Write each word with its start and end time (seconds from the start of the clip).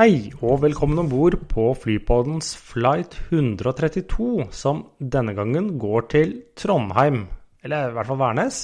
Hei, 0.00 0.30
og 0.40 0.62
velkommen 0.62 0.96
om 1.02 1.08
bord 1.10 1.34
på 1.50 1.66
Flypoddens 1.76 2.54
flight 2.56 3.18
132, 3.26 4.46
som 4.48 4.78
denne 4.96 5.34
gangen 5.36 5.74
går 5.82 6.06
til 6.08 6.30
Trondheim, 6.56 7.26
eller 7.60 7.90
i 7.90 7.92
hvert 7.98 8.08
fall 8.08 8.18
Værnes. 8.22 8.60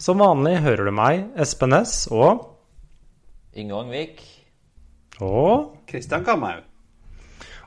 Som 0.00 0.22
vanlig 0.24 0.54
hører 0.64 0.88
du 0.88 0.94
meg, 0.96 1.26
Espen 1.36 1.74
Næss, 1.74 2.06
og 2.08 2.46
Inge 3.52 3.76
Angvik. 3.82 4.22
Og 5.20 5.74
Kristian 5.90 6.24
Kamhaug. 6.24 6.64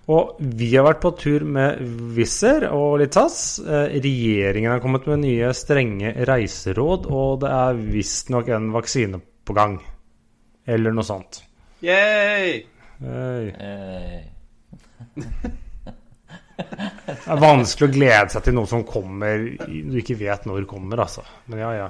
Og 0.10 0.42
vi 0.58 0.72
har 0.74 0.88
vært 0.88 1.04
på 1.06 1.14
tur 1.22 1.46
med 1.46 1.86
Wizz 2.18 2.40
Air 2.50 2.72
og 2.72 2.96
litt 3.04 3.20
SAS. 3.20 3.38
Eh, 3.62 4.00
Regjeringen 4.02 4.74
har 4.74 4.82
kommet 4.82 5.06
med 5.12 5.28
nye 5.28 5.54
strenge 5.54 6.16
reiseråd, 6.26 7.06
og 7.06 7.46
det 7.46 7.54
er 7.54 7.86
visstnok 7.94 8.50
en 8.58 8.74
vaksine 8.74 9.22
på 9.46 9.60
gang. 9.62 9.78
Eller 10.66 10.98
noe 10.98 11.06
sånt. 11.06 11.44
Yay! 11.86 12.66
Eh, 13.00 14.26
Det 16.60 17.32
er 17.32 17.40
vanskelig 17.42 17.88
å 17.88 17.94
glede 17.94 18.32
seg 18.34 18.46
til 18.46 18.56
noe 18.58 18.70
som 18.70 18.84
kommer 18.88 19.46
du 19.68 19.96
ikke 20.02 20.18
vet 20.20 20.48
når 20.48 20.68
kommer, 20.70 21.02
altså. 21.06 21.24
Men 21.50 21.62
ja, 21.64 21.70
ja. 21.78 21.88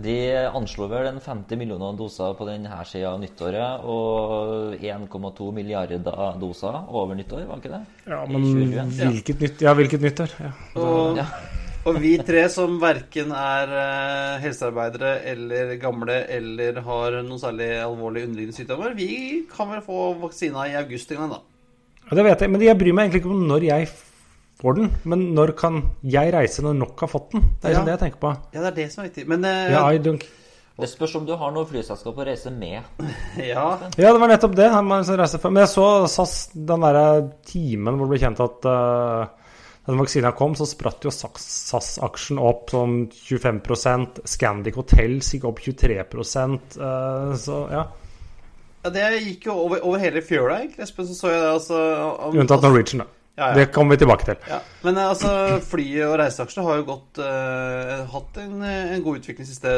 de 0.00 0.16
anslo 0.48 0.88
vel 0.90 1.10
en 1.10 1.20
50 1.22 1.60
millioner 1.60 1.96
doser 1.98 2.34
på 2.38 2.48
denne 2.48 2.80
sida 2.88 3.12
av 3.12 3.20
nyttåret, 3.22 3.84
og 3.84 4.80
1,2 4.80 5.52
milliarder 5.56 6.02
doser 6.40 6.80
over 6.88 7.14
nyttår, 7.20 7.46
var 7.50 7.62
ikke 7.62 7.74
det? 7.76 7.84
ja 8.10 8.20
men 8.26 8.48
hvilket 8.96 9.44
nytt 9.44 9.64
Ja, 9.66 9.76
hvilket 9.78 10.04
nyttår? 10.08 10.36
Ja. 10.40 10.52
Og, 10.80 11.20
Ja. 11.20 11.28
Og 11.88 11.96
vi 12.02 12.12
tre 12.26 12.42
som 12.52 12.76
verken 12.82 13.30
er 13.36 13.72
eh, 13.82 14.42
helsearbeidere 14.42 15.14
eller 15.32 15.72
gamle 15.80 16.18
eller 16.28 16.82
har 16.84 17.20
noen 17.22 17.40
særlig 17.40 17.70
alvorlige 17.80 18.28
underliggende 18.28 18.58
sykdommer, 18.58 18.94
vi 18.98 19.46
kan 19.50 19.70
vel 19.72 19.82
få 19.86 20.10
vaksina 20.20 20.66
i 20.68 20.76
august 20.80 21.12
en 21.14 21.22
gang, 21.22 21.34
da. 21.38 21.40
Ja, 22.10 22.16
det 22.18 22.26
vet 22.26 22.44
jeg, 22.44 22.50
men 22.52 22.64
jeg 22.66 22.78
bryr 22.78 22.96
meg 22.96 23.08
egentlig 23.08 23.22
ikke 23.22 23.32
om 23.32 23.46
når 23.48 23.66
jeg 23.68 23.88
får 24.60 24.76
den. 24.76 24.90
Men 25.08 25.24
når 25.36 25.54
kan 25.58 25.80
jeg 26.02 26.32
reise 26.34 26.64
når 26.64 26.76
nok 26.82 27.06
har 27.06 27.10
fått 27.12 27.32
den? 27.32 27.46
Det 27.60 27.64
er 27.64 27.74
liksom 27.74 27.86
Ja. 27.86 27.88
det 27.88 27.96
jeg 27.96 28.02
tenker 28.04 28.20
på. 28.24 28.34
Ja, 28.52 28.60
det 28.60 28.70
er 28.70 28.76
det 28.80 28.86
som 28.92 29.02
er 29.02 29.08
viktig. 29.08 29.26
Men 29.30 29.44
uh, 29.44 29.72
Ja, 29.72 29.86
I 29.92 29.98
don't... 30.02 30.26
Det 30.80 30.88
spørs 30.88 31.14
om 31.18 31.26
du 31.28 31.34
har 31.36 31.50
noe 31.52 31.68
flyselskap 31.68 32.16
å 32.16 32.24
reise 32.24 32.50
med. 32.50 32.80
ja. 33.36 33.64
ja, 33.96 34.12
det 34.12 34.20
var 34.20 34.30
nettopp 34.32 34.54
det. 34.56 34.68
Men 34.80 35.04
jeg 35.60 35.68
så 35.68 35.88
SAS, 36.08 36.34
den 36.54 36.86
derre 36.86 37.06
timen 37.44 37.98
hvor 37.98 38.08
det 38.08 38.14
ble 38.14 38.20
kjent 38.22 38.40
at 38.40 38.68
uh, 38.68 39.39
den 39.90 40.00
vaksina 40.00 40.32
kom, 40.36 40.54
så 40.58 40.66
spratt 40.68 41.04
jo 41.04 41.10
SAS- 41.14 41.46
SAS-aksjen 41.70 42.38
opp 42.40 42.70
sånn 42.72 42.98
25% 43.12 44.22
Scandic 44.28 44.78
Hotels 44.80 45.32
gikk 45.34 45.44
opp 45.50 45.60
23 45.64 45.98
uh, 46.00 47.34
Så 47.36 47.60
ja. 47.72 47.84
ja 48.84 48.90
det 48.94 49.06
gikk 49.20 49.46
jo 49.50 49.56
over, 49.66 49.82
over 49.84 49.98
hele 50.02 50.22
fjøla, 50.24 50.60
egentlig. 50.64 50.86
Espen, 50.86 51.08
så 51.10 51.16
så 51.18 51.32
jeg 51.32 51.40
det, 51.42 51.50
altså 51.58 51.80
om- 52.28 52.38
Unntatt 52.44 52.62
Norwegian, 52.62 53.04
da. 53.04 53.08
Ja, 53.40 53.46
ja. 53.48 53.54
Det 53.56 53.70
kommer 53.72 53.94
vi 53.96 54.02
tilbake 54.02 54.24
til. 54.26 54.36
Ja, 54.50 54.58
Men 54.82 54.98
eh, 54.98 55.08
altså, 55.08 55.30
fly- 55.64 56.02
og 56.04 56.18
reiseaksjene 56.20 56.66
har 56.66 56.80
jo 56.80 56.88
gått, 56.90 57.20
uh, 57.24 58.02
hatt 58.12 58.36
en, 58.42 58.58
eh, 58.62 58.94
en 58.96 59.04
god 59.06 59.20
utvikling 59.22 59.46
siste, 59.48 59.70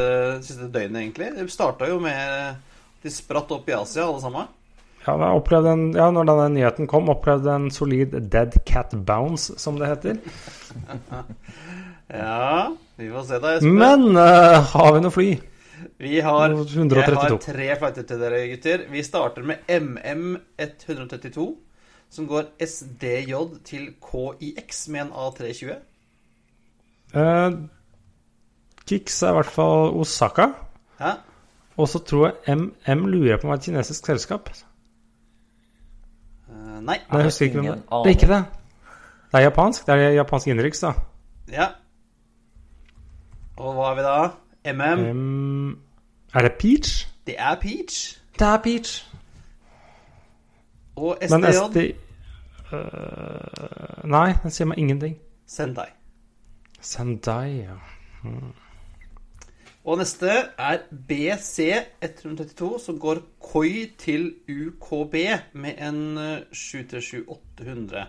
siste 0.43 0.67
døgnet, 0.73 0.99
egentlig. 1.05 1.29
Det 1.37 1.47
starta 1.53 1.87
jo 1.91 2.01
med 2.03 2.57
De 3.03 3.11
spratt 3.11 3.51
opp 3.51 3.69
i 3.69 3.75
Asia, 3.75 4.05
alle 4.07 4.21
sammen. 4.23 4.47
Ja, 5.03 5.15
en, 5.19 5.87
ja, 5.97 6.11
når 6.15 6.29
denne 6.29 6.49
nyheten 6.55 6.87
kom, 6.91 7.11
opplevde 7.11 7.51
en 7.51 7.71
solid 7.75 8.15
dead 8.31 8.55
cat 8.69 8.95
bounce, 8.95 9.59
som 9.59 9.81
det 9.81 9.91
heter. 9.91 10.21
Ja, 12.13 12.77
vi 12.97 13.07
får 13.09 13.23
se 13.25 13.39
da, 13.41 13.55
Espen. 13.57 13.79
Men 13.81 14.03
uh, 14.19 14.59
har 14.75 14.91
vi 14.93 15.01
noe 15.01 15.13
fly? 15.15 15.29
vi 16.03 16.21
har, 16.21 16.51
jeg 16.51 17.15
har 17.17 17.37
tre 17.41 17.69
flighter 17.79 18.07
til 18.07 18.21
dere, 18.21 18.41
gutter. 18.51 18.83
Vi 18.91 19.03
starter 19.07 19.47
med 19.47 19.69
MM132, 19.71 21.47
som 22.11 22.27
går 22.29 22.51
SDJ 22.67 23.39
til 23.65 23.87
KIX 24.03 24.83
med 24.93 25.05
en 25.07 25.13
A320. 25.25 25.77
Uh, 27.15 27.63
Kix 28.89 29.23
er 29.23 29.33
i 29.33 29.39
hvert 29.39 29.55
fall 29.55 29.95
Osaka. 30.03 30.51
Ja, 31.01 31.15
Og 31.77 31.89
så 31.89 32.03
tror 32.05 32.29
jeg 32.29 32.59
MM 32.59 33.07
lurer 33.09 33.39
på 33.41 33.49
om 33.49 33.53
det 33.53 33.57
er 33.57 33.63
et 33.63 33.71
kinesisk 33.71 34.07
selskap. 34.07 34.51
Nei. 36.85 36.99
Men 37.11 37.23
jeg 37.23 37.31
husker 37.31 37.47
ikke 37.47 37.61
hvem 37.61 37.65
ingen 37.65 37.79
det 37.79 37.85
er. 37.91 38.03
Det 38.03 38.13
er 38.13 38.17
ikke 38.17 38.33
det. 38.35 38.45
Det 39.33 39.41
er 39.41 39.45
japansk. 39.47 39.87
Det 39.87 39.95
er 39.95 40.17
japansk 40.19 40.47
innenriks, 40.47 40.81
da. 40.85 40.93
Ja. 41.53 41.67
Og 43.57 43.75
hva 43.75 43.89
har 43.91 43.95
vi 43.99 44.05
da? 44.07 44.17
MM. 44.73 45.05
Um, 45.11 45.79
er 46.35 46.47
det 46.47 46.53
Peach? 46.61 47.09
Det 47.27 47.35
er 47.39 47.55
Peach. 47.61 48.19
Det 48.39 48.47
er 48.47 48.59
Peach. 48.65 49.07
Og 50.97 51.17
Men 51.31 51.45
SD 51.53 51.77
uh, 52.73 54.09
Nei, 54.09 54.33
den 54.43 54.51
sier 54.51 54.69
meg 54.69 54.79
ingenting. 54.79 55.17
Sendai. 55.47 55.89
Sendai, 56.81 57.63
ja. 57.63 57.79
Og 59.85 59.99
neste 59.99 60.29
er 60.63 60.83
BC132, 61.11 62.67
som 62.85 62.99
går 63.03 63.19
KOI 63.43 63.89
til 63.99 64.29
UKB 64.47 65.17
med 65.59 65.81
en 65.83 66.03
eh, 66.23 66.45
737-800. 66.55 68.05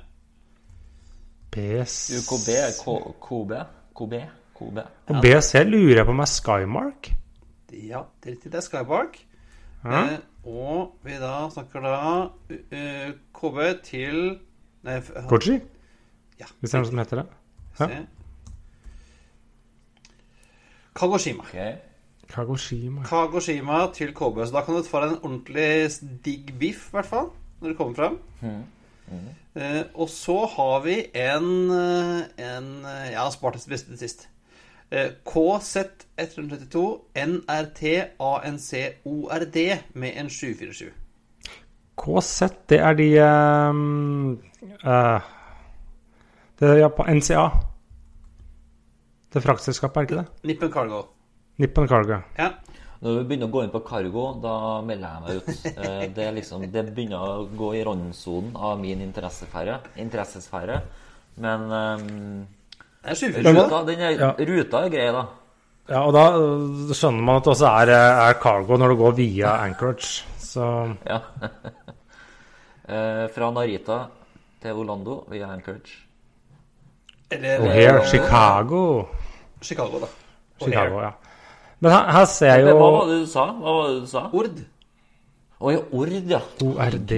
BS 1.54 1.96
UKB, 2.20 2.50
K- 2.78 3.14
KB, 3.26 3.52
KB, 3.98 4.14
KB. 4.58 4.78
Og 5.10 5.20
BC 5.22 5.64
lurer 5.70 6.00
jeg 6.02 6.06
på 6.06 6.14
om 6.16 6.22
er 6.24 6.30
Skymark? 6.30 7.12
Ja, 7.74 8.04
det 8.24 8.30
er 8.30 8.36
riktig. 8.36 8.52
Det 8.54 8.60
er 8.62 8.66
Skymark. 8.68 9.20
Ja. 9.84 10.04
Eh, 10.14 10.20
og 10.46 10.94
vi 11.04 11.18
da 11.20 11.34
snakker 11.54 11.84
da 11.84 11.98
uh, 12.28 13.14
KB 13.36 13.60
til 13.84 14.18
Nei, 14.84 14.98
Koji? 15.30 15.58
Ja, 16.40 16.46
Hvis 16.60 16.72
det 16.72 16.78
er 16.78 16.82
noe 16.84 16.90
som 16.90 17.00
heter 17.02 17.22
det. 17.22 17.26
ja. 17.80 17.88
Kagoshima. 20.96 21.44
Okay. 21.50 21.74
Kagoshima. 22.30 23.04
Kagoshima 23.04 23.88
til 23.94 24.14
KB. 24.14 24.46
Så 24.46 24.54
da 24.54 24.62
kan 24.66 24.76
du 24.76 24.84
få 24.84 25.02
deg 25.04 25.16
en 25.16 25.24
ordentlig 25.24 25.92
digg 26.26 26.54
biff, 26.60 26.88
i 26.88 26.98
hvert 26.98 27.10
fall, 27.10 27.28
når 27.62 27.74
du 27.74 27.78
kommer 27.78 27.96
fram. 27.96 28.20
Eh, 29.56 29.84
og 29.94 30.10
så 30.10 30.46
har 30.56 30.80
vi 30.86 30.96
en, 31.14 31.70
eh, 31.70 32.24
en 32.42 32.86
eh, 32.86 33.12
Jeg 33.12 33.20
har 33.20 33.30
spart 33.32 33.54
det 33.54 33.70
beste 33.70 33.92
til 33.92 34.00
sist. 34.00 34.30
Eh, 34.92 35.12
KZ132 35.26 36.82
NRT 37.16 37.84
ANC 38.20 38.74
ORD 39.06 39.58
med 39.94 40.12
en 40.16 40.30
747. 40.30 40.90
KZ, 41.98 42.42
det 42.70 42.80
er 42.80 42.94
de 42.94 43.10
um, 43.70 44.32
uh, 44.86 45.20
Det 46.60 46.70
er 46.70 46.74
Japan, 46.74 47.18
NCA. 47.18 47.50
Det 49.34 49.42
fraktselskapet, 49.42 49.98
er 49.98 50.06
det 50.06 50.10
ikke 50.12 50.22
det? 50.24 50.48
Nippen 50.52 50.72
Cargo. 50.72 51.02
Nippen 51.60 51.88
Cargo. 51.90 52.20
Ja. 52.38 52.52
Når 53.04 53.18
vi 53.18 53.24
begynner 53.30 53.50
å 53.50 53.52
gå 53.52 53.64
inn 53.66 53.72
på 53.74 53.82
cargo, 53.84 54.26
da 54.40 54.54
melder 54.86 55.10
jeg 55.10 55.22
meg 55.24 55.36
ut. 55.36 55.66
Eh, 55.74 56.04
Det, 56.16 56.24
er 56.28 56.36
liksom, 56.38 56.62
det 56.72 56.84
begynner 56.96 57.20
å 57.20 57.48
gå 57.58 57.74
i 57.76 57.82
randsonen 57.84 58.54
av 58.56 58.78
min 58.80 59.02
interessesfære. 59.04 59.80
interessesfære. 60.00 60.78
Men 61.44 61.66
747. 63.04 63.44
ruta, 63.58 63.84
den 63.90 64.00
er, 64.00 64.12
Ja. 64.22 64.32
ruta 64.38 64.86
er 64.86 64.90
grei, 64.94 65.12
da. 65.12 65.26
Ja, 65.90 66.06
og 66.08 66.14
da 66.14 66.24
skjønner 66.96 67.22
man 67.28 67.36
at 67.42 67.44
det 67.44 67.52
også 67.58 67.68
er, 67.82 67.90
eh, 67.92 68.30
er 68.30 68.34
cargo 68.40 68.78
når 68.78 68.90
det 68.94 68.98
går 68.98 69.16
via 69.18 69.58
Anchorage. 69.66 70.24
Så 70.40 70.96
Ja. 71.06 71.20
Eh, 72.86 73.28
Fra 73.32 73.50
Narita 73.50 74.10
til 74.62 74.72
Orlando 74.76 75.24
via 75.32 75.48
Anchorage. 75.48 75.94
Eller 77.32 77.64
eh, 77.72 78.02
Chicago. 78.12 79.08
Chicago, 79.64 80.00
da. 80.04 80.10
Og 80.60 80.68
Chicago, 80.68 81.02
ja. 81.02 81.12
Men 81.84 81.92
her, 81.92 82.12
her 82.16 82.26
ser 82.32 82.54
jeg 82.54 82.70
jo 82.70 82.78
Hva 82.80 82.92
var 82.98 83.10
det 83.10 83.18
du 83.24 83.28
sa? 83.28 83.46
Hva 83.58 83.74
var 83.80 83.90
det 83.90 83.98
du 84.04 84.08
sa? 84.12 84.22
Ord. 84.40 84.62
Å 85.64 85.72
ja, 85.74 85.82
Ord, 85.96 86.14
ja. 86.32 86.40
ORD. 86.64 87.12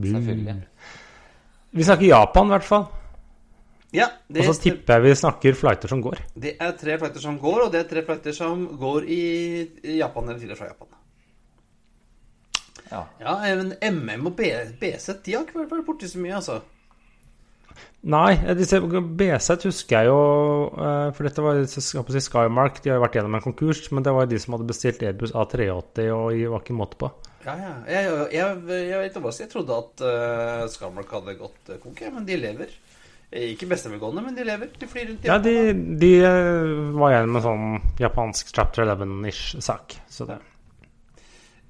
Selvfølgelig. 0.00 0.56
Vi 1.70 1.84
snakker 1.86 2.06
Japan, 2.08 2.48
i 2.50 2.54
hvert 2.56 2.66
fall. 2.66 2.86
Ja, 3.94 4.06
det, 4.30 4.44
Og 4.44 4.54
så 4.54 4.62
tipper 4.62 5.00
jeg 5.00 5.02
vi 5.08 5.12
snakker 5.18 5.56
flighter 5.58 5.90
som 5.90 6.00
går. 6.02 6.20
det 6.38 6.54
er 6.62 6.72
tre 6.78 6.96
flighter 6.98 7.20
som 7.24 7.38
går, 7.42 7.64
og 7.64 7.72
det 7.72 7.80
er 7.80 7.88
tre 7.90 8.04
flighter 8.06 8.34
som 8.36 8.68
går 8.78 9.06
i 9.10 9.22
Japan 9.98 10.28
eller 10.28 10.38
tidligere 10.38 10.60
fra 10.60 10.68
Japan. 10.70 10.88
Ja. 12.90 13.00
Ja, 13.22 13.34
men 13.56 13.74
MM 13.82 14.26
og 14.30 14.36
BZ 14.36 15.16
de 15.24 15.34
har 15.34 15.42
ikke 15.42 15.64
vært 15.64 15.86
borti 15.86 16.08
så 16.10 16.22
mye, 16.22 16.36
altså. 16.38 16.60
Nei, 18.00 18.32
eh, 18.32 18.56
BZ 18.56 19.66
husker 19.66 19.98
jeg 19.98 20.08
jo 20.08 20.20
eh, 20.72 21.10
For 21.12 21.26
dette 21.26 21.42
var 21.44 21.58
si 21.68 22.22
Skymark, 22.24 22.78
de 22.80 22.88
har 22.88 22.96
jo 22.96 23.02
vært 23.04 23.18
gjennom 23.18 23.36
en 23.36 23.44
konkurs. 23.44 23.82
Men 23.92 24.06
det 24.06 24.14
var 24.16 24.24
jo 24.24 24.32
de 24.32 24.38
som 24.40 24.56
hadde 24.56 24.68
bestilt 24.70 25.02
Airbus 25.04 25.34
A380, 25.36 26.08
og 26.14 26.30
det 26.32 26.46
var 26.48 26.64
ikke 26.64 26.78
måte 26.78 27.00
på. 27.00 27.10
Ja, 27.44 27.56
ja. 27.56 27.74
Jeg, 27.88 28.14
jeg, 28.36 28.62
jeg, 28.88 29.10
jeg 29.12 29.50
trodde 29.52 29.76
at 29.82 30.04
uh, 30.04 30.64
Skymark 30.72 31.12
hadde 31.16 31.36
gått 31.40 31.74
konk, 31.82 32.00
men 32.14 32.28
de 32.28 32.40
lever. 32.40 32.72
Ikke 33.30 33.68
beste 33.70 33.92
men 33.92 34.34
de 34.34 34.44
lever. 34.48 34.72
De 34.80 34.88
flyr 34.90 35.12
rundt 35.12 35.24
i 35.24 35.28
Ja, 35.28 35.36
de, 35.38 35.52
de 36.00 36.10
var 36.96 37.12
gjennom 37.14 37.38
en 37.38 37.44
sånn 37.44 37.68
japansk 38.00 38.50
chapter 38.50 38.88
11-ish 38.88 39.60
sak. 39.62 39.94
Så 40.10 40.26
det 40.26 40.40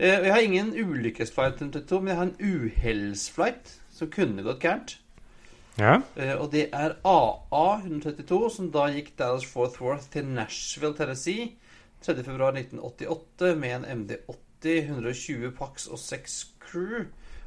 Jeg 0.00 0.32
har 0.32 0.40
ingen 0.40 0.72
ulykkesflight 0.72 1.60
132, 1.60 2.00
men 2.00 2.08
jeg 2.08 2.16
har 2.16 2.30
en 2.30 2.38
uhellsflight 2.40 3.74
som 3.92 4.08
kunne 4.14 4.46
gått 4.46 4.64
gærent. 4.64 4.96
Ja. 5.78 6.00
Eh, 6.16 6.34
Og 6.34 6.50
det 6.52 6.68
er 6.72 6.96
AA-132, 7.06 8.50
som 8.50 8.70
da 8.74 8.88
gikk 8.90 9.14
Dallas 9.18 9.46
Fort 9.46 9.80
Worth 9.80 10.10
til 10.12 10.26
Nashville, 10.26 10.96
Tennessee 10.96 11.56
3.2.1988 12.04 13.54
med 13.60 13.74
en 13.76 14.04
MD-80, 14.04 14.90
120 14.90 15.50
pax 15.56 15.86
og 15.86 15.98
6 15.98 16.36
crew. 16.60 17.04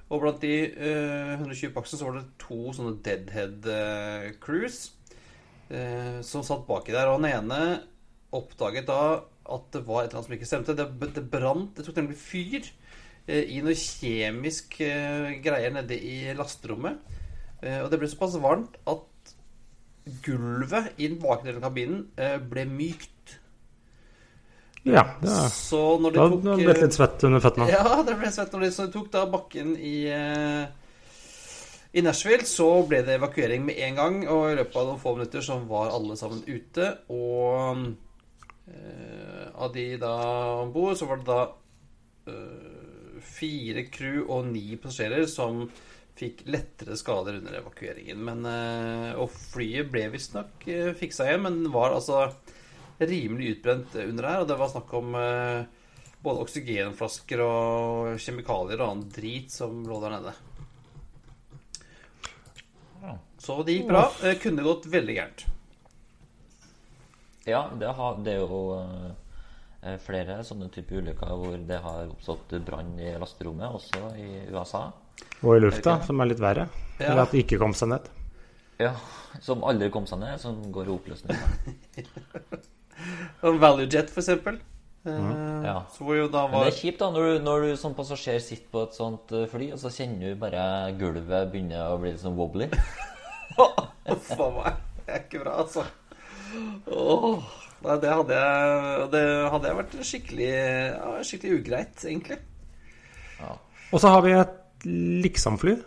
Og 0.10 0.22
blant 0.22 0.42
de 0.44 0.56
uh, 0.78 1.34
120 1.40 1.74
paxene 1.74 2.00
så 2.00 2.06
var 2.06 2.20
det 2.20 2.26
to 2.42 2.74
sånne 2.76 3.00
Deadhead-crews 3.06 4.80
uh, 5.72 6.20
som 6.22 6.46
satt 6.46 6.68
baki 6.68 6.94
der. 6.94 7.10
Og 7.10 7.22
den 7.24 7.32
ene 7.32 7.62
oppdaget 8.34 8.86
da 8.90 9.24
at 9.44 9.66
det 9.74 9.84
var 9.88 10.04
et 10.04 10.12
eller 10.12 10.22
annet 10.22 10.30
som 10.30 10.36
ikke 10.38 10.50
stemte. 10.50 10.78
Det, 10.78 10.88
det 11.16 11.26
brant, 11.32 11.74
det 11.76 11.86
tok 11.88 11.98
nemlig 12.00 12.18
fyr 12.20 12.62
eh, 13.28 13.44
i 13.52 13.60
noe 13.64 13.76
kjemisk 13.76 14.78
eh, 14.86 15.34
greier 15.44 15.74
nede 15.76 15.98
i 15.98 16.32
lasterommet. 16.38 17.02
Eh, 17.64 17.80
og 17.84 17.90
det 17.92 18.00
ble 18.02 18.12
såpass 18.12 18.36
varmt 18.44 18.76
at 18.92 19.34
gulvet 20.26 21.00
i 21.00 21.08
den 21.08 21.20
bakre 21.22 21.48
delen 21.48 21.64
av 21.64 21.70
kabinen 21.70 22.06
eh, 22.20 22.38
ble 22.38 22.66
mykt. 22.68 23.38
ja 24.84 25.06
det 25.22 25.32
er, 25.32 25.50
Så 25.56 25.82
når 26.04 26.12
de 26.12 26.20
da 26.20 26.30
tok 26.34 26.44
ble 26.44 26.74
det 26.74 26.80
litt 26.82 26.98
svett 26.98 27.28
under 27.30 27.44
føttene. 27.44 27.70
Ja, 27.72 28.00
det 28.08 28.18
ble 28.20 28.32
svett 28.36 28.56
når 28.56 28.68
de 28.68 28.72
så 28.76 28.88
de 28.88 28.96
tok 28.98 29.12
da 29.14 29.26
bakken 29.32 29.78
i 29.80 29.98
eh, 30.12 30.80
i 31.94 32.02
Nashville 32.02 32.46
så 32.50 32.68
ble 32.90 33.04
det 33.06 33.20
evakuering 33.20 33.68
med 33.68 33.78
en 33.86 33.98
gang, 34.00 34.16
og 34.26 34.48
i 34.50 34.56
løpet 34.58 34.78
av 34.82 34.88
noen 34.88 35.02
få 35.02 35.12
minutter 35.14 35.44
så 35.46 35.60
var 35.70 35.92
alle 35.94 36.16
sammen 36.18 36.40
ute. 36.48 36.88
Og 37.14 37.84
eh, 38.66 39.44
av 39.54 39.70
de 39.76 39.84
da 40.02 40.14
om 40.64 40.72
bord, 40.74 40.98
så 40.98 41.06
var 41.06 41.22
det 41.22 41.28
da 41.28 41.44
eh, 42.34 43.20
fire 43.22 43.86
crew 43.94 44.24
og 44.26 44.50
ni 44.50 44.74
passasjerer 44.82 45.30
som 45.30 45.68
fikk 46.18 46.44
lettere 46.54 46.98
skader 47.00 47.40
under 47.40 47.58
evakueringen. 47.58 48.20
Men, 48.28 48.46
eh, 48.50 49.12
og 49.18 49.32
flyet 49.34 49.90
ble 49.94 50.08
visstnok 50.14 50.68
uh, 50.70 50.92
fiksa 50.98 51.28
igjen, 51.30 51.46
men 51.48 51.72
var 51.74 51.96
altså 51.96 52.28
rimelig 53.02 53.58
utbrent 53.58 53.96
under 54.04 54.30
her. 54.30 54.44
Og 54.44 54.50
det 54.52 54.60
var 54.60 54.72
snakk 54.72 54.94
om 55.00 55.18
eh, 55.20 55.64
både 56.24 56.46
oksygenflasker 56.46 57.44
og 57.44 58.22
kjemikalier 58.22 58.80
og 58.82 58.90
annen 58.90 59.14
drit 59.14 59.52
som 59.52 59.82
lå 59.88 60.00
der 60.04 60.18
nede. 60.18 60.36
Så 63.44 63.58
det 63.68 63.74
gikk 63.76 63.90
bra. 63.90 64.06
Det 64.22 64.38
Kunne 64.40 64.64
gått 64.64 64.86
veldig 64.88 65.16
gærent. 65.18 65.42
Ja, 67.44 67.66
det, 67.76 67.90
har, 67.98 68.20
det 68.24 68.38
er 68.38 68.46
jo 68.46 68.60
eh, 68.78 69.98
flere 70.00 70.38
sånne 70.48 70.70
typer 70.72 71.02
ulykker 71.04 71.34
hvor 71.42 71.58
det 71.68 71.80
har 71.84 72.08
oppstått 72.08 72.56
brann 72.64 72.94
i 73.04 73.10
lasterommet, 73.20 73.68
også 73.68 74.14
i 74.16 74.46
USA. 74.48 74.86
Og 75.44 75.58
i 75.58 75.62
lufta, 75.64 75.98
som 76.08 76.22
er 76.24 76.32
litt 76.32 76.42
verre. 76.44 76.68
Ja. 77.00 77.12
Eller 77.12 77.24
at 77.26 77.34
de 77.34 77.42
ikke 77.44 77.60
kom 77.62 77.74
seg 77.76 77.92
ned. 77.92 78.06
Ja, 78.82 78.94
Som 79.42 79.64
aldri 79.68 79.90
kom 79.94 80.06
seg 80.10 80.22
ned, 80.22 80.38
som 80.42 80.60
går 80.74 80.88
i 80.90 80.94
oppløsning. 80.94 81.40
Og 83.44 83.58
ValueJet, 83.60 84.12
for 84.14 84.22
eksempel. 84.24 84.60
Eh, 85.06 85.66
Ja. 85.66 85.82
Så 85.92 86.16
jo 86.16 86.30
da 86.32 86.46
Men 86.48 86.64
det 86.64 86.74
er 86.74 86.78
kjipt 86.78 87.02
da, 87.02 87.10
når 87.12 87.26
du, 87.26 87.44
når 87.44 87.66
du 87.66 87.74
som 87.80 87.96
passasjer 87.98 88.40
sitter 88.44 88.70
på 88.72 88.86
et 88.88 88.96
sånt 88.96 89.34
eh, 89.36 89.48
fly, 89.52 89.72
og 89.76 89.82
så 89.82 89.92
kjenner 89.92 90.32
du 90.32 90.40
bare 90.40 90.64
gulvet 91.00 91.52
begynner 91.52 91.92
å 91.92 91.98
bli 92.00 92.14
litt 92.14 92.24
sånn 92.24 92.38
wobbly. 92.40 92.70
Huff 94.08 94.32
a 94.38 94.50
meg. 94.56 94.80
Det 95.04 95.12
er 95.18 95.22
ikke 95.26 95.44
bra, 95.44 95.58
altså. 95.66 95.84
Åh, 96.88 97.44
nei, 97.84 97.96
det 98.00 98.12
hadde 98.14 98.38
jeg 98.38 99.06
Det 99.12 99.22
hadde 99.52 99.70
jeg 99.70 99.78
vært 99.80 99.96
skikkelig 100.06 100.50
ja, 100.54 101.08
Skikkelig 101.26 101.56
ugreit, 101.64 102.04
egentlig. 102.06 102.38
Og 103.94 104.02
så 104.02 104.12
har 104.14 104.22
vi 104.26 104.36
et 104.38 104.54
liksom-fly. 104.86 105.78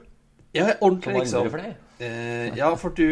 Ja, 0.57 0.71
ordentlig, 0.81 1.15
liksom. 1.21 1.51
Eh, 1.99 2.57
ja, 2.57 2.71
for 2.77 2.93
du, 2.97 3.05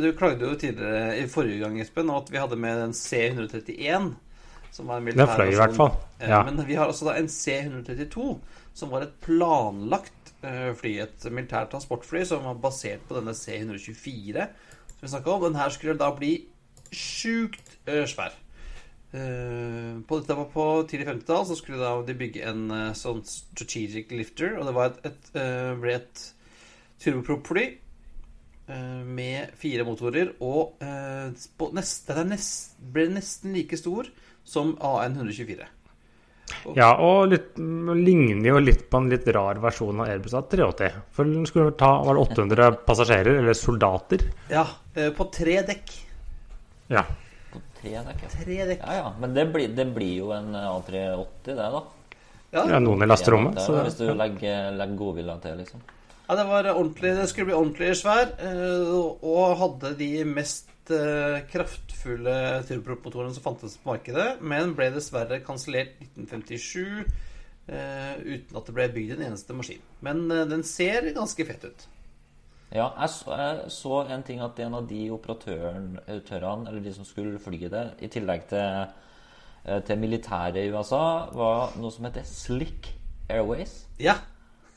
du 0.00 0.10
klagde 0.16 0.48
jo 0.48 0.56
tidligere 0.56 1.18
i 1.20 1.26
forrige 1.28 1.60
gang, 1.64 1.78
Espen, 1.80 2.10
at 2.12 2.30
vi 2.32 2.40
hadde 2.40 2.56
med 2.60 2.82
en 2.82 2.94
C-131. 2.96 4.12
Som 4.74 4.88
var 4.90 4.98
en 4.98 5.06
Den 5.06 5.14
militær 5.14 5.36
fløy 5.38 5.52
i 5.52 5.58
hvert 5.60 5.76
fall. 5.76 5.92
Eh, 6.18 6.28
Ja. 6.28 6.42
Men 6.44 6.66
vi 6.66 6.74
har 6.74 6.88
altså 6.90 7.06
da 7.06 7.18
en 7.20 7.28
C-132, 7.30 8.38
som 8.74 8.90
var 8.90 9.06
et 9.06 9.12
planlagt 9.22 10.32
eh, 10.42 10.72
fly. 10.74 10.96
Et 11.04 11.26
militært 11.30 11.70
transportfly 11.70 12.24
som 12.26 12.44
var 12.48 12.58
basert 12.62 13.04
på 13.08 13.14
denne 13.18 13.34
C-124 13.38 14.48
som 14.88 15.04
vi 15.04 15.12
snakket 15.12 15.32
om. 15.36 15.44
Den 15.46 15.60
her 15.60 15.70
skulle 15.70 15.98
da 16.00 16.10
bli 16.16 16.32
sjukt 16.94 17.76
eh, 17.86 18.04
svær. 18.08 18.34
Eh, 19.14 20.00
på, 20.08 20.18
dette 20.18 20.34
var 20.34 20.48
på 20.50 20.64
tidlig 20.90 21.06
50-tall 21.06 21.44
så 21.46 21.56
skulle 21.58 21.90
de 22.08 22.16
bygge 22.18 22.48
en 22.50 22.64
eh, 22.74 22.96
sånn 22.98 23.22
strategic 23.28 24.10
lifter. 24.14 24.56
Og 24.58 24.66
det 24.66 24.74
var 24.74 24.90
et, 24.90 25.00
et, 25.12 25.30
eh, 25.38 25.70
ble 25.78 25.96
et 26.00 26.28
turbopropfly 27.04 27.70
med 28.64 29.50
fire 29.60 29.84
motorer. 29.84 30.30
Og 30.40 30.78
nest, 30.80 32.06
den 32.08 32.30
nest, 32.32 32.78
ble 32.80 33.10
nesten 33.12 33.52
like 33.52 33.76
stor 33.76 34.08
som 34.40 34.70
AN 34.80 35.18
124. 35.18 35.66
Ja, 36.72 36.86
og 36.96 37.28
litt, 37.28 37.58
ligner 37.58 38.48
jo 38.54 38.62
litt 38.62 38.86
på 38.88 39.02
en 39.02 39.10
litt 39.12 39.28
rar 39.36 39.60
versjon 39.60 40.00
av 40.00 40.08
Airbus 40.08 40.32
A380. 40.40 40.96
For 41.12 41.28
den 41.28 41.44
skulle 41.50 41.74
ta 41.76 41.90
var 42.06 42.16
det 42.16 42.24
800 42.24 42.70
passasjerer, 42.88 43.42
eller 43.42 43.58
soldater. 43.58 44.24
Ja, 44.48 44.64
på 44.96 45.28
tre 45.36 45.58
dekk. 45.68 45.92
Ja. 46.88 47.04
Tre 47.84 48.04
dekk. 48.08 48.22
ja. 48.24 48.30
Tre 48.32 48.56
dekk. 48.70 48.80
Ja, 48.86 48.94
ja. 48.96 49.10
Men 49.20 49.34
det 49.36 49.44
blir, 49.52 49.68
det 49.76 49.86
blir 49.92 50.14
jo 50.22 50.30
en 50.32 50.54
A380, 50.56 51.50
det, 51.50 51.56
da. 51.58 51.82
Ja, 52.54 52.62
ja 52.70 52.80
noen 52.82 53.02
i 53.02 53.08
lasterommet. 53.08 53.58
Ja, 53.58 53.66
Så 53.66 53.82
hvis 53.82 53.98
du 53.98 54.06
legger, 54.14 54.70
legger 54.78 54.98
godvilja 54.98 55.36
til, 55.42 55.58
liksom. 55.60 55.82
ja 56.28 56.36
det 56.38 56.44
var 56.48 56.68
ordentlig 56.70 57.10
Det 57.18 57.26
skulle 57.28 57.50
bli 57.50 57.56
ordentlig 57.58 57.90
svær, 58.00 58.30
eh, 58.38 58.94
og 58.94 59.56
hadde 59.60 59.94
de 59.98 60.10
mest 60.28 60.92
eh, 60.94 61.40
kraftfulle 61.50 62.36
turbopropmotorene 62.68 63.34
som 63.34 63.44
fantes 63.44 63.76
på 63.80 63.90
markedet, 63.92 64.28
men 64.40 64.76
ble 64.78 64.92
dessverre 64.94 65.42
kansellert 65.44 65.98
1957 66.00 67.02
eh, 67.68 68.14
uten 68.22 68.60
at 68.60 68.70
det 68.70 68.76
ble 68.76 68.88
bygd 69.00 69.16
en 69.16 69.26
eneste 69.32 69.56
maskin. 69.58 69.82
Men 70.04 70.28
den 70.30 70.62
ser 70.68 71.10
ganske 71.16 71.48
fett 71.50 71.66
ut. 71.66 71.88
Ja, 72.74 72.88
jeg 72.98 73.10
så, 73.14 73.34
jeg 73.38 73.70
så 73.70 74.02
en 74.10 74.22
ting 74.26 74.40
at 74.42 74.58
en 74.58 74.74
av 74.80 74.86
de 74.90 75.04
operatørene, 75.14 76.02
eller 76.10 76.80
de 76.82 76.94
som 76.96 77.06
skulle 77.06 77.38
fly 77.38 77.68
det, 77.70 77.84
i 78.02 78.10
tillegg 78.10 78.48
til, 78.50 78.86
eh, 79.64 79.80
til 79.86 80.00
militæret 80.02 80.58
i 80.58 80.72
USA, 80.74 81.30
var 81.38 81.76
noe 81.78 81.94
som 81.94 82.08
heter 82.08 82.26
Slick 82.26 82.90
Airways. 83.30 83.84
Ja, 84.02 84.18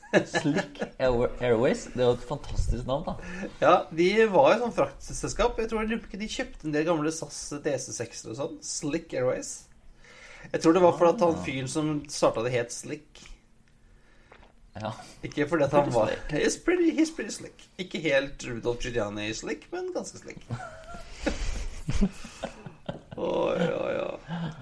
Slick 0.24 0.78
Airways, 0.98 1.88
det 1.92 2.00
er 2.00 2.06
jo 2.06 2.16
et 2.16 2.28
fantastisk 2.28 2.86
navn, 2.88 3.04
da. 3.10 3.16
ja 3.60 3.72
de 3.92 4.06
var 4.32 4.54
jo 4.54 4.60
sånn 4.62 4.76
fraktselskap. 4.78 5.58
Jeg 5.60 5.72
tror 5.72 5.90
de, 5.90 5.98
de 6.22 6.28
kjøpte 6.32 6.68
en 6.68 6.76
del 6.76 6.86
gamle 6.86 7.12
SAS 7.12 7.40
DC6-er 7.64 8.30
og 8.32 8.38
sånn. 8.38 8.54
Slick 8.64 9.12
Airways. 9.18 9.50
Jeg 10.52 10.62
tror 10.62 10.76
det 10.76 10.84
var 10.86 10.94
fordi 10.96 11.12
at 11.16 11.26
han 11.26 11.42
fyren 11.44 11.68
som 11.68 11.90
starta 12.08 12.46
det, 12.46 12.54
het 12.54 12.72
Slick. 12.72 13.26
Ja. 14.78 14.92
Ikke 15.26 15.48
fordi 15.50 15.64
at 15.66 15.72
han 15.74 15.82
Pretty 15.88 15.98
var 15.98 16.06
slick. 16.12 16.28
he's 16.36 16.56
pretty, 16.64 16.90
he's 16.94 17.10
pretty 17.14 17.32
slick. 17.34 17.64
Ikke 17.78 17.98
helt 18.04 18.44
Rudolf 18.46 18.78
Giuliani 18.84 19.32
slick, 19.34 19.66
men 19.72 19.90
ganske 19.94 20.18
slick. 20.22 20.40
Oi, 23.18 23.58
oi, 23.58 23.94
oi. 23.98 24.18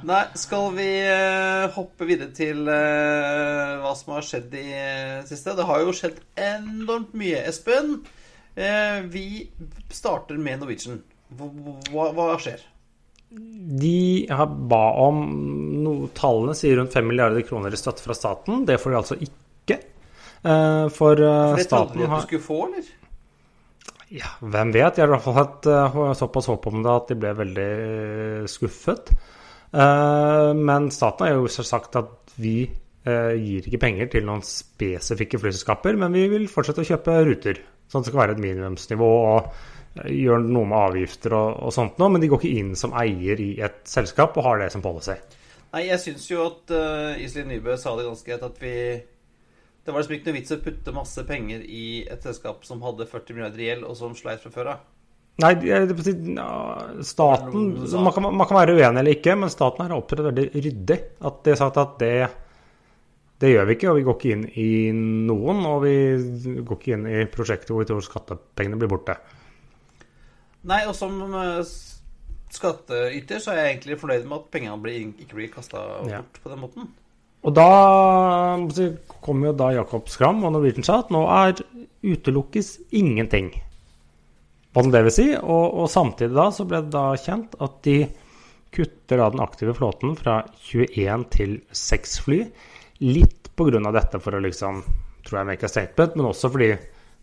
Nei, 0.09 0.23
skal 0.41 0.71
vi 0.73 0.87
eh, 1.05 1.67
hoppe 1.75 2.07
videre 2.09 2.31
til 2.33 2.63
uh, 2.65 3.83
hva 3.83 3.91
som 3.99 4.15
har 4.15 4.25
skjedd 4.25 4.55
i 4.57 4.63
uh, 4.73 5.27
siste? 5.29 5.53
Det 5.59 5.67
har 5.69 5.83
jo 5.85 5.93
skjedd 5.93 6.23
enormt 6.41 7.13
mye, 7.21 7.43
Espen. 7.51 7.99
Eh, 8.57 9.03
vi 9.13 9.27
starter 9.93 10.41
med 10.41 10.63
Norwegian. 10.63 11.03
Hva, 11.37 11.51
hva, 11.93 12.07
hva 12.17 12.39
skjer? 12.41 12.63
De 13.29 14.25
har 14.33 14.49
ba 14.71 14.85
om 15.05 15.19
no, 15.83 15.93
Tallene 16.17 16.55
sier 16.57 16.79
rundt 16.81 16.95
5 16.97 17.05
milliarder 17.11 17.45
kroner 17.45 17.75
i 17.75 17.81
støtte 17.81 18.05
fra 18.07 18.17
staten. 18.17 18.65
Det 18.69 18.79
får 18.81 18.95
de 18.95 18.99
altså 19.03 19.19
ikke. 19.21 19.43
Eh, 20.43 20.87
For 20.93 21.21
eh, 21.21 21.35
For 21.53 21.61
det 21.61 21.67
trodde 21.67 21.67
staten 21.67 22.07
at 22.07 22.15
du 22.15 22.27
skulle 22.27 22.47
få, 22.47 22.59
eller? 22.69 22.91
Ja, 24.17 24.31
hvem 24.41 24.73
vet? 24.75 24.99
Jeg 24.99 25.03
har 25.03 25.11
i 25.11 25.15
hvert 25.17 25.25
fall 25.25 25.39
hatt 25.41 25.67
uh, 25.67 26.13
såpass 26.15 26.47
håp 26.47 26.69
om 26.71 26.83
det 26.85 26.93
at 26.93 27.09
de 27.11 27.17
ble 27.19 27.33
veldig 27.41 27.71
skuffet. 28.49 29.11
Men 29.77 30.87
staten 30.95 31.27
har 31.27 31.35
jo 31.35 31.49
sagt 31.51 31.99
at 31.99 32.37
vi 32.39 32.61
gir 33.05 33.67
ikke 33.67 33.81
penger 33.83 34.09
til 34.13 34.25
noen 34.25 34.45
spesifikke 34.47 35.41
flyselskaper, 35.43 35.99
men 35.99 36.15
vi 36.15 36.23
vil 36.31 36.47
fortsette 36.49 36.85
å 36.85 36.87
kjøpe 36.87 37.17
ruter. 37.27 37.59
Sånn 37.91 38.01
at 38.01 38.07
det 38.07 38.13
skal 38.13 38.23
være 38.23 38.37
et 38.39 38.45
minimumsnivå 38.45 39.11
og 39.27 39.51
gjøre 40.05 40.45
noe 40.45 40.69
med 40.69 40.79
avgifter 40.79 41.35
og, 41.37 41.51
og 41.67 41.75
sånt 41.75 41.99
noe. 42.01 42.13
Men 42.13 42.23
de 42.23 42.31
går 42.31 42.43
ikke 42.43 42.63
inn 42.63 42.73
som 42.79 42.95
eier 42.99 43.43
i 43.43 43.51
et 43.65 43.83
selskap 43.91 44.39
og 44.39 44.47
har 44.47 44.63
det 44.63 44.71
som 44.75 44.85
policy. 44.85 45.17
Nei, 45.75 45.89
jeg 45.91 46.01
syns 46.03 46.31
jo 46.31 46.47
at 46.47 46.73
uh, 46.73 47.19
Iselin 47.21 47.51
Nybø 47.53 47.77
sa 47.81 47.95
det 47.99 48.07
ganske 48.07 48.31
greit 48.31 48.45
at 48.47 48.63
vi 48.63 48.77
det 49.87 49.95
var 49.95 50.03
liksom 50.03 50.17
ikke 50.17 50.31
noe 50.31 50.39
vits 50.41 50.55
å 50.55 50.61
putte 50.65 50.95
masse 50.95 51.23
penger 51.29 51.63
i 51.63 51.87
et 52.11 52.25
selskap 52.27 52.65
som 52.67 52.83
hadde 52.83 53.07
40 53.07 53.37
milliarder 53.37 53.63
gjeld, 53.63 53.87
og 53.87 53.95
som 53.99 54.17
sleit 54.19 54.43
fra 54.43 54.51
før 54.55 54.73
av. 54.75 54.85
Nei, 55.37 55.53
staten 57.05 57.65
man 57.77 58.13
kan, 58.17 58.25
man 58.25 58.49
kan, 58.49 58.57
være 58.57 58.75
uenig 58.79 59.03
eller 59.03 59.13
ikke, 59.19 59.35
men 59.37 59.53
staten 59.53 59.85
har 59.85 59.93
opptrådt 59.95 60.31
veldig 60.31 60.47
ryddig. 60.55 60.99
At 61.29 61.43
de 61.45 61.53
har 61.53 61.61
sagt 61.61 61.81
at 61.83 61.99
det, 62.01 62.13
det 63.45 63.51
gjør 63.53 63.69
vi 63.69 63.77
ikke, 63.77 63.91
og 63.91 63.99
vi 63.99 64.07
går 64.07 64.17
ikke 64.17 64.33
inn 64.33 64.47
i 64.59 64.71
noen. 64.97 65.61
Og 65.69 65.83
vi 65.85 65.97
går 66.57 66.81
ikke 66.81 66.97
inn 66.97 67.09
i 67.13 67.27
prosjekter 67.29 67.75
hvor 67.75 67.85
vi 67.85 67.91
tror 67.93 68.07
skattepengene 68.07 68.81
blir 68.81 68.91
borte. 68.95 69.19
Nei, 70.67 70.81
og 70.89 70.97
som 70.99 71.21
eh, 71.29 71.61
skattyter 72.57 73.43
så 73.43 73.53
er 73.53 73.61
jeg 73.61 73.75
egentlig 73.75 74.01
fornøyd 74.01 74.25
med 74.25 74.41
at 74.41 74.49
pengene 74.57 74.81
blir, 74.83 75.13
ikke 75.21 75.37
blir 75.37 75.53
kasta 75.53 75.85
bort 76.01 76.17
ja. 76.17 76.25
på 76.43 76.55
den 76.55 76.65
måten. 76.65 76.89
Og 77.47 77.55
da 77.55 77.71
kom 79.23 79.45
jo 79.47 79.55
da 79.55 79.71
Jakob 79.77 80.11
Skram 80.11 80.43
og 80.45 80.55
Norwegian 80.57 80.87
sa 80.87 81.01
at 81.05 81.13
nå 81.15 81.23
er 81.31 81.61
utelukkes 82.07 82.73
ingenting. 82.99 83.53
Hva 84.75 84.85
det 84.93 85.05
vil 85.07 85.15
si. 85.15 85.27
Og, 85.39 85.67
og, 85.79 85.87
samtidig 85.91 86.35
da 86.37 86.51
så 86.53 86.67
ble 86.69 86.83
det 86.85 86.93
da 86.95 87.07
kjent 87.21 87.55
at 87.63 87.79
de 87.87 88.01
kutter 88.75 89.23
da 89.23 89.31
den 89.33 89.45
aktive 89.45 89.73
flåten 89.79 90.13
fra 90.19 90.43
21 90.69 91.25
til 91.33 91.57
6 91.71 92.19
fly. 92.27 92.43
Litt 93.07 93.53
pga. 93.57 93.81
dette 93.95 94.21
for 94.21 94.37
å 94.37 94.43
liksom, 94.43 94.83
tror 95.25 95.41
jeg, 95.41 95.49
make 95.49 95.65
a 95.65 95.71
statement, 95.71 96.17
men 96.19 96.29
også 96.29 96.51
fordi 96.53 96.75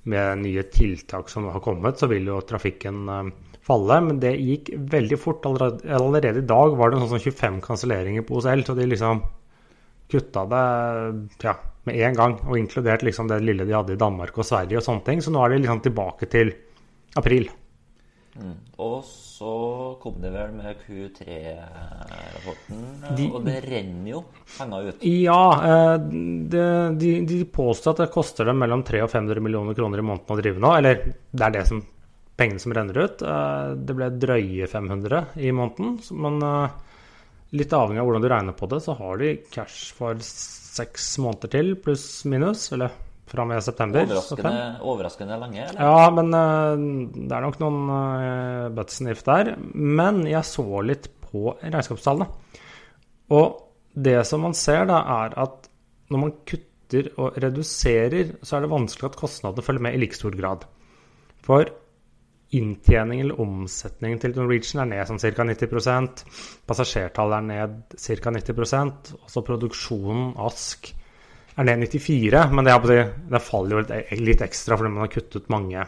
med 0.10 0.42
nye 0.42 0.63
tiltak 0.68 1.30
som 1.32 1.46
har 1.51 1.62
kommet, 1.63 2.00
så 2.00 2.10
vil 2.12 2.25
jo 2.27 2.42
trafikken 2.48 3.06
uh, 3.08 3.30
falle. 3.63 4.00
Men 4.08 4.20
det 4.24 4.34
gikk 4.39 4.74
veldig 4.96 5.20
fort. 5.20 5.46
Allerede, 5.48 5.94
allerede 5.94 6.42
i 6.42 6.50
dag 6.50 6.75
var 6.80 6.92
det 6.92 7.03
sånn 7.03 7.22
25 7.22 7.62
kanselleringer 7.63 8.25
på 8.27 8.39
OSL, 8.39 8.65
så 8.65 8.75
de 8.80 8.89
liksom 8.89 9.22
kutta 10.13 10.46
det 10.53 10.63
ja, 11.43 11.58
med 11.89 12.00
en 12.08 12.20
gang, 12.22 12.38
og 12.46 12.60
inkludert 12.60 13.03
liksom 13.03 13.27
det 13.32 13.41
lille 13.43 13.65
de 13.67 13.75
hadde 13.75 13.98
i 13.98 14.00
Danmark 14.00 14.38
og 14.38 14.48
Sverige 14.48 14.79
og 14.79 14.86
sånne 14.86 15.05
ting. 15.10 15.25
Så 15.25 15.34
nå 15.34 15.41
er 15.43 15.53
de 15.53 15.63
liksom 15.63 15.84
tilbake 15.84 16.29
til 16.32 16.53
april. 17.20 17.50
Mm. 18.34 18.55
Og 18.82 19.03
så 19.05 19.98
kom 20.01 20.15
det 20.22 20.32
vel 20.34 20.53
med 20.55 20.75
Q3-rapporten, 20.86 22.79
og 23.29 23.43
det 23.46 23.58
renner 23.67 24.10
jo 24.10 24.24
penger 24.55 24.88
ut? 24.89 25.03
Ja, 25.05 25.43
eh, 25.67 25.98
det, 26.50 26.65
de, 27.01 27.12
de, 27.29 27.46
påstår 27.46 27.91
at 27.93 28.01
det 28.05 28.15
koster 28.15 28.43
dem 28.50 28.58
mellom 28.63 28.82
300 28.88 29.05
og 29.05 29.12
500 29.13 29.43
millioner 29.46 29.74
kroner 29.77 29.98
i 30.01 30.08
måneden 30.08 30.34
å 30.34 30.39
drive 30.39 30.60
nå. 30.63 30.72
Eller 30.79 30.93
det 31.05 31.43
er 31.46 31.53
det 31.60 31.65
som, 31.70 31.84
pengene 32.39 32.62
som 32.63 32.74
renner 32.74 32.98
ut. 33.03 33.17
Eh, 33.22 33.67
det 33.77 33.93
ble 34.00 34.08
drøye 34.24 34.65
500 34.72 35.24
i 35.38 35.53
måneden. 35.53 35.89
Men 36.25 36.36
eh, 36.48 36.67
litt 37.53 37.74
avhengig 37.75 38.01
av 38.01 38.10
hvordan 38.10 38.24
du 38.24 38.29
regner 38.31 38.55
på 38.57 38.69
det, 38.72 38.81
så 38.86 38.95
har 38.98 39.19
de 39.22 39.33
cash 39.53 39.93
for 39.98 40.19
seks 40.24 41.15
måneder 41.22 41.51
til, 41.53 41.74
pluss 41.81 42.07
minus. 42.29 42.67
Eller 42.75 42.93
fra 43.29 43.45
og 43.45 43.50
med 43.50 43.63
september. 43.65 44.05
Overraskende, 44.05 44.53
overraskende 44.83 45.38
lange, 45.41 45.65
Eller? 45.65 45.81
Ja, 45.81 46.10
men 46.13 46.33
uh, 46.36 47.13
det 47.15 47.33
er 47.33 47.45
nok 47.45 47.60
noen 47.63 47.79
uh, 47.89 48.83
and 48.83 49.12
if 49.13 49.24
der. 49.25 49.53
Men 49.74 50.24
jeg 50.29 50.45
så 50.50 50.65
litt 50.86 51.10
på 51.24 51.55
regnskapstallene. 51.62 52.29
Og 53.33 53.62
det 53.93 54.19
som 54.29 54.43
man 54.45 54.57
ser, 54.57 54.86
da, 54.89 55.01
er 55.24 55.38
at 55.45 55.69
når 56.13 56.22
man 56.22 56.36
kutter 56.50 57.10
og 57.17 57.39
reduserer, 57.41 58.36
så 58.45 58.57
er 58.57 58.65
det 58.65 58.74
vanskelig 58.74 59.10
at 59.10 59.17
kostnadene 59.17 59.65
følger 59.65 59.88
med 59.88 59.98
i 59.98 60.03
like 60.03 60.17
stor 60.17 60.36
grad. 60.38 60.67
For 61.43 61.69
inntjening 62.57 63.22
eller 63.24 63.39
omsetningen 63.41 64.19
til 64.22 64.36
Norwegian 64.38 64.83
er 64.83 64.89
ned 64.91 65.10
sånn 65.10 65.22
ca. 65.22 65.45
90 65.50 66.24
Passasjertallet 66.69 67.39
er 67.39 67.48
ned 67.48 67.95
ca. 67.98 68.33
90% 68.38 69.13
Også 69.19 69.43
produksjonen 69.48 70.36
ASK 70.43 70.93
er 71.57 71.67
ned 71.67 71.83
94 71.86 72.45
men 72.53 72.65
det, 72.65 73.00
det 73.29 73.43
faller 73.45 73.75
jo 73.75 73.83
litt, 73.83 74.13
litt 74.22 74.45
ekstra 74.45 74.77
fordi 74.77 74.93
man 74.93 75.05
har 75.05 75.12
kuttet 75.13 75.51
mange, 75.53 75.83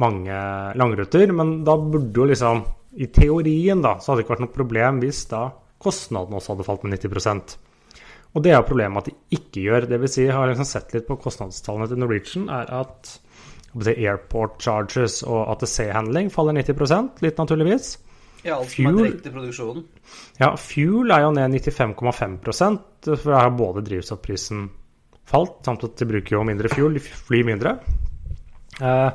mange 0.00 0.38
langruter. 0.80 1.34
Men 1.36 1.58
da 1.66 1.76
burde 1.76 2.22
jo 2.22 2.28
liksom 2.30 2.62
I 3.00 3.08
teorien 3.12 3.82
da, 3.84 3.98
så 3.98 4.12
hadde 4.12 4.22
det 4.22 4.26
ikke 4.26 4.34
vært 4.36 4.46
noe 4.46 4.56
problem 4.56 5.02
hvis 5.02 5.26
da 5.30 5.46
kostnadene 5.82 6.38
også 6.38 6.54
hadde 6.54 6.66
falt 6.68 6.86
med 6.86 6.94
90% 7.00 7.56
Og 8.36 8.44
det 8.44 8.52
er 8.52 8.60
jo 8.60 8.68
problemet 8.68 9.02
at 9.02 9.10
de 9.10 9.38
ikke 9.38 9.66
gjør. 9.66 9.88
Vil 9.92 10.12
si, 10.12 10.28
har 10.28 10.48
liksom 10.48 10.68
sett 10.68 10.92
litt 10.94 11.08
på 11.08 11.18
kostnadstallene 11.20 11.88
til 11.90 12.00
Norwegian, 12.00 12.48
er 12.52 12.70
at 12.82 13.16
airport 13.72 14.60
charges 14.62 15.22
og 15.24 15.54
ATC-handling 15.54 16.30
faller 16.32 16.56
90% 16.60 17.22
litt 17.24 17.38
naturligvis. 17.40 17.94
Ja, 18.42 18.58
alt 18.58 18.72
som 18.72 18.88
er 18.90 18.96
direkte 18.98 19.30
produksjon. 19.30 19.82
produksjonen. 19.82 20.38
Ja, 20.40 20.52
fuel 20.58 21.14
er 21.14 21.24
jo 21.24 21.34
ned 21.36 21.54
95,5 21.54 22.38
for 23.12 23.30
da 23.30 23.38
har 23.38 23.52
både 23.56 23.84
drivstoffprisen 23.86 24.64
falt, 25.28 25.60
samt 25.64 25.84
at 25.86 25.96
de 25.96 26.08
bruker 26.10 26.36
jo 26.36 26.42
mindre 26.46 26.70
fuel, 26.72 26.98
de 26.98 27.04
flyr 27.04 27.46
mindre. 27.46 27.76
Eh, 28.82 29.10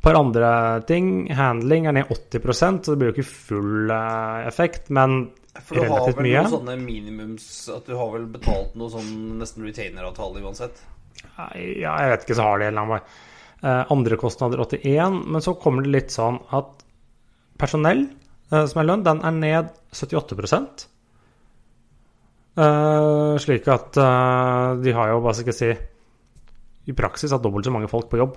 par 0.00 0.18
andre 0.18 0.82
ting. 0.88 1.30
Handling 1.36 1.88
er 1.88 1.96
ned 1.96 2.12
80% 2.12 2.84
så 2.84 2.92
det 2.92 3.00
blir 3.00 3.10
jo 3.10 3.16
ikke 3.16 3.30
full 3.30 3.92
eh, 3.94 4.48
effekt, 4.48 4.92
men 4.92 5.30
for 5.64 5.80
du 5.80 5.90
har 5.90 6.06
vel 6.06 6.28
noen 6.30 6.52
sånne 6.52 6.74
minimums 6.78 7.46
At 7.74 7.88
du 7.90 7.96
har 7.98 8.12
vel 8.12 8.28
betalt 8.30 8.76
noe 8.78 8.86
sånn 8.92 9.40
nesten 9.40 9.64
retainer-avtale 9.66 10.44
uansett? 10.44 10.78
Ja, 11.34 11.48
jeg 11.56 12.12
vet 12.12 12.22
ikke, 12.24 12.36
så 12.38 12.46
har 12.46 12.60
de 12.60 12.68
en 12.68 12.70
eller 12.70 12.84
annen 12.84 12.94
vei. 13.00 13.29
Eh, 13.62 13.92
andre 13.92 14.16
kostnader 14.16 14.60
81. 14.60 15.24
Men 15.26 15.42
så 15.44 15.54
kommer 15.60 15.84
det 15.84 15.92
litt 15.92 16.14
sånn 16.14 16.38
at 16.56 16.80
personell 17.60 18.06
eh, 18.06 18.64
som 18.64 18.80
er 18.80 18.88
lønn, 18.88 19.04
den 19.04 19.20
er 19.26 19.36
ned 19.36 19.74
78 19.92 20.88
Uh, 22.60 23.38
slik 23.38 23.68
at 23.70 23.94
uh, 23.96 24.74
de 24.82 24.90
har 24.92 25.12
jo, 25.12 25.20
hva 25.22 25.30
skal 25.32 25.52
jeg 25.52 25.56
si 25.56 26.90
I 26.90 26.94
praksis 26.98 27.30
hatt 27.30 27.44
dobbelt 27.44 27.64
så 27.64 27.70
mange 27.72 27.88
folk 27.88 28.08
på 28.10 28.18
jobb 28.18 28.34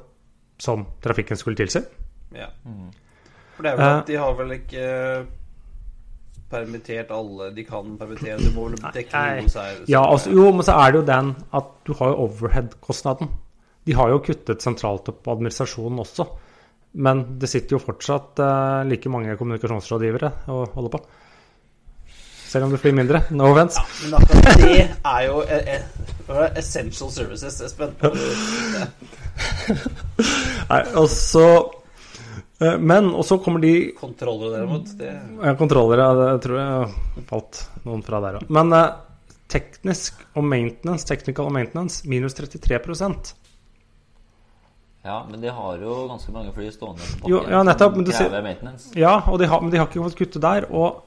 som 0.61 0.85
trafikken 1.01 1.35
skulle 1.35 1.57
tilsi. 1.57 1.81
Ja. 2.31 2.51
Mm. 2.63 2.91
For 3.57 3.65
det 3.65 3.71
er 3.71 3.79
vel 3.79 3.89
at 3.89 4.11
de 4.11 4.19
har 4.21 4.35
vel 4.37 4.53
ikke 4.59 4.85
permittert 6.53 7.11
alle 7.11 7.49
de 7.57 7.65
kan 7.65 7.97
permittere. 7.97 8.37
Du 8.37 8.53
må 8.53 8.69
vel 8.69 8.77
dekke 8.95 9.23
noe 9.41 9.51
sær. 9.51 9.81
Ja, 9.89 10.05
altså, 10.05 10.31
jo, 10.37 10.45
men 10.53 10.69
så 10.69 10.77
er 10.77 10.93
det 10.93 11.01
jo 11.01 11.07
den 11.09 11.33
at 11.59 11.73
du 11.89 11.93
har 11.97 12.13
jo 12.13 12.27
overhead-kostnaden. 12.27 13.33
De 13.83 13.95
har 13.97 14.13
jo 14.13 14.21
kuttet 14.23 14.63
sentralt 14.63 15.09
opp 15.11 15.27
administrasjonen 15.33 15.99
også. 16.03 16.27
Men 16.93 17.23
det 17.41 17.49
sitter 17.49 17.75
jo 17.75 17.81
fortsatt 17.81 18.39
uh, 18.43 18.83
like 18.85 19.09
mange 19.09 19.33
kommunikasjonsrådgivere 19.39 20.29
og 20.53 20.75
holder 20.77 20.93
på. 20.93 21.01
Selv 22.53 22.67
om 22.67 22.73
det 22.73 22.79
flyr 22.83 22.93
mindre. 22.93 23.23
No 23.33 23.49
offense. 23.49 23.81
Ja, 23.81 23.85
men 24.03 24.19
akkurat 24.19 24.59
det 24.61 24.81
er 24.85 25.21
jo 25.25 25.39
e, 25.41 25.57
e, 25.73 25.77
essential 26.61 27.09
services, 27.09 27.57
Espen. 27.65 27.95
Nei, 30.69 30.81
og 30.99 31.07
så 31.09 31.47
uh, 32.61 32.75
Men, 32.77 33.09
og 33.09 33.25
så 33.25 33.39
kommer 33.41 33.63
de 33.63 33.73
Kontroller, 33.97 34.53
derimot. 34.53 34.93
Det... 34.99 35.09
Ja, 35.41 35.55
kontroller, 35.57 36.03
ja. 36.05 36.11
Det 36.19 36.43
tror 36.45 36.61
jeg 36.61 37.25
falt 37.31 37.63
noen 37.87 38.05
fra 38.05 38.21
der 38.21 38.37
òg. 38.37 38.45
Men 38.53 38.69
uh, 38.77 38.85
teknisk 39.49 40.21
og 40.37 40.45
maintenance, 40.45 41.09
technical 41.09 41.49
og 41.49 41.57
maintenance, 41.57 42.05
minus 42.09 42.37
33 42.37 42.77
ja, 45.03 45.17
men 45.29 45.41
de 45.41 45.51
har 45.51 45.81
jo 45.83 45.95
ganske 46.07 46.31
mange 46.31 46.53
fly 46.55 46.69
stående 46.71 47.03
på 47.03 47.27
bakken 47.27 47.51
ja, 47.51 47.63
nettopp, 47.67 47.97
som 47.97 48.05
krever 48.07 48.45
maintenance. 48.45 48.93
Ja, 48.95 49.17
og 49.27 49.41
de 49.41 49.49
har, 49.51 49.59
men 49.59 49.73
de 49.73 49.81
har 49.81 49.89
ikke 49.89 50.05
fått 50.05 50.15
kutte 50.21 50.39
der. 50.43 50.69
Og 50.71 51.01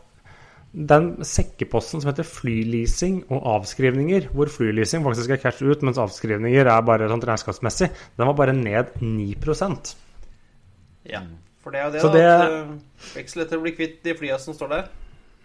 den 0.77 1.25
sekkeposten 1.25 2.03
som 2.03 2.11
heter 2.11 2.27
flyleasing 2.29 3.23
og 3.33 3.47
avskrivninger, 3.55 4.29
hvor 4.37 4.51
flyleasing 4.53 5.07
faktisk 5.07 5.33
er 5.33 5.41
cash 5.41 5.65
ut, 5.65 5.81
mens 5.87 6.01
avskrivninger 6.03 6.69
er 6.69 6.85
bare 6.85 7.09
sånn 7.09 7.25
regnskapsmessig, 7.25 7.89
den 8.21 8.29
var 8.29 8.37
bare 8.37 8.53
ned 8.57 8.93
9% 9.01 9.95
Ja, 11.09 11.23
for 11.65 11.73
det 11.73 11.81
er 11.81 11.89
jo 11.89 11.95
det, 11.95 12.05
Så 12.05 12.13
da, 12.13 12.21
det 13.15 13.25
at 13.25 13.49
til 13.49 13.57
å 13.57 13.65
bli 13.65 13.73
kvitt 13.79 14.03
de 14.05 14.17
flyene 14.19 14.43
som 14.43 14.59
står 14.59 14.75
der. 14.75 14.93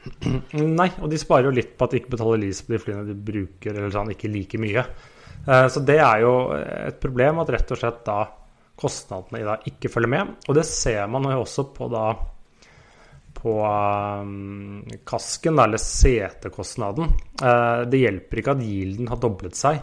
Nei, 0.81 0.89
og 0.99 1.07
de 1.13 1.21
sparer 1.21 1.47
jo 1.47 1.55
litt 1.55 1.77
på 1.77 1.87
at 1.87 1.95
de 1.95 2.03
ikke 2.03 2.17
betaler 2.17 2.43
lease 2.43 2.67
på 2.67 2.75
de 2.75 2.83
flyene 2.83 3.07
de 3.07 3.15
bruker, 3.15 3.71
eller 3.71 3.95
sånn, 3.95 4.11
ikke 4.11 4.33
like 4.35 4.59
mye. 4.59 4.83
Uh, 5.47 5.65
så 5.71 5.79
det 5.87 6.01
er 6.03 6.25
jo 6.25 6.35
et 6.59 6.99
problem 7.01 7.39
at 7.41 7.55
rett 7.55 7.71
og 7.71 7.79
slett 7.79 8.03
da 8.05 8.19
kostnadene 8.79 9.41
i 9.41 9.47
dag 9.47 9.65
ikke 9.71 9.89
følger 9.93 10.09
med. 10.13 10.35
Og 10.47 10.55
det 10.57 10.65
ser 10.69 11.07
man 11.11 11.27
jo 11.29 11.41
også 11.43 11.67
på 11.75 11.89
da 11.91 12.05
på 13.41 13.53
um, 13.65 14.83
kasken, 15.07 15.57
eller 15.63 15.79
setekostnaden. 15.81 17.07
Uh, 17.41 17.81
det 17.89 18.01
hjelper 18.03 18.41
ikke 18.41 18.53
at 18.53 18.61
gilden 18.61 19.09
har 19.09 19.17
doblet 19.23 19.57
seg 19.57 19.79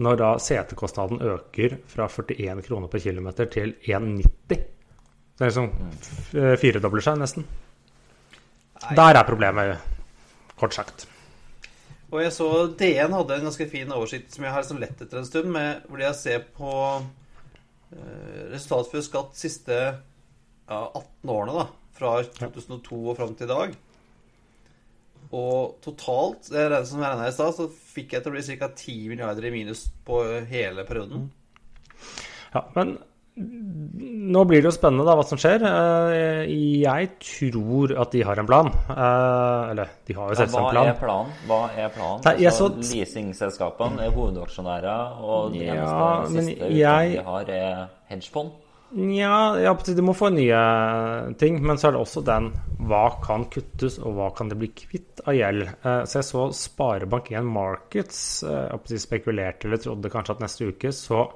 når 0.00 0.16
da 0.18 0.28
setekostnaden 0.42 1.20
øker 1.22 1.76
fra 1.86 2.06
41 2.10 2.62
kroner 2.66 2.90
per 2.90 3.02
km 3.04 3.28
til 3.52 3.74
1,90. 3.84 4.24
Det 4.48 5.42
er 5.42 5.50
liksom 5.50 5.68
f- 6.00 6.32
eh, 6.38 6.54
firedobler 6.58 7.02
seg, 7.04 7.18
nesten. 7.20 7.44
Der 8.94 9.18
er 9.18 9.26
problemet, 9.26 9.78
kort 10.58 10.74
sagt. 10.74 11.06
Og 12.10 12.20
jeg 12.24 12.32
så 12.34 12.48
DN 12.78 13.14
hadde 13.14 13.38
en 13.38 13.46
ganske 13.48 13.68
fin 13.70 13.94
oversikt 13.94 14.34
som 14.34 14.44
jeg 14.46 14.54
har 14.54 14.62
liksom 14.64 14.82
lett 14.82 15.00
etter 15.02 15.18
en 15.20 15.26
stund, 15.26 15.50
med, 15.54 15.86
hvor 15.88 16.02
de 16.02 16.10
ser 16.18 16.42
på 16.58 16.74
eh, 17.94 18.42
resultatet 18.52 18.92
før 18.92 19.06
skatt 19.06 19.38
siste 19.38 19.78
ja, 19.80 20.80
18 20.90 21.32
årene, 21.34 21.56
da. 21.62 21.66
Fra 21.94 22.14
2002 22.26 23.00
og 23.00 23.18
fram 23.18 23.34
til 23.38 23.46
i 23.46 23.54
dag. 23.54 23.74
Og 25.34 25.78
totalt, 25.82 26.50
det 26.52 26.60
er 26.60 26.70
det 26.74 26.84
som 26.88 27.02
jeg 27.02 27.10
regna 27.10 27.30
i 27.30 27.34
stad, 27.34 27.54
så 27.56 27.68
fikk 27.94 28.14
jeg 28.14 28.24
til 28.24 28.32
å 28.32 28.36
bli 28.36 28.58
ca. 28.60 28.68
10 28.70 29.10
milliarder 29.10 29.48
i 29.48 29.52
minus 29.54 29.86
på 30.06 30.20
hele 30.50 30.84
perioden. 30.86 31.28
Ja, 32.54 32.62
men 32.76 32.96
nå 33.36 34.44
blir 34.46 34.62
det 34.62 34.68
jo 34.68 34.74
spennende 34.76 35.04
da, 35.08 35.16
hva 35.18 35.24
som 35.26 35.38
skjer. 35.40 35.64
Eh, 35.66 36.52
Jeg 36.84 37.08
tror 37.18 37.94
at 38.00 38.12
de 38.14 38.22
har 38.22 38.38
en 38.38 38.46
plan. 38.46 38.68
Eh, 38.88 39.70
Eller, 39.72 39.88
de 40.06 40.14
har 40.14 40.28
jo 40.30 40.38
selvsagt 40.38 40.64
en 40.64 40.70
plan. 40.70 40.86
er 40.92 40.98
planen? 41.00 41.32
Hva 41.48 41.60
er 41.76 41.88
planen? 41.90 42.20
Nei, 42.24 42.34
altså, 42.46 42.68
så- 42.70 42.94
Leasingselskapene 42.94 44.06
er 44.06 44.10
hovedaksjonærer, 44.14 45.20
og 45.20 45.52
det 45.52 45.62
Ja, 45.66 45.74
eneste 45.74 46.32
men 46.34 46.44
siste 46.44 46.70
jeg- 46.78 47.16
de 47.16 47.22
har, 47.24 47.50
er 47.50 47.88
hedgefond. 48.10 48.52
Nja, 48.96 49.56
ja, 49.60 49.74
de 49.74 50.02
må 50.02 50.14
få 50.14 50.30
nye 50.32 51.34
ting, 51.36 51.60
men 51.60 51.76
så 51.76 51.88
er 51.88 51.92
det 51.92 52.00
også 52.00 52.24
den 52.24 52.52
hva 52.86 53.20
kan 53.20 53.44
kuttes, 53.46 53.98
og 53.98 54.14
hva 54.14 54.30
kan 54.36 54.48
det 54.48 54.56
bli 54.58 54.68
kvitt 54.68 55.20
av 55.26 55.34
gjeld. 55.34 55.62
Eh, 55.84 56.04
Så 56.04 56.20
jeg 56.20 56.24
så 56.24 56.52
Sparebank1 56.52 57.42
Markets 57.42 58.44
jeg 58.44 58.98
spekulerte 59.00 59.64
eller 59.64 59.78
trodde 59.78 60.08
kanskje 60.10 60.30
at 60.30 60.38
neste 60.40 60.68
uke 60.68 60.92
så 60.92 61.28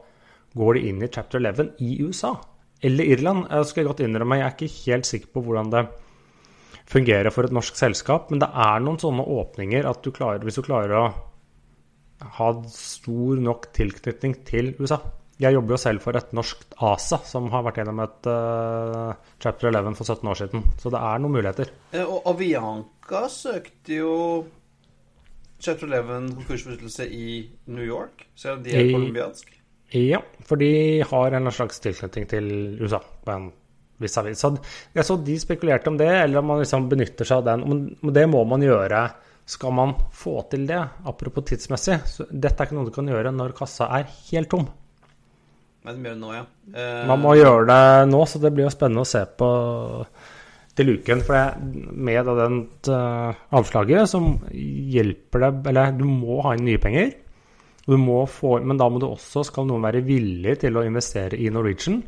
går 0.58 0.78
de 0.78 0.84
inn 0.90 1.02
i 1.04 1.10
chapter 1.12 1.40
11 1.40 1.72
i 1.84 1.94
USA 2.04 2.34
eller 2.84 3.10
Irland. 3.14 3.46
Jeg 3.50 3.70
skal 3.70 3.88
godt 3.88 4.02
innrømme, 4.04 4.38
jeg 4.38 4.46
er 4.46 4.54
ikke 4.56 4.74
helt 4.86 5.08
sikker 5.08 5.32
på 5.34 5.42
hvordan 5.46 5.72
det 5.74 5.86
fungerer 6.88 7.32
for 7.34 7.44
et 7.44 7.54
norsk 7.54 7.76
selskap, 7.76 8.30
men 8.32 8.40
det 8.42 8.48
er 8.48 8.84
noen 8.84 9.00
sånne 9.00 9.24
åpninger 9.28 9.88
at 9.88 10.00
du 10.04 10.12
klarer, 10.14 10.44
hvis 10.46 10.56
du 10.60 10.64
klarer 10.64 10.94
å 10.96 11.06
ha 12.38 12.50
stor 12.72 13.40
nok 13.42 13.68
tilknytning 13.76 14.38
til 14.48 14.72
USA. 14.78 14.98
Jeg 15.38 15.54
jobber 15.54 15.76
jo 15.76 15.78
selv 15.78 16.02
for 16.02 16.18
et 16.18 16.32
norsk 16.34 16.64
ASA, 16.82 17.20
som 17.28 17.46
har 17.52 17.62
vært 17.66 17.78
gjennom 17.78 18.00
et 18.02 18.26
uh, 18.26 19.12
chapter 19.38 19.70
11 19.70 19.94
for 19.94 20.08
17 20.16 20.30
år 20.32 20.40
siden. 20.40 20.64
Så 20.82 20.90
det 20.90 21.02
er 21.10 21.20
noen 21.22 21.36
muligheter. 21.36 21.70
Eh, 21.94 22.02
Og 22.02 22.26
Avianca 22.32 23.28
søkte 23.30 24.00
jo 24.00 24.14
Chapter 25.58 25.90
11 25.90 26.34
konkursbeskyttelse 26.38 27.06
i 27.10 27.28
New 27.74 27.82
York, 27.82 28.28
selv 28.38 28.58
om 28.58 28.66
de 28.66 28.74
er 28.78 28.92
colombiansk. 28.94 29.57
Ja, 29.94 30.20
for 30.44 30.60
de 30.60 31.00
har 31.10 31.32
en 31.32 31.52
slags 31.52 31.80
tilknytning 31.80 32.28
til 32.28 32.50
USA. 32.82 33.00
på 33.24 33.32
en 33.32 33.50
viss 33.98 34.18
avis. 34.20 34.40
Så 34.40 34.52
jeg 34.94 35.06
så 35.06 35.16
de 35.24 35.38
spekulerte 35.40 35.90
om 35.90 35.96
det, 35.98 36.10
eller 36.22 36.40
om 36.40 36.52
man 36.52 36.60
liksom 36.62 36.88
benytter 36.90 37.28
seg 37.28 37.40
av 37.40 37.48
den. 37.48 37.64
Men 38.02 38.14
det 38.14 38.26
må 38.30 38.44
man 38.48 38.62
gjøre. 38.62 39.06
Skal 39.48 39.72
man 39.72 39.94
få 40.12 40.42
til 40.52 40.66
det, 40.68 40.80
apropos 41.08 41.46
tidsmessig, 41.48 42.02
så 42.04 42.26
dette 42.28 42.60
er 42.60 42.68
ikke 42.68 42.76
noe 42.76 42.90
du 42.90 42.92
kan 42.92 43.08
gjøre 43.08 43.32
når 43.32 43.54
kassa 43.56 43.88
er 43.96 44.10
helt 44.28 44.50
tom. 44.52 44.66
Men 45.86 45.96
de 45.96 46.04
gjør 46.04 46.18
det 46.18 46.20
nå, 46.20 46.32
ja. 46.36 46.42
Uh... 46.74 47.06
Man 47.08 47.22
må 47.22 47.32
gjøre 47.38 47.64
det 47.70 48.10
nå, 48.10 48.20
så 48.28 48.42
det 48.42 48.50
blir 48.52 48.66
jo 48.66 48.74
spennende 48.74 49.06
å 49.06 49.08
se 49.08 49.22
på 49.40 49.48
til 50.78 50.92
uken. 50.98 51.22
For 51.24 51.34
det, 51.34 51.88
med 51.96 52.28
det 52.28 52.34
den 52.38 52.58
eh, 52.94 53.40
avslaget 53.58 54.12
så 54.12 54.20
hjelper 54.52 55.42
det 55.42 55.72
Eller 55.72 55.96
du 55.96 56.04
må 56.06 56.42
ha 56.44 56.54
inn 56.54 56.68
nye 56.68 56.82
penger. 56.82 57.10
Og 57.88 57.94
du 57.96 58.00
må 58.02 58.20
få, 58.28 58.58
men 58.60 58.76
da 58.76 58.84
må 58.92 59.00
du 59.00 59.06
også, 59.08 59.46
skal 59.48 59.64
noen 59.64 59.86
være 59.86 60.04
villig 60.04 60.58
til 60.60 60.76
å 60.76 60.84
investere 60.84 61.38
i 61.40 61.48
Norwegian. 61.48 62.02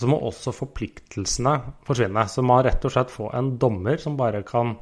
Så 0.00 0.08
må 0.08 0.16
også 0.16 0.54
forpliktelsene 0.56 1.52
forsvinne. 1.84 2.24
Så 2.24 2.40
man 2.40 2.62
rett 2.64 2.86
og 2.88 2.94
slett 2.94 3.12
få 3.12 3.28
en 3.36 3.52
dommer 3.60 4.00
som 4.00 4.16
bare 4.16 4.40
kan 4.48 4.78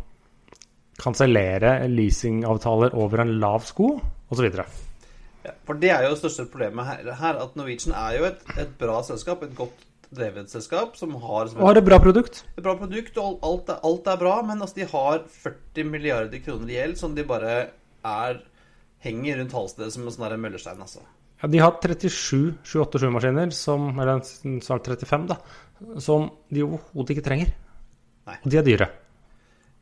kansellere 1.03 1.73
leasingavtaler 1.91 2.95
over 2.99 3.25
en 3.25 3.35
lav 3.43 3.67
sko, 3.67 3.97
osv. 4.31 4.47
ja, 5.43 5.55
for 5.67 5.79
det 5.79 5.91
er 5.95 6.07
jo 6.07 6.15
det 6.15 6.21
største 6.23 6.47
problemet 6.51 6.87
her, 6.89 7.11
her 7.21 7.39
at 7.43 7.59
Norwegian 7.59 7.95
er 7.99 8.17
jo 8.19 8.27
et, 8.31 8.43
et 8.59 8.73
bra 8.81 8.99
selskap, 9.07 9.45
et 9.47 9.55
godt 9.59 9.87
drevet 10.15 10.51
selskap, 10.51 10.97
som 10.99 11.15
har 11.21 11.51
som 11.51 11.61
Og 11.61 11.71
har 11.71 11.81
et 11.81 11.87
bra 11.87 11.99
produkt. 12.03 12.43
et 12.57 12.65
bra 12.65 12.75
produkt, 12.79 13.19
og 13.23 13.43
alt 13.47 13.71
er, 13.71 13.81
alt 13.87 14.11
er 14.11 14.21
bra, 14.21 14.37
men 14.43 14.63
altså, 14.63 14.81
de 14.81 14.89
har 14.91 15.23
40 15.45 15.91
milliarder 15.91 16.43
kroner 16.45 16.73
i 16.73 16.79
gjeld 16.79 16.99
som 17.01 17.15
de 17.15 17.27
bare 17.29 17.57
er 18.05 18.41
henger 19.05 19.41
rundt 19.41 19.57
halsen 19.57 19.95
som 19.95 20.07
en 20.07 20.15
sånn 20.15 20.27
der 20.27 20.41
møllerstein, 20.41 20.83
altså. 20.83 21.05
Ja, 21.39 21.51
de 21.53 21.61
har 21.63 21.77
37 21.79 22.59
787-maskiner, 22.67 23.53
som, 23.55 23.93
eller 23.95 24.25
snart 24.65 24.89
35, 24.91 25.29
da, 25.31 25.37
som 26.03 26.33
de 26.51 26.65
overhodet 26.67 27.15
ikke 27.15 27.29
trenger. 27.29 27.53
Nei. 28.27 28.41
Og 28.43 28.51
de 28.51 28.59
er 28.59 28.67
dyre. 28.67 28.89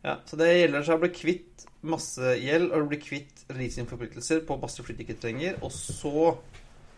Ja, 0.05 0.19
så 0.29 0.37
det 0.39 0.51
gjelder 0.53 0.85
seg 0.87 0.99
å 0.99 1.03
bli 1.03 1.11
kvitt 1.15 1.65
masse 1.87 2.35
gjeld 2.41 2.75
og 2.75 2.91
bli 2.91 2.99
kvitt 3.01 3.47
leasingforpliktelser 3.55 4.45
på 4.47 4.59
masse 4.61 4.85
fly 4.85 4.95
de 4.99 5.07
ikke 5.07 5.19
trenger, 5.23 5.57
og 5.65 5.73
så 5.75 6.29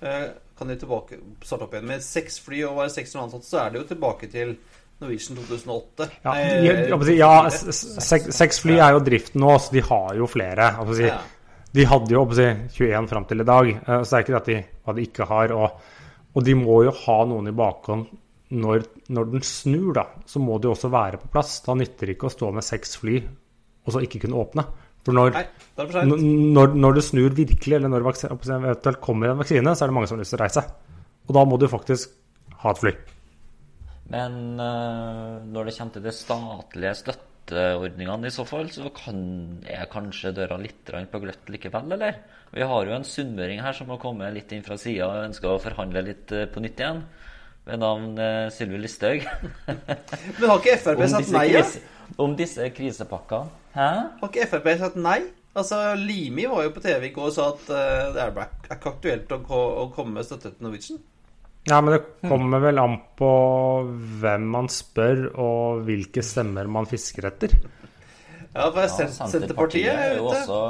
eh, 0.02 0.26
kan 0.58 0.72
de 0.72 0.76
tilbake, 0.80 1.20
starte 1.44 1.68
opp 1.68 1.76
igjen. 1.76 1.88
Med 1.92 2.04
seks 2.04 2.40
fly 2.44 2.64
og 2.68 2.82
være 2.82 2.94
600 2.98 3.24
ansatte, 3.28 3.48
så 3.48 3.62
er 3.62 3.72
det 3.72 3.82
jo 3.82 3.88
tilbake 3.92 4.30
til 4.32 4.54
Norwegian 4.98 5.38
2008. 5.38 6.08
Ja, 6.24 6.34
Nei, 6.34 6.44
jeg, 6.66 7.16
ja 7.20 7.32
seks, 7.54 8.30
seks 8.34 8.62
fly 8.64 8.80
er 8.82 8.96
jo 8.96 9.02
driften 9.06 9.44
nå, 9.44 9.54
så 9.62 9.76
de 9.76 9.84
har 9.86 10.16
jo 10.18 10.26
flere. 10.30 10.72
Altså. 10.82 11.04
Ja. 11.06 11.20
De 11.76 11.84
hadde 11.84 12.14
jo 12.14 12.22
si, 12.32 12.46
21 12.78 13.10
fram 13.10 13.26
til 13.28 13.44
i 13.44 13.48
dag, 13.48 13.68
eh, 13.74 14.00
så 14.02 14.08
det 14.08 14.18
er 14.18 14.24
ikke 14.24 14.34
det 14.34 14.40
at 14.40 14.48
de, 14.52 14.60
hva 14.84 14.94
de 14.96 15.04
ikke 15.04 15.28
har. 15.28 15.52
Og, 15.56 15.92
og 16.34 16.46
de 16.46 16.56
må 16.56 16.82
jo 16.86 16.94
ha 17.04 17.18
noen 17.28 17.50
i 17.50 17.56
bakhånd 17.56 18.08
når, 18.56 18.86
når 19.12 19.32
den 19.34 19.44
snur, 19.44 19.92
da. 19.98 20.06
Så 20.28 20.40
må 20.40 20.56
de 20.62 20.70
også 20.72 20.88
være 20.92 21.20
på 21.20 21.30
plass. 21.34 21.58
Da 21.66 21.76
nytter 21.76 22.08
det 22.08 22.16
ikke 22.16 22.30
å 22.30 22.32
stå 22.32 22.52
med 22.56 22.64
seks 22.66 22.96
fly 23.00 23.20
og 23.88 23.94
så 23.94 24.02
ikke 24.04 24.20
kunne 24.26 24.40
åpne. 24.40 24.64
For 25.06 25.16
når, 25.16 25.30
Nei, 25.32 25.44
for 25.78 26.08
Når, 26.08 26.74
når 26.76 26.96
det 26.98 27.04
snur 27.06 27.32
virkelig, 27.36 27.76
eller 27.78 27.88
når 27.88 28.04
vaksin- 28.04 28.32
eventuelt 28.32 29.00
kommer 29.00 29.30
en 29.30 29.38
vaksine, 29.40 29.72
så 29.72 29.84
er 29.84 29.88
det 29.88 29.96
mange 29.96 30.08
som 30.10 30.18
har 30.18 30.24
lyst 30.24 30.34
til 30.34 30.40
å 30.40 30.44
reise. 30.44 30.64
Og 31.28 31.36
da 31.36 31.44
må 31.48 31.56
du 31.60 31.68
faktisk 31.70 32.12
ha 32.64 32.72
et 32.74 32.82
fly. 32.82 32.92
Men 34.12 34.60
eh, 34.60 35.32
når 35.48 35.68
det 35.68 35.76
kommer 35.78 35.96
til 35.96 36.04
det 36.08 36.14
statlige 36.16 36.94
støtteordningene 37.48 38.28
i 38.28 38.32
så 38.32 38.44
fall, 38.46 38.68
så 38.70 38.90
kan 38.94 39.20
jeg 39.64 39.88
kanskje 39.92 40.34
døra 40.36 40.58
litt 40.60 40.90
på 41.10 41.20
gløtt 41.22 41.48
likevel, 41.48 41.92
eller? 41.96 42.20
Vi 42.52 42.64
har 42.64 42.86
jo 42.86 42.96
en 42.96 43.04
sunnmøring 43.04 43.62
her 43.62 43.72
som 43.76 43.88
har 43.92 44.00
kommet 44.00 44.34
litt 44.34 44.52
inn 44.52 44.64
fra 44.64 44.76
sida 44.80 45.08
og 45.08 45.28
ønsker 45.28 45.52
å 45.52 45.60
forhandle 45.60 46.04
litt 46.04 46.32
eh, 46.32 46.48
på 46.48 46.62
nytt 46.64 46.80
igjen. 46.80 47.02
Ved 47.68 47.82
navn 47.82 48.14
uh, 48.16 48.48
Sylvi 48.48 48.78
Listhaug. 48.80 49.26
Men 50.38 50.46
har 50.48 50.62
ikke 50.62 50.78
Frp 50.80 51.02
sagt 51.12 51.32
nei, 51.34 51.50
ja? 51.52 51.64
om 52.16 52.32
disse 52.36 52.64
krisepakkene. 52.72 53.52
Hæ? 53.74 53.90
Har 54.22 54.30
ikke 54.30 54.48
Frp 54.54 54.70
sagt 54.80 54.96
nei? 54.96 55.18
Altså, 55.58 55.82
Limi 55.98 56.46
var 56.48 56.64
jo 56.64 56.72
på 56.72 56.80
TV 56.84 57.10
i 57.10 57.12
går 57.12 57.28
og 57.28 57.36
sa 57.36 57.50
at 57.52 57.68
uh, 57.68 58.14
det 58.14 58.24
er 58.24 58.32
ikke 58.70 58.94
aktuelt 58.94 59.36
å, 59.36 59.42
å 59.84 59.84
komme 59.92 60.16
med 60.16 60.28
støtte 60.28 60.54
til 60.54 60.64
Norwegian. 60.64 61.02
Ja, 61.68 61.80
men 61.84 61.96
det 61.96 62.28
kommer 62.28 62.62
vel 62.64 62.80
an 62.80 62.96
på 63.18 63.32
hvem 64.22 64.46
man 64.54 64.70
spør, 64.72 65.26
og 65.36 65.82
hvilke 65.88 66.24
stemmer 66.24 66.70
man 66.70 66.88
fisker 66.88 67.28
etter. 67.28 67.52
Ja, 68.54 68.70
for 68.72 68.80
Ja, 68.80 69.10
Senterpartiet 69.28 69.92
er 69.92 70.16
jo 70.16 70.30
ute. 70.30 70.40
også 70.40 70.62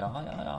Ja, 0.00 0.08
ja, 0.24 0.38
ja. 0.46 0.56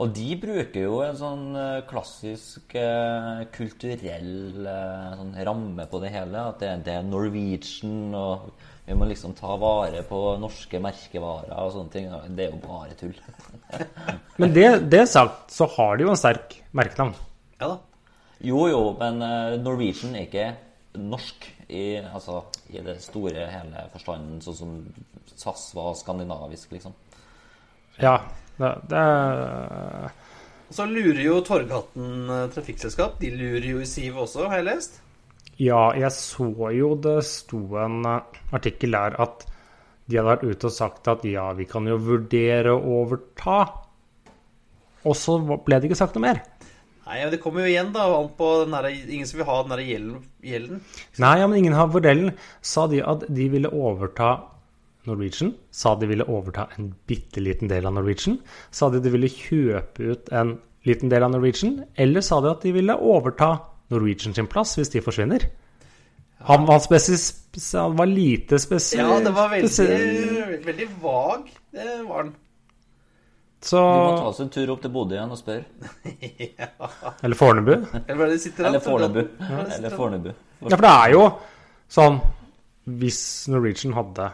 Og 0.00 0.14
de 0.16 0.32
bruker 0.40 0.86
jo 0.86 1.00
en 1.04 1.16
sånn 1.18 1.56
eh, 1.60 1.82
klassisk 1.88 2.72
eh, 2.78 3.42
kulturell 3.52 4.64
eh, 4.64 5.10
sånn 5.18 5.34
ramme 5.44 5.84
på 5.90 6.00
det 6.00 6.12
hele. 6.14 6.44
At 6.54 6.62
det, 6.62 6.70
det 6.86 6.94
er 6.96 7.04
Norwegian, 7.04 8.14
og 8.16 8.48
vi 8.86 8.96
må 8.96 9.10
liksom 9.10 9.34
ta 9.36 9.58
vare 9.60 10.00
på 10.08 10.22
norske 10.40 10.80
merkevarer 10.80 11.52
og 11.52 11.74
sånne 11.74 11.92
ting. 11.92 12.08
Det 12.32 12.46
er 12.46 12.54
jo 12.54 12.62
bare 12.64 12.96
tull. 12.96 13.12
Men 14.40 14.56
det, 14.56 14.66
det 14.88 15.04
sagt, 15.10 15.52
så 15.52 15.68
har 15.76 16.00
de 16.00 16.08
jo 16.08 16.14
en 16.14 16.22
sterk 16.22 16.56
merkenavn. 16.72 17.14
Ja 17.60 17.74
da. 17.74 17.78
Jo, 18.40 18.64
jo, 18.70 18.82
men 19.00 19.20
eh, 19.24 19.58
Norwegian 19.60 20.16
er 20.16 20.26
ikke 20.26 20.48
norsk 21.00 21.46
i, 21.68 22.00
altså, 22.00 22.42
i 22.72 22.80
det 22.82 22.96
store 23.04 23.46
hele 23.52 23.84
forstanden, 23.92 24.40
sånn 24.42 24.58
som 24.58 24.78
SAS 25.36 25.68
var 25.76 25.92
skandinavisk, 25.98 26.72
liksom. 26.74 26.96
Ja, 28.00 28.16
det, 28.58 28.74
det 28.90 29.04
er 29.04 30.10
så 30.70 30.86
lurer 30.86 31.18
jo 31.24 31.40
Torghatten 31.42 32.30
eh, 32.30 32.48
trafikkselskap. 32.54 33.18
De 33.18 33.32
lurer 33.34 33.66
jo 33.72 33.80
i 33.82 33.88
Siv 33.90 34.20
også, 34.22 34.46
har 34.46 34.60
jeg 34.60 34.68
lest. 34.68 35.00
Ja, 35.60 35.90
jeg 35.98 36.12
så 36.14 36.46
jo 36.72 36.92
det 37.02 37.18
sto 37.26 37.58
en 37.82 38.04
eh, 38.06 38.38
artikkel 38.54 38.94
der 38.94 39.18
at 39.20 39.42
de 40.06 40.18
hadde 40.18 40.28
vært 40.30 40.46
ute 40.46 40.70
og 40.70 40.74
sagt 40.74 41.10
at 41.10 41.26
ja, 41.26 41.48
vi 41.58 41.66
kan 41.70 41.86
jo 41.90 41.98
vurdere 42.02 42.74
å 42.74 42.94
overta. 43.02 43.58
Og 45.02 45.18
så 45.18 45.36
ble 45.42 45.80
det 45.80 45.90
ikke 45.90 45.98
sagt 45.98 46.16
noe 46.16 46.28
mer. 46.28 46.42
Nei, 47.10 47.24
men 47.24 47.32
det 47.32 47.40
kommer 47.42 47.64
jo 47.64 47.70
igjen 47.72 47.88
da 47.90 48.04
an 48.14 48.28
på 48.38 48.48
den 48.60 48.74
der, 48.76 48.86
ingen 48.94 49.26
som 49.26 49.40
vil 49.40 49.48
ha 49.48 49.56
den 49.64 49.72
der 49.74 49.80
gjelden. 49.82 50.80
Nei, 51.18 51.32
ja, 51.40 51.48
men 51.50 51.58
ingen 51.58 51.74
har 51.74 51.88
modellen. 51.90 52.36
Sa 52.62 52.84
de 52.86 53.00
at 53.02 53.24
de 53.26 53.48
ville 53.50 53.72
overta 53.74 54.28
Norwegian? 55.08 55.56
Sa 55.74 55.96
de 55.98 56.06
ville 56.06 56.26
overta 56.30 56.68
en 56.76 56.92
bitte 57.10 57.42
liten 57.42 57.72
del 57.72 57.88
av 57.88 57.96
Norwegian? 57.96 58.38
Sa 58.70 58.92
de 58.94 59.00
de 59.02 59.10
ville 59.10 59.30
kjøpe 59.32 60.12
ut 60.12 60.30
en 60.30 60.60
liten 60.86 61.10
del 61.10 61.26
av 61.26 61.32
Norwegian? 61.34 61.80
Eller 61.98 62.22
sa 62.22 62.38
de 62.44 62.52
at 62.52 62.62
de 62.62 62.76
ville 62.78 62.94
overta 62.94 63.56
Norwegian 63.90 64.36
sin 64.36 64.46
plass 64.50 64.76
hvis 64.78 64.94
de 64.94 65.02
forsvinner? 65.02 65.48
Han 66.46 66.62
var, 66.68 66.78
han 66.78 67.98
var 67.98 68.06
lite 68.06 68.62
spesiell. 68.62 69.02
Ja, 69.02 69.18
det 69.26 69.34
var 69.34 69.50
veldig, 69.50 70.62
veldig 70.70 70.88
vag. 71.02 71.50
Det 71.74 71.88
var 72.06 72.22
han. 72.22 72.32
Så 73.60 73.76
Vi 73.76 74.00
må 74.00 74.12
ta 74.16 74.28
oss 74.30 74.40
en 74.40 74.50
tur 74.52 74.70
opp 74.72 74.80
til 74.80 74.92
Bodø 74.94 75.16
igjen 75.18 75.32
og 75.34 75.38
spørre. 75.38 75.66
Eller 77.24 77.36
Fornebu. 77.36 77.72
Eller 78.08 78.32
er? 78.32 78.68
Eller 78.70 78.80
Fornebu. 78.84 79.20
De 79.20 79.48
Eller? 79.76 79.96
Fornebu. 79.96 80.30
Ja, 80.30 80.70
for 80.76 80.84
det 80.86 80.92
er 80.92 81.12
jo 81.14 81.24
sånn 81.90 82.18
Hvis 83.00 83.20
Norwegian 83.52 83.94
hadde 83.96 84.30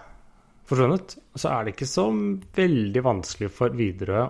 forsvunnet, 0.66 1.16
så 1.38 1.50
er 1.52 1.66
det 1.66 1.74
ikke 1.74 1.88
så 1.90 2.08
veldig 2.56 3.02
vanskelig 3.06 3.50
for 3.54 3.74
Widerøe 3.78 4.24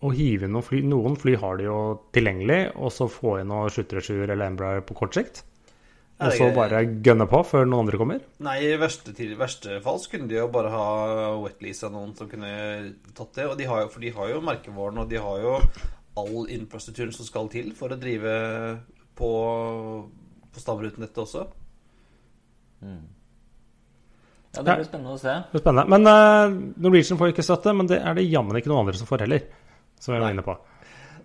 å 0.00 0.10
hive 0.16 0.48
inn 0.48 0.54
noen 0.56 0.64
fly. 0.64 0.80
Noen 0.88 1.16
fly 1.20 1.36
har 1.40 1.60
de 1.60 1.68
jo 1.68 1.78
tilgjengelig, 2.16 2.60
og 2.80 2.92
så 2.92 3.08
få 3.12 3.38
inn 3.40 3.50
noen 3.52 3.72
737 3.72 4.24
eller 4.24 4.46
Embraer 4.46 4.84
på 4.84 4.96
kort 4.96 5.16
sikt. 5.16 5.42
Og 6.20 6.34
så 6.36 6.50
bare 6.52 6.82
gønne 7.04 7.24
på 7.30 7.38
før 7.48 7.64
noen 7.64 7.86
andre 7.86 8.00
kommer. 8.00 8.24
Nei, 8.44 8.56
i 8.66 8.74
verste, 8.80 9.14
til, 9.16 9.32
verste 9.40 9.78
fall 9.84 10.00
så 10.02 10.10
kunne 10.12 10.28
de 10.28 10.36
jo 10.36 10.48
bare 10.52 10.72
ha 10.74 10.88
wetleasa 11.40 11.88
noen 11.92 12.12
som 12.18 12.28
kunne 12.28 12.50
tatt 13.16 13.38
det. 13.38 13.46
Og 13.48 13.56
de 13.56 13.68
har 13.70 13.86
jo, 13.86 13.92
for 13.94 14.04
de 14.04 14.12
har 14.16 14.32
jo 14.34 14.42
merkevaren, 14.44 15.00
og 15.00 15.08
de 15.08 15.22
har 15.22 15.46
jo 15.46 15.54
all 16.20 16.50
infrastrukturen 16.52 17.14
som 17.16 17.28
skal 17.28 17.48
til 17.52 17.72
for 17.78 17.94
å 17.94 18.00
drive 18.00 18.34
på, 19.16 19.30
på 20.52 20.62
stamrutenettet 20.62 21.24
også. 21.24 21.46
Ja, 24.50 24.64
det 24.66 24.76
blir 24.80 24.88
spennende 24.88 25.14
å 25.14 25.20
se. 25.20 25.36
Det 25.46 25.54
blir 25.54 25.64
spennende. 25.64 25.86
Men 25.94 26.10
uh, 26.10 26.60
Norwegian 26.84 27.20
får 27.20 27.32
ikke 27.32 27.46
støtte, 27.46 27.74
men 27.76 27.88
det 27.90 28.00
er 28.02 28.18
det 28.18 28.26
jammen 28.28 28.58
ikke 28.58 28.72
noen 28.72 28.84
andre 28.84 29.00
som 29.00 29.08
får 29.08 29.24
heller. 29.24 29.48
Som 30.00 30.16
vi 30.16 30.20
var 30.20 30.32
inne 30.32 30.44
på. 30.44 30.56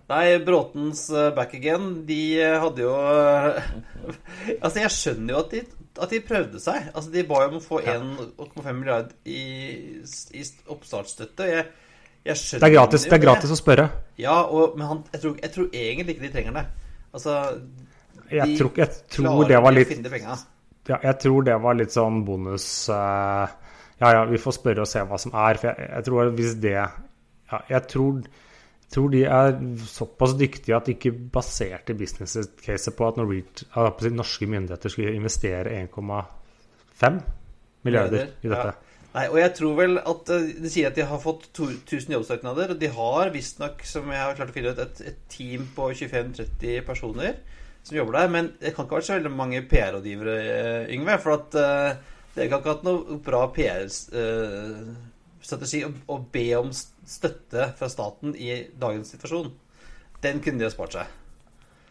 Nei, 0.06 0.38
Bråtens 0.38 1.08
eh, 1.10 1.32
back 1.34 1.54
again, 1.54 2.04
de 2.06 2.20
eh, 2.38 2.60
hadde 2.62 2.84
jo 2.84 2.92
eh, 2.94 3.56
Altså, 4.62 4.78
jeg 4.84 4.92
skjønner 4.94 5.34
jo 5.34 5.40
at 5.40 5.54
de, 5.56 5.62
at 5.96 6.12
de 6.12 6.20
prøvde 6.22 6.60
seg. 6.62 6.92
Altså, 6.92 7.10
De 7.10 7.24
ba 7.26 7.40
jo 7.42 7.48
om 7.50 7.58
å 7.58 7.64
få 7.64 7.80
1,5 7.82 8.68
milliard 8.76 9.10
i, 9.26 9.40
i 10.06 10.44
oppstartsstøtte. 10.70 11.48
Jeg, 11.50 11.66
jeg 12.26 12.42
skjønner 12.42 12.62
Det 12.62 12.70
er 12.70 12.76
gratis, 12.76 13.06
jo 13.06 13.10
det 13.10 13.18
er 13.18 13.24
gratis 13.24 13.54
å 13.56 13.58
spørre. 13.58 13.88
Ja, 14.22 14.36
og, 14.44 14.78
men 14.78 14.90
han, 14.92 15.02
jeg, 15.10 15.24
tror, 15.24 15.36
jeg 15.42 15.54
tror 15.56 15.68
egentlig 15.72 16.16
ikke 16.16 16.26
de 16.28 16.32
trenger 16.38 16.58
det. 16.60 16.66
Altså 17.16 17.36
Jeg 18.30 18.58
tror, 18.60 18.72
jeg 18.78 18.94
tror 19.16 19.50
det 19.50 19.62
var 19.66 19.74
litt. 19.74 19.94
Ja, 20.86 21.00
jeg 21.02 21.18
tror 21.18 21.46
det 21.46 21.60
var 21.66 21.78
litt 21.78 21.94
sånn 21.94 22.20
bonus 22.26 22.64
uh, 22.94 23.46
Ja, 23.98 24.10
ja, 24.12 24.24
vi 24.30 24.38
får 24.38 24.54
spørre 24.60 24.84
og 24.84 24.90
se 24.90 25.02
hva 25.02 25.18
som 25.18 25.34
er. 25.34 25.58
For 25.58 25.72
jeg, 25.72 25.90
jeg 25.90 26.06
tror 26.06 26.34
hvis 26.38 26.58
det 26.62 26.76
Ja, 26.76 27.62
jeg 27.72 27.82
tror, 27.90 28.20
tror 28.92 29.10
de 29.12 29.24
er 29.24 29.56
såpass 29.90 30.36
dyktige 30.38 30.76
at 30.76 30.86
de 30.86 30.94
ikke 30.94 31.12
baserte 31.32 31.94
business-caset 31.98 32.96
på 32.96 33.08
at 33.08 33.18
norske 33.18 34.46
myndigheter 34.46 34.92
skulle 34.92 35.16
investere 35.16 35.82
1,5 35.82 37.20
milliarder 37.86 38.26
i 38.42 38.50
dette. 38.50 38.74
Ja. 38.74 38.82
Nei, 39.16 39.30
og 39.32 39.38
jeg 39.40 39.52
tror 39.56 39.72
vel 39.78 39.94
at 39.96 40.28
eh, 40.34 40.42
De 40.60 40.68
sier 40.68 40.90
at 40.90 40.96
de 40.98 41.04
har 41.08 41.20
fått 41.22 41.46
to- 41.56 41.72
1000 41.72 42.12
jobbsøknader. 42.12 42.66
Og 42.74 42.80
de 42.80 42.88
har 42.92 43.30
visstnok, 43.32 43.80
som 43.88 44.10
jeg 44.12 44.20
har 44.20 44.36
klart 44.36 44.50
å 44.52 44.56
finne 44.56 44.72
ut, 44.74 44.80
et, 44.82 44.96
et 45.12 45.20
team 45.32 45.60
på 45.76 45.84
25-30 45.96 46.84
personer 46.84 47.32
som 47.86 47.96
jobber 47.96 48.12
der. 48.18 48.28
Men 48.34 48.44
det 48.60 48.74
kan 48.74 48.84
ikke 48.84 48.94
ha 48.96 49.00
vært 49.00 49.08
så 49.08 49.16
veldig 49.16 49.32
mange 49.32 49.68
PR-rådgivere, 49.70 50.36
eh, 50.42 50.92
Yngve. 50.96 51.14
For 51.22 51.30
at 51.38 51.48
uh, 51.56 51.90
dere 52.36 52.48
kan 52.50 52.58
ikke 52.60 52.70
ha 52.70 52.74
hatt 52.74 52.88
noe 52.88 53.00
bra 53.24 53.42
PR-strategi 53.56 55.80
å, 55.86 55.88
be 56.32 56.46
om 56.58 56.68
støtte 57.06 57.70
fra 57.78 57.88
staten 57.92 58.34
i 58.34 58.50
dagens 58.78 59.14
situasjon. 59.14 59.52
Den 60.24 60.42
kunne 60.42 60.60
de 60.60 60.68
ha 60.68 60.72
spart 60.74 60.96
seg. 60.96 61.14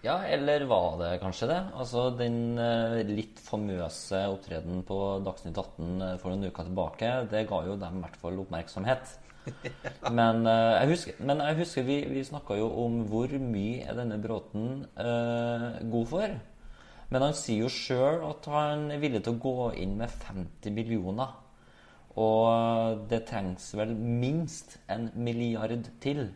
Ja, 0.06 0.20
eller 0.30 0.68
var 0.70 1.00
det 1.00 1.16
kanskje 1.24 1.48
det? 1.50 1.60
Altså 1.74 2.10
den 2.14 2.60
eh, 2.62 3.00
litt 3.08 3.40
famøse 3.42 4.20
opptredenen 4.30 4.84
på 4.86 4.98
Dagsnytt 5.26 5.58
18 5.58 6.20
for 6.22 6.30
noen 6.30 6.52
uker 6.52 6.68
tilbake, 6.68 7.14
det 7.32 7.48
ga 7.50 7.62
jo 7.66 7.78
dem 7.82 7.98
i 7.98 8.04
hvert 8.04 8.20
fall 8.22 8.38
oppmerksomhet. 8.44 9.16
Men 10.20 10.46
eh, 10.50 10.74
jeg 10.76 10.92
husker, 10.92 11.18
men 11.22 11.42
jeg 11.42 11.58
husker 11.62 11.88
vi, 11.88 11.98
vi 12.10 12.26
snakka 12.26 12.58
jo 12.60 12.68
om 12.84 13.00
hvor 13.10 13.34
mye 13.42 13.86
er 13.86 13.98
denne 13.98 14.18
Bråten 14.22 14.86
uh, 14.98 15.82
god 15.94 16.08
for. 16.10 16.38
Men 17.14 17.26
han 17.28 17.36
sier 17.38 17.66
jo 17.66 17.72
sjøl 17.72 18.24
at 18.26 18.48
han 18.50 18.88
er 18.94 19.02
villig 19.02 19.22
til 19.26 19.36
å 19.36 19.42
gå 19.42 19.68
inn 19.82 19.94
med 20.00 20.14
50 20.26 20.74
millioner. 20.74 21.34
Og 22.16 23.02
det 23.10 23.26
trengs 23.28 23.74
vel 23.76 23.92
minst 23.96 24.78
en 24.92 25.10
milliard 25.16 25.90
til. 26.04 26.30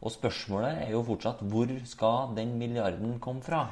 Og 0.00 0.12
spørsmålet 0.14 0.84
er 0.86 0.92
jo 0.94 1.02
fortsatt 1.04 1.42
hvor 1.50 1.68
skal 1.88 2.32
den 2.36 2.54
milliarden 2.60 3.18
komme 3.20 3.42
fra? 3.44 3.66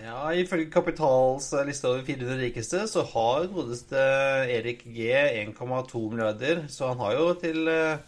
Ja, 0.00 0.30
Ifølge 0.32 0.70
Kapitals 0.72 1.50
liste 1.66 1.88
over 1.90 2.04
400 2.06 2.38
rikeste 2.40 2.86
så 2.88 3.02
har 3.12 3.50
godeste 3.52 4.00
Erik 4.48 4.84
G 4.94 5.10
1,2 5.50 6.06
milliarder. 6.14 6.62
Så 6.72 6.88
han 6.88 7.02
har 7.04 7.18
jo 7.18 7.34
til 7.42 7.68
eh, 7.68 7.98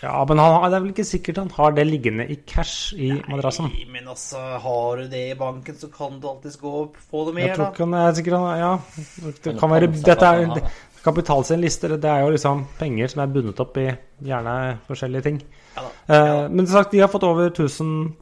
Ja, 0.00 0.24
men 0.30 0.38
han, 0.38 0.56
det 0.70 0.76
er 0.78 0.84
vel 0.86 0.92
ikke 0.94 1.04
sikkert 1.04 1.40
han 1.42 1.50
har 1.56 1.72
det 1.76 1.84
liggende 1.88 2.24
i 2.30 2.36
cash 2.46 2.94
i 2.94 3.10
madrassen. 3.28 3.66
Nei, 3.72 3.84
Men 3.92 4.08
altså, 4.08 4.38
har 4.62 5.00
du 5.02 5.08
det 5.10 5.24
i 5.32 5.38
banken, 5.38 5.76
så 5.76 5.90
kan 5.92 6.20
du 6.22 6.28
alltids 6.30 6.56
gå 6.60 6.70
og 6.84 6.96
få 7.10 7.26
det 7.28 7.34
mer, 7.34 7.42
da. 7.42 7.48
Jeg 7.50 7.56
tror 7.58 7.72
ikke 7.74 7.88
han 7.88 7.98
er 7.98 8.12
sikkert 8.20 8.38
han 8.38 8.60
Ja, 8.62 8.72
det 9.44 9.56
kan 9.58 9.74
være 9.74 9.90
Dette 9.98 10.30
er 10.32 10.46
har- 10.46 10.70
Kapital 11.08 11.44
sin 11.48 11.64
liste, 11.64 11.88
det 11.90 12.10
er 12.12 12.22
jo 12.24 12.34
liksom 12.34 12.66
penger 12.78 13.10
som 13.12 13.24
er 13.24 13.32
bundet 13.32 13.64
opp 13.64 13.80
i 13.80 13.88
gjerne 14.28 14.54
forskjellige 14.88 15.26
ting. 15.26 15.42
Ja, 15.76 15.86
da. 15.86 15.90
Eh, 16.14 16.44
Men 16.52 16.66
som 16.66 16.78
sagt, 16.78 16.92
de 16.92 17.02
har 17.02 17.10
fått 17.12 17.26
over 17.26 17.50
1000 17.50 18.14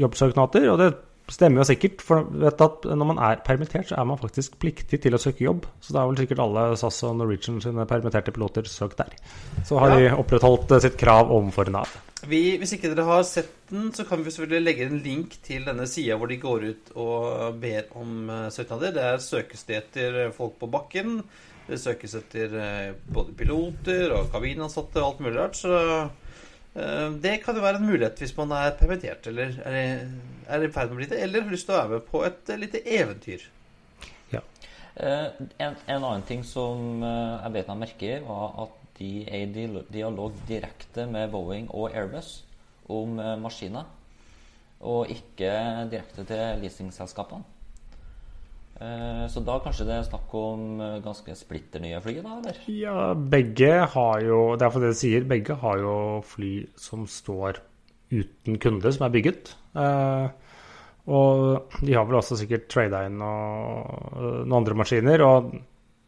jobbsøknader, 0.00 0.66
og 0.72 0.78
det 0.80 0.90
stemmer 1.30 1.62
jo 1.62 1.68
sikkert. 1.70 2.02
For 2.04 2.26
vet 2.42 2.64
at 2.64 2.86
når 2.90 3.10
man 3.12 3.22
er 3.22 3.42
permittert, 3.46 3.90
så 3.90 3.98
er 4.00 4.08
man 4.08 4.20
faktisk 4.20 4.58
pliktig 4.62 5.00
til 5.04 5.14
å 5.14 5.22
søke 5.22 5.46
jobb. 5.46 5.66
Så 5.80 5.94
da 5.94 6.02
har 6.02 6.10
vel 6.10 6.20
sikkert 6.22 6.42
alle 6.44 6.66
SAS 6.80 7.02
og 7.06 7.16
Norwegian 7.20 7.60
sine 7.62 7.86
permitterte 7.90 8.34
piloter 8.34 8.68
søkt 8.70 8.98
der. 8.98 9.14
Så 9.66 9.78
har 9.80 9.94
de 9.96 10.10
opprettholdt 10.16 10.72
eh, 10.76 10.82
sitt 10.86 10.98
krav 11.00 11.30
overfor 11.30 11.70
Nav. 11.74 11.98
Vi, 12.28 12.40
hvis 12.60 12.74
ikke 12.76 12.90
dere 12.92 13.06
har 13.08 13.22
sett 13.24 13.52
den, 13.70 13.86
så 13.96 14.04
kan 14.04 14.20
vi 14.24 14.32
selvfølgelig 14.34 14.64
legge 14.66 14.86
en 14.90 14.98
link 15.04 15.38
til 15.46 15.64
denne 15.64 15.86
sida 15.88 16.18
hvor 16.20 16.28
de 16.28 16.36
går 16.42 16.66
ut 16.68 16.90
og 17.00 17.54
ber 17.62 17.86
om 17.96 18.26
eh, 18.28 18.48
søknader. 18.52 18.92
Det 18.96 19.04
er 19.06 19.22
søkes 19.24 19.62
det 19.68 19.78
etter 19.78 20.18
folk 20.36 20.58
på 20.60 20.68
bakken. 20.70 21.20
Det 21.68 21.78
søkes 21.80 22.16
etter 22.18 22.56
eh, 22.60 22.90
både 23.14 23.32
piloter 23.38 24.12
og 24.18 24.28
kabinansatte 24.34 25.00
og 25.00 25.06
alt 25.14 25.22
mulig 25.24 25.38
rart. 25.38 25.56
Så 25.62 25.72
eh, 25.78 27.06
det 27.24 27.38
kan 27.44 27.56
jo 27.56 27.64
være 27.64 27.80
en 27.80 27.88
mulighet 27.88 28.20
hvis 28.20 28.36
man 28.36 28.52
er 28.58 28.76
permittert 28.80 29.30
eller 29.30 29.56
er, 29.64 29.78
i- 29.80 30.50
er 30.50 30.66
ferd 30.74 30.90
med 30.90 30.98
å 30.98 31.00
bli 31.00 31.08
det, 31.14 31.22
eller 31.24 31.46
har 31.46 31.54
lyst 31.56 31.68
til 31.70 31.76
å 31.76 31.80
være 31.80 31.94
med 31.94 32.06
på 32.10 32.24
et 32.26 32.52
eh, 32.52 32.60
lite 32.60 32.84
eventyr. 32.98 33.46
Ja. 34.34 34.40
en, 35.00 35.76
en 35.86 36.04
annen 36.04 36.26
ting 36.28 36.44
som 36.44 37.00
eh, 37.06 37.38
jeg 37.46 37.56
vet 37.56 37.72
meg 37.72 37.80
merke 37.86 38.12
i, 38.12 38.20
var 38.26 38.58
at 38.66 38.76
de 39.00 39.24
er 39.24 39.46
i 39.46 39.52
dial- 39.54 39.86
dialog 39.92 40.36
direkte 40.48 41.06
med 41.08 41.30
Boeing 41.32 41.70
og 41.72 41.94
Airbus 41.96 42.42
om 42.92 43.18
eh, 43.22 43.38
maskiner. 43.40 43.88
Og 44.80 45.10
ikke 45.12 45.50
direkte 45.92 46.24
til 46.28 46.60
leasingselskapene. 46.62 47.44
Eh, 48.80 49.24
så 49.28 49.42
da 49.44 49.58
kanskje 49.60 49.84
det 49.88 49.96
er 49.98 50.06
snakk 50.08 50.36
om 50.36 50.80
eh, 50.80 50.98
ganske 51.04 51.34
splitter 51.36 51.82
nye 51.84 52.00
fly, 52.00 52.14
da, 52.24 52.36
eller? 52.40 52.60
Ja, 52.72 53.10
begge 53.14 53.72
har 53.96 54.22
jo 54.24 54.38
Det 54.56 54.64
er 54.68 54.72
for 54.76 54.84
det 54.84 54.92
du 54.94 55.00
sier, 55.00 55.26
begge 55.28 55.56
har 55.64 55.82
jo 55.82 55.96
fly 56.24 56.54
som 56.80 57.08
står 57.08 57.60
uten 58.10 58.56
kunde, 58.60 58.90
som 58.92 59.04
er 59.06 59.12
bygget. 59.14 59.52
Og 61.10 61.76
de 61.80 61.94
har 61.94 62.08
vel 62.08 62.18
også 62.18 62.36
sikkert 62.40 62.66
trada 62.72 63.04
inn 63.06 63.20
noen 63.20 64.50
andre 64.56 64.74
maskiner. 64.80 65.22
Og 65.22 65.52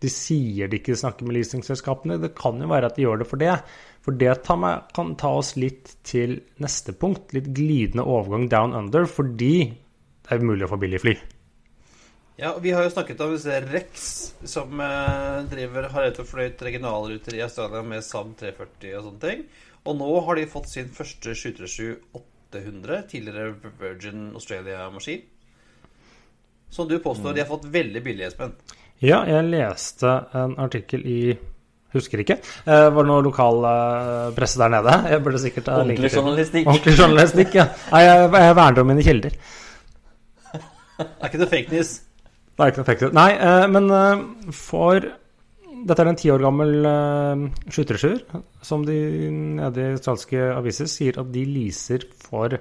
de 0.02 0.10
sier 0.10 0.70
de 0.70 0.80
ikke 0.80 0.98
snakker 0.98 1.26
med 1.26 1.38
leasingselskapene. 1.38 2.18
Det 2.22 2.34
kan 2.38 2.58
jo 2.60 2.70
være 2.70 2.90
at 2.90 2.98
de 2.98 3.06
gjør 3.06 3.22
det 3.22 3.28
for 3.30 3.42
det. 3.42 3.56
For 4.02 4.18
det 4.18 4.32
tar 4.46 4.58
meg, 4.58 4.88
kan 4.96 5.14
ta 5.18 5.30
oss 5.38 5.54
litt 5.60 5.94
til 6.06 6.40
neste 6.62 6.94
punkt. 6.98 7.30
Litt 7.36 7.52
glidende 7.54 8.06
overgang 8.06 8.48
down 8.50 8.74
under, 8.74 9.06
fordi 9.06 9.54
det 9.70 10.34
er 10.34 10.42
mulig 10.42 10.66
å 10.66 10.72
få 10.72 10.80
billig 10.82 11.02
fly. 11.02 11.14
Ja, 12.40 12.54
og 12.56 12.62
Vi 12.64 12.72
har 12.74 12.82
jo 12.82 12.90
snakket 12.90 13.20
om 13.22 13.36
Rex, 13.70 14.34
som 14.48 14.80
eh, 14.80 15.42
driver, 15.50 15.86
og 15.92 16.26
fløyt 16.26 16.62
regionalruter 16.64 17.36
i 17.36 17.44
Australia 17.44 17.82
med 17.86 18.02
SAM 18.02 18.32
340 18.40 18.96
og 18.96 19.04
sånne 19.06 19.22
ting. 19.22 19.44
Og 19.86 19.98
nå 19.98 20.08
har 20.26 20.38
de 20.38 20.48
fått 20.50 20.70
sin 20.70 20.90
første 20.90 21.36
737-800, 21.38 23.06
tidligere 23.10 23.72
Virgin 23.78 24.32
Australia-maskin. 24.34 25.22
Som 26.72 26.88
du 26.88 26.96
påstår 27.04 27.34
de 27.34 27.44
har 27.44 27.50
fått 27.50 27.68
veldig 27.68 28.00
billig, 28.02 28.30
Espen. 28.30 28.54
Ja, 29.02 29.24
jeg 29.26 29.48
leste 29.50 30.12
en 30.38 30.54
artikkel 30.62 31.02
i 31.08 31.22
Husker 31.92 32.22
ikke. 32.22 32.38
Eh, 32.64 32.86
var 32.88 33.04
det 33.04 33.10
noe 33.10 33.20
lokal 33.20 33.66
eh, 33.68 34.28
presse 34.32 34.56
der 34.56 34.70
nede? 34.72 34.94
Jeg 35.12 35.20
burde 35.26 35.40
sikkert 35.42 35.66
ha 35.68 35.82
linker 35.82 36.06
Ordentlig 36.06 36.12
journalistikk. 36.16 36.70
Ordentlig 36.70 36.94
journalistikk, 36.96 37.58
ja. 37.58 37.66
Nei, 37.92 38.00
jeg, 38.06 38.30
jeg 38.46 38.56
verner 38.56 38.80
om 38.80 38.88
mine 38.88 39.04
kilder. 39.04 39.36
Det 41.02 41.08
er 41.10 41.28
ikke 41.28 41.42
noe 41.42 41.50
fake 41.52 41.74
news. 41.74 41.90
Det 42.52 42.64
er 42.64 42.72
ikke 42.72 42.82
noe 42.82 42.88
fake 42.88 43.04
news. 43.04 43.14
Nei, 43.18 43.28
eh, 43.36 43.66
men 43.74 43.90
eh, 43.98 44.24
for 44.56 45.10
Dette 45.82 46.04
er 46.04 46.08
en 46.12 46.18
ti 46.20 46.30
år 46.30 46.44
gammel 46.44 46.86
eh, 46.86 47.44
737 47.66 48.42
som 48.64 48.84
de 48.86 48.98
nede 49.58 49.82
i 49.82 49.94
australske 49.96 50.44
aviser 50.54 50.88
sier 50.88 51.18
at 51.18 51.32
de 51.34 51.42
leaser 51.48 52.06
for 52.22 52.54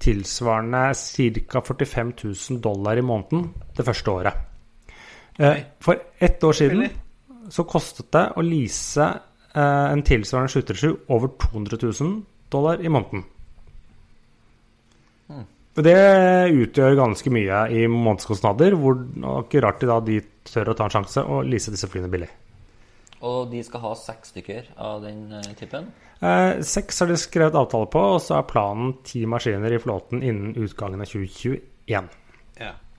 tilsvarende 0.00 0.84
ca. 0.94 1.64
45 1.66 2.12
000 2.22 2.60
dollar 2.62 3.00
i 3.00 3.04
måneden 3.04 3.48
det 3.76 3.88
første 3.88 4.14
året. 4.14 4.45
Eh, 5.38 5.56
for 5.80 6.00
ett 6.18 6.44
år 6.44 6.52
siden 6.52 6.88
så 7.52 7.64
kostet 7.68 8.08
det 8.14 8.24
å 8.36 8.44
lease 8.44 9.06
eh, 9.54 9.86
en 9.92 10.02
tilsvarende 10.06 10.52
737 10.52 11.12
over 11.12 11.34
200 11.50 11.78
000 11.82 12.22
dollar 12.52 12.80
i 12.80 12.88
måneden. 12.88 13.24
Mm. 15.28 15.44
Det 15.76 15.98
utgjør 16.56 16.96
ganske 16.96 17.30
mye 17.34 17.60
i 17.76 17.84
månedskostnader, 17.90 18.78
hvor 18.80 18.96
ikke 19.42 19.60
rart 19.64 19.82
de 19.82 19.90
da 19.90 20.00
de 20.00 20.18
tør 20.48 20.72
å 20.72 20.76
ta 20.78 20.88
en 20.88 20.94
sjanse 20.98 21.24
og 21.24 21.44
lease 21.50 21.74
disse 21.74 21.90
flyene 21.90 22.10
billig. 22.12 22.30
Og 23.26 23.50
de 23.50 23.62
skal 23.64 23.82
ha 23.82 23.94
seks 23.98 24.32
stykker 24.34 24.72
av 24.82 25.00
den 25.04 25.32
eh, 25.36 25.52
typen. 25.58 25.90
Eh, 26.20 26.62
seks 26.64 27.00
har 27.00 27.10
de 27.10 27.16
skrevet 27.20 27.56
avtale 27.56 27.88
på, 27.92 28.02
og 28.16 28.22
så 28.24 28.38
er 28.38 28.48
planen 28.48 28.96
ti 29.06 29.24
maskiner 29.28 29.72
i 29.72 29.80
flåten 29.80 30.22
innen 30.22 30.56
utgangen 30.56 31.02
av 31.04 31.08
2021. 31.12 32.08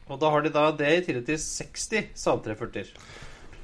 Og 0.08 0.20
da 0.22 0.32
har 0.34 0.44
de 0.44 0.52
da 0.54 0.68
det 0.76 0.92
i 0.94 1.06
tillegg 1.06 1.26
til 1.28 1.40
60 1.42 2.12
Saab 2.18 2.44
340-er. 2.46 2.92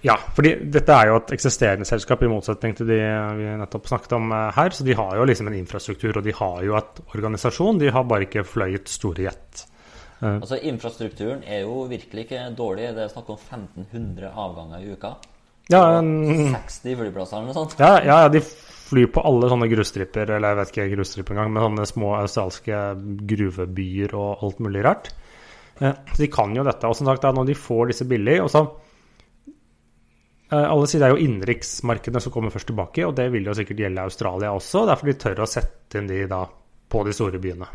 Ja, 0.04 0.18
fordi 0.36 0.58
dette 0.68 0.92
er 0.92 1.08
jo 1.08 1.20
et 1.22 1.30
eksisterende 1.32 1.88
selskap, 1.88 2.26
i 2.26 2.28
motsetning 2.28 2.74
til 2.76 2.90
de 2.90 2.98
vi 3.38 3.52
nettopp 3.62 3.86
snakket 3.88 4.18
om 4.18 4.34
eh, 4.36 4.50
her. 4.58 4.76
Så 4.76 4.84
de 4.84 4.98
har 5.00 5.16
jo 5.16 5.28
liksom 5.30 5.48
en 5.48 5.56
infrastruktur, 5.56 6.18
og 6.20 6.26
de 6.26 6.36
har 6.36 6.58
jo 6.68 6.76
et 6.80 7.00
organisasjon. 7.16 7.80
De 7.80 7.92
har 7.96 8.10
bare 8.10 8.28
ikke 8.28 8.44
fløyet 8.48 8.92
store 8.92 9.30
jet. 9.30 9.68
Altså 10.24 10.56
Infrastrukturen 10.70 11.42
er 11.44 11.66
jo 11.66 11.82
virkelig 11.90 12.28
ikke 12.28 12.44
dårlig. 12.56 12.92
Det 12.96 13.04
er 13.04 13.12
snakk 13.12 13.32
om 13.34 13.40
1500 13.40 14.30
avganger 14.32 14.84
i 14.84 14.94
uka. 14.96 15.16
Ja, 15.72 15.82
en, 16.00 16.14
60 16.54 16.96
flyplasser 17.00 17.40
eller 17.40 17.50
noe 17.50 17.56
sånt. 17.56 17.76
ja, 17.80 17.98
ja, 18.04 18.18
ja, 18.26 18.32
de 18.32 18.42
flyr 18.44 19.08
på 19.16 19.24
alle 19.24 19.48
sånne 19.52 19.70
grusstripper, 19.72 20.36
eller 20.36 20.52
jeg 20.52 20.60
vet 20.60 20.72
ikke 20.74 20.88
grusstripper 20.98 21.36
engang, 21.36 21.54
men 21.56 21.64
sånne 21.64 21.88
små 21.88 22.14
australske 22.20 22.82
gruvebyer 23.32 24.16
og 24.20 24.44
alt 24.44 24.60
mulig 24.64 24.84
rart. 24.86 25.12
Så 25.80 26.18
de 26.20 26.30
kan 26.32 26.54
jo 26.56 26.64
dette. 26.66 26.88
Og 26.88 26.96
som 26.96 27.08
sagt, 27.10 27.24
når 27.24 27.48
de 27.50 27.56
får 27.58 27.90
disse 27.92 28.06
billig 28.10 28.38
og 28.44 28.50
så 28.54 28.62
eh, 30.52 30.66
Alle 30.68 30.90
sier 30.90 31.02
det 31.02 31.08
er 31.10 31.16
jo 31.16 31.24
innenriksmarkedene 31.26 32.22
som 32.24 32.34
kommer 32.36 32.54
først 32.54 32.70
tilbake, 32.72 33.06
og 33.08 33.16
det 33.18 33.30
vil 33.34 33.50
jo 33.50 33.56
sikkert 33.58 33.82
gjelde 33.86 34.06
Australia 34.06 34.54
også. 34.54 34.86
Derfor 34.90 35.10
de 35.10 35.18
tør 35.26 35.44
å 35.46 35.50
sette 35.50 36.00
inn 36.02 36.10
de 36.12 36.24
da 36.30 36.44
på 36.94 37.02
de 37.08 37.16
store 37.16 37.42
byene. 37.42 37.70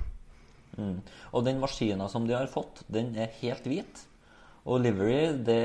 Mm. 0.79 0.99
Og 1.35 1.45
den 1.47 1.59
maskina 1.59 2.07
som 2.11 2.27
de 2.29 2.37
har 2.39 2.47
fått, 2.53 2.85
den 2.93 3.11
er 3.19 3.35
helt 3.41 3.67
hvit. 3.67 4.05
Og 4.69 4.83
livery 4.85 5.31
det 5.47 5.65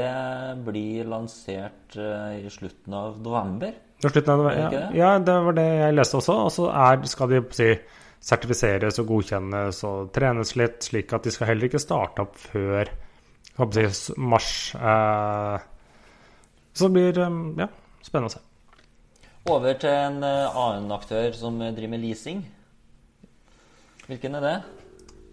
blir 0.64 1.10
lansert 1.12 1.98
eh, 2.00 2.40
i 2.46 2.52
slutten 2.54 2.96
av 2.96 3.20
november. 3.22 3.74
Slutten 4.04 4.32
av 4.34 4.42
november 4.42 4.64
ja, 4.64 4.70
det? 4.74 4.98
ja, 4.98 5.12
det 5.20 5.36
var 5.48 5.58
det 5.58 5.68
jeg 5.68 5.98
leste 5.98 6.20
også. 6.20 6.38
Og 6.48 6.54
så 6.56 6.70
er- 6.72 7.10
skal 7.12 7.30
de 7.34 7.42
si, 7.56 7.70
sertifiseres 8.24 9.00
og 9.02 9.10
godkjennes 9.12 9.82
og 9.88 10.12
trenes 10.16 10.56
litt, 10.60 10.80
slik 10.86 11.12
at 11.16 11.26
de 11.28 11.34
skal 11.34 11.52
heller 11.52 11.68
ikke 11.68 11.82
starte 11.82 12.24
opp 12.24 12.38
før 12.40 12.92
si, 13.94 14.16
mars. 14.18 14.52
Eh, 14.76 15.58
så 16.74 16.88
det 16.88 16.94
blir 16.96 17.20
eh, 17.20 17.42
ja, 17.60 17.68
spennende 18.02 18.32
å 18.32 18.36
se. 18.38 18.44
Over 19.52 19.76
til 19.76 19.92
en 19.92 20.24
eh, 20.24 20.62
annen 20.64 20.96
aktør 20.96 21.36
som 21.36 21.60
driver 21.60 21.92
med 21.92 22.06
leasing. 22.06 22.46
Hvilken 24.08 24.40
er 24.40 24.48
det? 24.48 24.56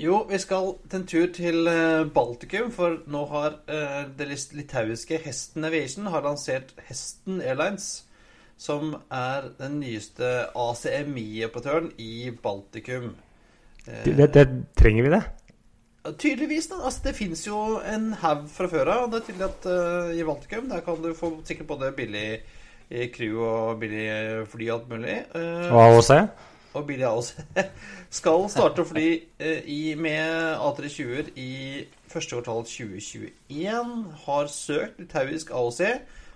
Jo, 0.01 0.25
vi 0.27 0.39
skal 0.41 0.75
til 0.89 1.01
en 1.01 1.07
tur 1.07 1.27
til 1.37 1.67
Baltikum, 2.15 2.71
for 2.73 3.03
nå 3.11 3.21
har 3.29 3.59
det 4.17 4.31
litauiske 4.57 5.19
Hesten 5.21 5.67
Aviation 5.69 6.09
har 6.09 6.25
lansert 6.25 6.71
Hesten 6.87 7.43
Airlines, 7.45 8.07
som 8.61 8.93
er 9.09 9.51
den 9.57 9.81
nyeste 9.81 10.31
ACMI-operatøren 10.53 11.93
i 11.99 12.31
Baltikum. 12.43 13.15
Det, 13.87 14.13
det, 14.19 14.33
det 14.35 14.49
trenger 14.77 15.07
vi 15.07 15.15
det? 15.17 15.23
Tydeligvis, 16.19 16.67
da. 16.67 16.79
Altså, 16.85 17.01
det 17.05 17.15
fins 17.17 17.47
jo 17.47 17.81
en 17.85 18.13
haug 18.23 18.47
fra 18.53 18.69
før 18.73 18.89
av. 18.89 19.09
Det 19.13 19.21
er 19.21 19.27
tydelig 19.27 19.49
at 19.49 19.67
uh, 19.69 20.13
i 20.17 20.25
Baltikum 20.25 20.69
der 20.71 20.85
kan 20.85 21.01
du 21.03 21.13
få 21.17 21.35
sikkert 21.45 21.69
både 21.75 21.93
billig 21.97 22.29
eh, 22.91 23.11
crew 23.13 23.43
og 23.45 23.81
billig 23.81 24.07
eh, 24.09 24.47
fly 24.49 24.69
og 24.71 24.79
alt 24.79 24.95
mulig. 24.95 25.19
Uh, 25.35 25.73
Og 25.73 25.83
AOC? 25.83 26.13
og 26.75 26.87
billig 26.87 27.05
AOC. 27.05 27.33
skal 28.21 28.47
starte 28.49 28.85
å 28.85 28.89
fly 28.89 29.09
uh, 29.43 29.61
i, 29.69 29.95
med 29.97 30.57
A320-er 30.57 31.29
i 31.37 31.51
første 32.09 32.39
kvartal 32.39 32.65
2021. 32.65 33.93
Har 34.25 34.49
søkt 34.53 35.05
litauisk 35.05 35.53
AOC 35.53 35.83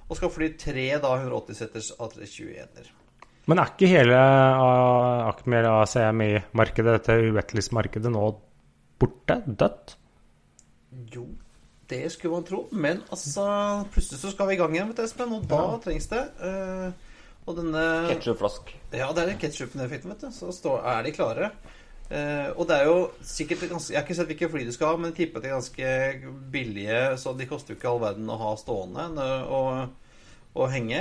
og 0.09 0.19
skal 0.19 0.33
fly 0.33 0.51
tre 0.61 0.87
da 1.01 1.13
180-seters 1.21 1.93
A321-er. 1.99 2.91
Men 3.49 3.61
er 3.61 3.73
ikke 3.75 3.91
hele 3.91 4.19
Akmer 5.29 5.69
ACMI-markedet, 5.69 6.99
dette 6.99 7.17
Uetlis-markedet, 7.33 8.13
nå 8.13 8.25
borte? 9.01 9.41
Dødt? 9.45 9.97
Jo, 11.13 11.27
det 11.91 12.07
skulle 12.15 12.39
man 12.39 12.47
tro. 12.49 12.63
Men 12.73 13.03
altså, 13.13 13.45
plutselig 13.93 14.23
så 14.23 14.33
skal 14.33 14.49
vi 14.49 14.57
i 14.57 14.61
gang 14.61 14.77
igjen, 14.77 14.93
vet 14.93 15.03
du, 15.03 15.05
Espen, 15.05 15.35
og 15.37 15.45
da 15.51 15.65
trengs 15.85 16.09
det. 16.13 16.23
eh, 16.41 17.13
og 17.45 17.59
denne 17.59 17.85
Ketchupflask. 18.09 18.71
Ja, 18.95 19.11
det 19.13 19.21
er 19.25 19.33
den 19.35 19.41
ketsjupen-effekten, 19.43 20.15
vet 20.15 20.23
du. 20.25 20.53
Så 20.55 20.79
er 20.81 21.05
de 21.05 21.13
klare. 21.13 21.51
Eh, 22.15 22.51
og 22.55 22.69
det 22.69 22.77
er 22.79 22.85
jo 22.87 22.99
sikkert 23.27 23.65
ganske 23.73 23.91
Jeg 23.91 23.99
har 23.99 24.05
ikke 24.07 24.15
sett 24.15 24.29
hvilke 24.31 24.49
fly 24.53 24.65
du 24.69 24.73
skal 24.77 24.93
ha, 24.93 24.97
men 25.01 25.11
jeg 25.11 25.17
tipper 25.25 25.41
at 25.41 25.43
de 25.43 25.51
er 25.51 25.57
ganske 25.59 26.35
billige, 26.55 26.99
så 27.19 27.33
de 27.37 27.47
koster 27.51 27.75
jo 27.75 27.79
ikke 27.81 27.91
all 27.91 28.03
verden 28.05 28.29
å 28.31 28.37
ha 28.39 28.53
stående 28.61 29.07
og, 29.51 29.89
og 30.55 30.71
henge. 30.71 31.01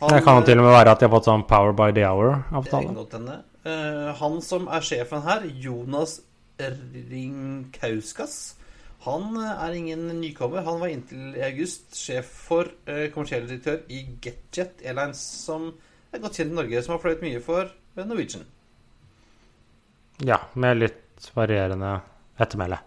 Han- 0.00 0.14
Det 0.14 0.22
kan 0.24 0.38
jo 0.40 0.46
til 0.46 0.58
og 0.62 0.64
med 0.64 0.72
være 0.72 0.90
at 0.94 1.00
de 1.02 1.08
har 1.08 1.12
fått 1.18 1.26
sånn 1.28 1.44
Power 1.50 1.72
by 1.76 1.90
the 1.92 2.06
Hour-avtale. 2.06 2.94
godt. 2.94 3.14
Eh, 3.66 4.12
han 4.22 4.40
som 4.40 4.68
er 4.68 4.80
sjefen 4.80 5.22
her, 5.26 5.42
Jonas 5.60 6.20
Ringkauskas, 7.10 8.54
han 9.04 9.36
eh, 9.36 9.64
er 9.66 9.76
ingen 9.78 10.06
nykommer. 10.20 10.62
Han 10.66 10.80
var 10.82 10.88
inntil 10.92 11.34
i 11.36 11.42
august 11.46 11.96
sjef 11.98 12.30
for 12.48 12.70
eh, 12.86 13.08
kommersiell 13.14 13.46
direktør 13.48 13.82
i 13.92 14.04
GetJet 14.24 14.82
Airlines, 14.86 15.20
som 15.44 15.68
er 16.12 16.22
godt 16.22 16.38
kjent 16.40 16.54
i 16.54 16.58
Norge, 16.58 16.82
som 16.84 16.96
har 16.96 17.02
fløyet 17.04 17.22
mye 17.26 17.42
for 17.44 17.66
eh, 17.68 18.04
Norwegian. 18.04 18.46
Ja, 20.26 20.40
med 20.58 20.80
litt 20.80 21.30
varierende 21.34 21.98
ettermæle. 22.38 22.80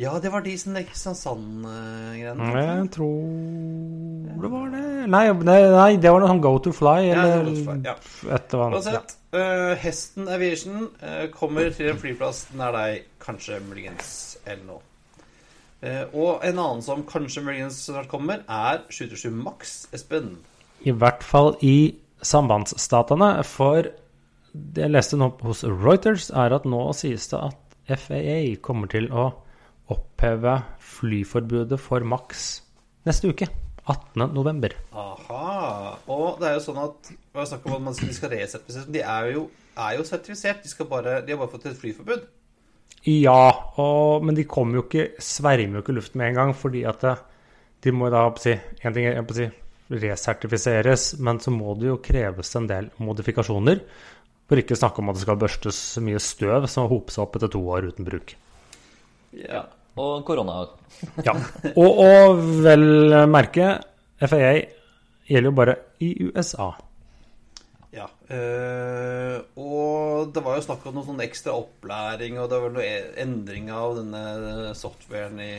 Ja, 0.00 0.14
det 0.22 0.30
var 0.32 0.40
de 0.40 0.52
som 0.58 0.72
det 0.72 0.86
Kristiansand-greiene. 0.88 2.50
Jeg 2.56 2.90
tror 2.94 4.40
det 4.40 4.48
var 4.48 4.70
det 4.72 4.84
Nei, 5.12 5.24
nei, 5.44 5.58
nei 5.74 5.88
det 6.00 6.12
var 6.12 6.22
noe 6.22 6.30
sånn 6.30 6.42
Go 6.44 6.52
to 6.62 6.72
Fly, 6.72 7.10
Ja, 7.10 7.18
eller 7.20 7.50
to 7.50 7.64
Fly, 7.66 7.74
ja. 7.84 7.96
et 8.36 8.54
eller 8.54 8.64
annet. 8.66 8.78
Uansett, 8.78 9.16
eh, 9.36 9.72
Hesten 9.82 10.30
Aviation 10.32 10.86
uh, 11.02 11.26
kommer 11.34 11.68
til 11.76 11.90
en 11.92 12.00
flyplass 12.00 12.46
nær 12.56 12.72
deg, 12.76 13.10
kanskje 13.20 13.60
muligens, 13.66 14.14
eller 14.46 14.64
noe. 14.70 14.84
Uh, 15.84 16.04
og 16.12 16.46
en 16.48 16.60
annen 16.60 16.84
som 16.84 17.04
kanskje 17.08 17.44
muligens 17.44 17.82
snart 17.90 18.08
kommer, 18.08 18.44
er 18.48 18.84
727 18.88 19.36
Max, 19.36 19.82
Espen. 19.96 20.38
I 20.80 20.96
hvert 20.96 21.24
fall 21.26 21.58
i 21.60 21.92
sambandsstatene, 22.24 23.34
for 23.48 23.92
det 24.52 24.86
jeg 24.86 24.92
leste 24.92 25.18
nå 25.18 25.30
hos 25.46 25.62
Reuters, 25.64 26.30
er 26.34 26.54
at 26.56 26.66
nå 26.68 26.82
sies 26.96 27.28
det 27.30 27.40
at 27.50 28.00
FAA 28.00 28.56
kommer 28.62 28.90
til 28.90 29.08
å 29.10 29.30
oppheve 29.90 30.60
flyforbudet 30.92 31.78
for 31.82 32.06
Max 32.06 32.60
neste 33.08 33.30
uke. 33.30 33.48
18.11. 33.90 34.74
Aha. 34.92 35.94
Og 36.12 36.36
det 36.38 36.50
er 36.50 36.58
jo 36.58 36.66
sånn 36.66 36.82
at 36.82 37.08
vi 37.10 37.40
er 37.40 37.48
snakk 37.48 37.64
om 37.66 37.88
at 37.90 38.02
de 38.02 38.12
skal 38.14 38.30
resertifiseres? 38.34 38.90
De 38.92 39.00
er 39.02 39.30
jo, 39.34 39.46
er 39.74 39.96
jo 39.96 40.04
sertifisert. 40.06 40.62
De, 40.62 40.86
bare, 40.90 41.16
de 41.26 41.34
har 41.34 41.40
bare 41.40 41.52
fått 41.54 41.70
et 41.72 41.80
flyforbud. 41.80 42.28
Ja, 43.08 43.48
og, 43.80 44.26
men 44.26 44.36
de 44.36 44.44
kommer 44.48 44.78
jo 44.78 44.84
ikke 44.84 45.22
svermer 45.24 45.80
jo 45.80 45.84
ikke 45.84 45.96
luften 45.96 46.20
med 46.20 46.30
en 46.30 46.38
gang, 46.42 46.54
fordi 46.54 46.84
at 46.88 47.06
de 47.80 47.94
må 47.96 48.10
da 48.12 48.26
si, 48.38 48.52
en 48.84 48.94
ting 48.94 49.08
er 49.08 49.24
si, 49.34 49.48
resertifiseres, 49.90 51.14
men 51.18 51.40
så 51.42 51.50
må 51.54 51.74
det 51.80 51.88
jo 51.88 52.00
kreves 52.04 52.52
en 52.58 52.68
del 52.70 52.90
modifikasjoner. 53.02 53.80
For 54.50 54.58
ikke 54.58 54.74
snakke 54.74 54.98
om 54.98 55.12
at 55.12 55.14
det 55.14 55.22
skal 55.22 55.38
børstes 55.38 55.76
så 55.94 56.02
mye 56.02 56.18
støv 56.18 56.66
som 56.66 56.88
hoper 56.90 57.14
seg 57.14 57.22
opp 57.22 57.36
etter 57.38 57.52
to 57.52 57.60
år 57.70 57.86
uten 57.92 58.06
bruk. 58.08 58.34
Ja. 59.38 59.62
Og 60.00 60.24
korona. 60.26 60.64
Ja. 61.26 61.32
Og, 61.78 62.00
og 62.02 62.40
vel 62.64 63.14
merke, 63.30 63.76
FAA 64.18 64.52
gjelder 65.30 65.48
jo 65.48 65.52
bare 65.54 65.76
i 66.02 66.10
USA. 66.26 66.66
Ja. 67.94 68.08
Øh, 68.30 69.38
og 69.58 70.34
det 70.34 70.42
var 70.44 70.58
jo 70.58 70.64
snakk 70.66 70.82
om 70.86 70.98
noe 70.98 71.06
sånn 71.06 71.22
ekstra 71.24 71.54
opplæring, 71.58 72.40
og 72.42 72.50
det 72.50 72.58
var 72.62 72.74
noe 72.74 72.88
endring 73.22 73.70
av 73.74 73.96
denne 74.00 74.74
softwaren 74.78 75.38
i 75.42 75.54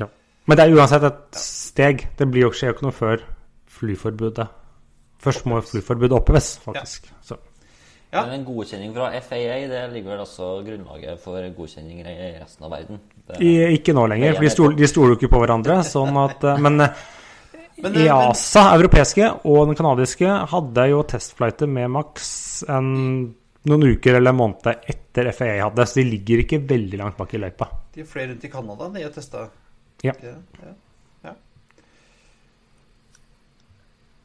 Ja. 0.00 0.08
Men 0.48 0.56
det 0.56 0.66
er 0.66 0.80
uansett 0.80 1.06
et 1.08 1.38
steg. 1.40 2.08
Det 2.16 2.28
blir 2.32 2.48
jo 2.48 2.54
skjer 2.56 2.72
jo 2.72 2.78
ikke 2.78 2.88
noe 2.88 2.96
før 2.96 3.28
flyforbudet. 3.76 4.48
Først 5.20 5.46
må 5.48 5.60
flyforbudet 5.60 6.16
oppheves, 6.16 6.54
faktisk. 6.64 7.12
Så. 7.24 7.36
Ja. 8.10 8.24
Men 8.26 8.40
en 8.40 8.44
godkjenning 8.44 8.90
fra 8.94 9.12
FAA 9.22 9.56
det 9.70 9.80
ligger 9.92 10.16
vel 10.16 10.22
også 10.24 10.48
grunnlaget 10.66 11.20
for 11.22 11.46
godkjenninger 11.54 12.08
i 12.10 12.30
resten 12.40 12.66
av 12.66 12.72
verden. 12.74 12.98
Det, 13.22 13.38
I, 13.38 13.50
ikke 13.76 13.94
nå 13.94 14.08
lenger, 14.10 14.34
for 14.34 14.46
de 14.46 14.50
stoler, 14.50 14.78
de 14.80 14.88
jo 15.14 15.18
ikke 15.18 15.30
på 15.30 15.42
hverandre. 15.44 15.76
Sånn 15.86 16.18
at, 16.18 16.42
eh, 16.42 16.62
men 16.66 16.86
eh, 16.86 17.04
Men, 17.80 17.94
det, 17.94 18.02
EASA, 18.10 18.66
europeiske, 18.76 19.28
og 19.48 19.70
den 19.70 19.78
kanadiske 19.78 20.32
hadde 20.50 20.88
jo 20.90 20.98
testflighter 21.08 21.70
med 21.70 21.88
Max 21.94 22.26
en, 22.68 22.90
noen 23.70 23.86
uker 23.94 24.18
eller 24.18 24.34
en 24.34 24.36
måned 24.36 24.90
etter 24.90 25.30
FAA 25.32 25.54
hadde, 25.62 25.86
så 25.88 26.02
de 26.02 26.04
ligger 26.10 26.42
ikke 26.42 26.60
veldig 26.68 27.00
langt 27.00 27.16
bak 27.16 27.32
i 27.32 27.40
løypa. 27.40 27.70
De 27.94 28.04
flere 28.04 28.34
rundt 28.34 28.44
i 28.44 28.52
Canada, 28.52 28.90
de 28.92 29.06
og 29.06 29.14
testa. 29.16 29.46
Ja, 30.04 30.12
ja. 30.26 30.74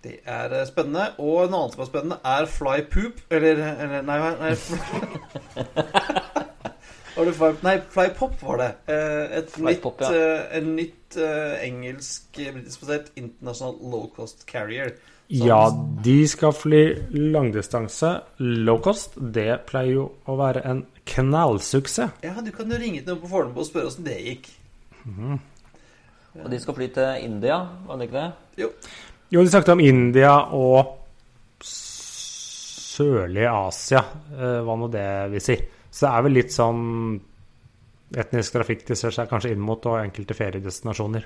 Det 0.05 0.19
er 0.29 0.53
eh, 0.59 0.65
spennende. 0.69 1.07
Og 1.17 1.43
en 1.47 1.53
annen 1.57 1.71
som 1.73 1.81
er 1.81 1.89
spennende, 1.89 2.19
er 2.37 2.45
Fly 2.51 2.77
Poop. 2.93 3.23
Eller, 3.33 3.61
eller 3.73 4.05
Nei, 4.05 4.19
nei 4.39 4.53
Var 7.15 7.25
det 7.29 7.33
fly, 7.37 7.49
nei, 7.63 7.77
Fly 7.93 8.09
Pop 8.17 8.33
var 8.43 8.57
det. 8.59 8.65
Eh, 8.91 9.37
Et 9.39 9.51
Fly 9.53 9.69
nytt, 9.71 9.81
Pop, 9.85 10.01
ja. 10.03 10.09
eh, 10.11 10.57
en 10.57 10.73
nytt 10.75 11.15
eh, 11.15 11.53
engelsk, 11.63 12.25
eh, 12.43 12.49
britisk-basert 12.57 13.07
international 13.15 13.77
low 13.87 14.09
cost 14.15 14.43
carrier. 14.49 14.89
Som- 15.29 15.47
Ja, 15.47 15.61
de 16.03 16.17
skal 16.27 16.51
fly 16.53 16.81
langdistanse, 17.15 18.11
low 18.43 18.77
cost. 18.83 19.15
Det 19.15 19.61
pleier 19.65 19.93
jo 19.95 20.03
å 20.27 20.35
være 20.37 20.61
en 20.69 20.83
knallsuksess. 21.07 22.11
Ja, 22.27 22.35
du 22.45 22.51
kan 22.51 22.69
jo 22.69 22.77
ringe 22.77 22.99
til 23.01 23.13
noen 23.15 23.23
på 23.23 23.31
Fornebu 23.31 23.59
og 23.63 23.65
spørre 23.71 23.87
åssen 23.93 24.03
det 24.05 24.19
gikk. 24.21 24.51
Og 26.35 26.49
de 26.51 26.59
skal 26.59 26.75
fly 26.75 26.87
til 26.93 27.23
India, 27.23 27.61
var 27.87 27.95
det 27.97 28.09
ikke 28.09 28.19
det? 28.19 28.31
Jo. 28.59 28.69
Jo, 29.33 29.41
de 29.41 29.49
snakket 29.49 29.73
om 29.73 29.81
India 29.81 30.33
og 30.53 31.01
sørlige 32.95 33.51
Asia, 33.51 34.03
eh, 34.35 34.59
hva 34.63 34.75
nå 34.77 34.89
det 34.93 35.07
vil 35.33 35.43
si. 35.43 35.55
Så 35.89 36.05
det 36.05 36.11
er 36.11 36.27
vel 36.27 36.37
litt 36.37 36.53
sånn 36.53 36.83
etnisk 38.15 38.53
trafikk 38.55 38.85
de 38.87 38.97
ser 38.99 39.15
seg 39.15 39.29
kanskje 39.31 39.55
inn 39.55 39.63
mot, 39.63 39.81
og 39.89 39.99
enkelte 40.03 40.37
feriedestinasjoner. 40.37 41.25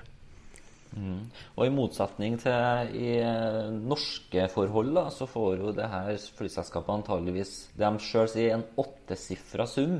Og 0.97 1.65
i 1.67 1.73
motsetning 1.73 2.39
til 2.41 2.95
i 2.97 3.11
eh, 3.21 3.67
norske 3.69 4.47
forhold, 4.49 4.93
da, 4.95 5.05
så 5.13 5.27
får 5.29 5.59
jo 5.61 5.73
det 5.77 5.89
her 5.91 6.15
flyselskapet 6.39 6.95
antageligvis 6.95 7.51
det 7.77 7.85
de 7.85 8.01
sjøl 8.01 8.29
sier, 8.31 8.55
en 8.55 8.65
åttesifra 8.81 9.67
sum 9.69 9.99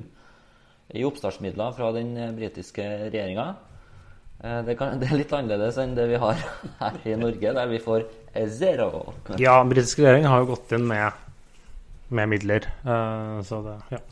i 0.90 1.06
oppstartsmidler 1.06 1.76
fra 1.78 1.92
den 1.94 2.16
eh, 2.18 2.34
britiske 2.34 2.86
regjeringa. 3.06 3.52
Eh, 4.44 4.62
Det, 4.66 4.76
kan, 4.80 4.96
det 5.02 5.10
er 5.10 5.20
litt 5.20 5.34
annerledes 5.36 5.80
enn 5.82 5.96
det 5.98 6.08
vi 6.12 6.20
har 6.22 6.40
her 6.84 7.02
i 7.06 7.16
Norge, 7.20 7.56
der 7.58 7.72
vi 7.72 7.82
får 7.84 8.06
eh, 8.34 8.48
zero. 8.48 9.14
Ja, 9.38 9.60
den 9.64 9.74
regjering 9.76 10.30
har 10.30 10.44
jo 10.46 10.54
gått 10.54 10.72
inn 10.78 10.88
med, 10.88 11.12
med 12.10 12.32
midler, 12.36 12.70
eh, 12.86 13.36
så 13.48 13.64
det 13.68 13.82
Ja. 13.98 14.06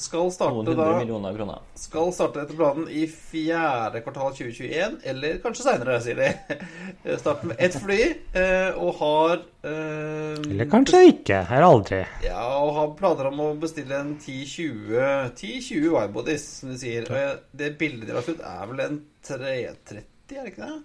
Skal 0.00 0.30
starte 0.32 0.74
da. 0.74 1.56
Skal 1.76 2.12
starte 2.16 2.40
etter 2.40 2.56
planen 2.56 2.86
i 2.88 3.02
fjerde 3.10 4.00
kvartal 4.00 4.32
2021, 4.38 4.94
eller 5.12 5.40
kanskje 5.42 5.66
seinere, 5.66 5.98
sier 6.00 6.16
de. 6.16 6.30
Starter 7.20 7.50
med 7.50 7.60
ett 7.60 7.76
fly 7.82 7.98
eh, 8.32 8.78
og 8.80 8.94
har 9.02 9.34
eh, 9.36 10.40
Eller 10.46 10.70
kanskje 10.72 11.02
ikke. 11.10 11.42
Her 11.50 11.66
aldri. 11.66 12.00
Ja, 12.24 12.46
og 12.62 12.72
har 12.78 12.94
planer 13.00 13.28
om 13.28 13.42
å 13.44 13.50
bestille 13.60 13.98
en 13.98 14.14
10-20 14.16 15.36
10-20 15.36 15.90
widebodies, 15.92 16.46
som 16.62 16.72
de 16.72 16.78
sier. 16.80 17.10
Og 17.10 17.44
det 17.60 17.74
bildet 17.80 18.08
de 18.08 18.14
har 18.14 18.22
lagt 18.22 18.32
ut, 18.32 18.40
er 18.40 18.72
vel 18.72 18.84
en 18.86 19.02
330, 19.28 20.00
er 20.00 20.40
det 20.40 20.54
ikke 20.54 20.64
det? 20.64 20.80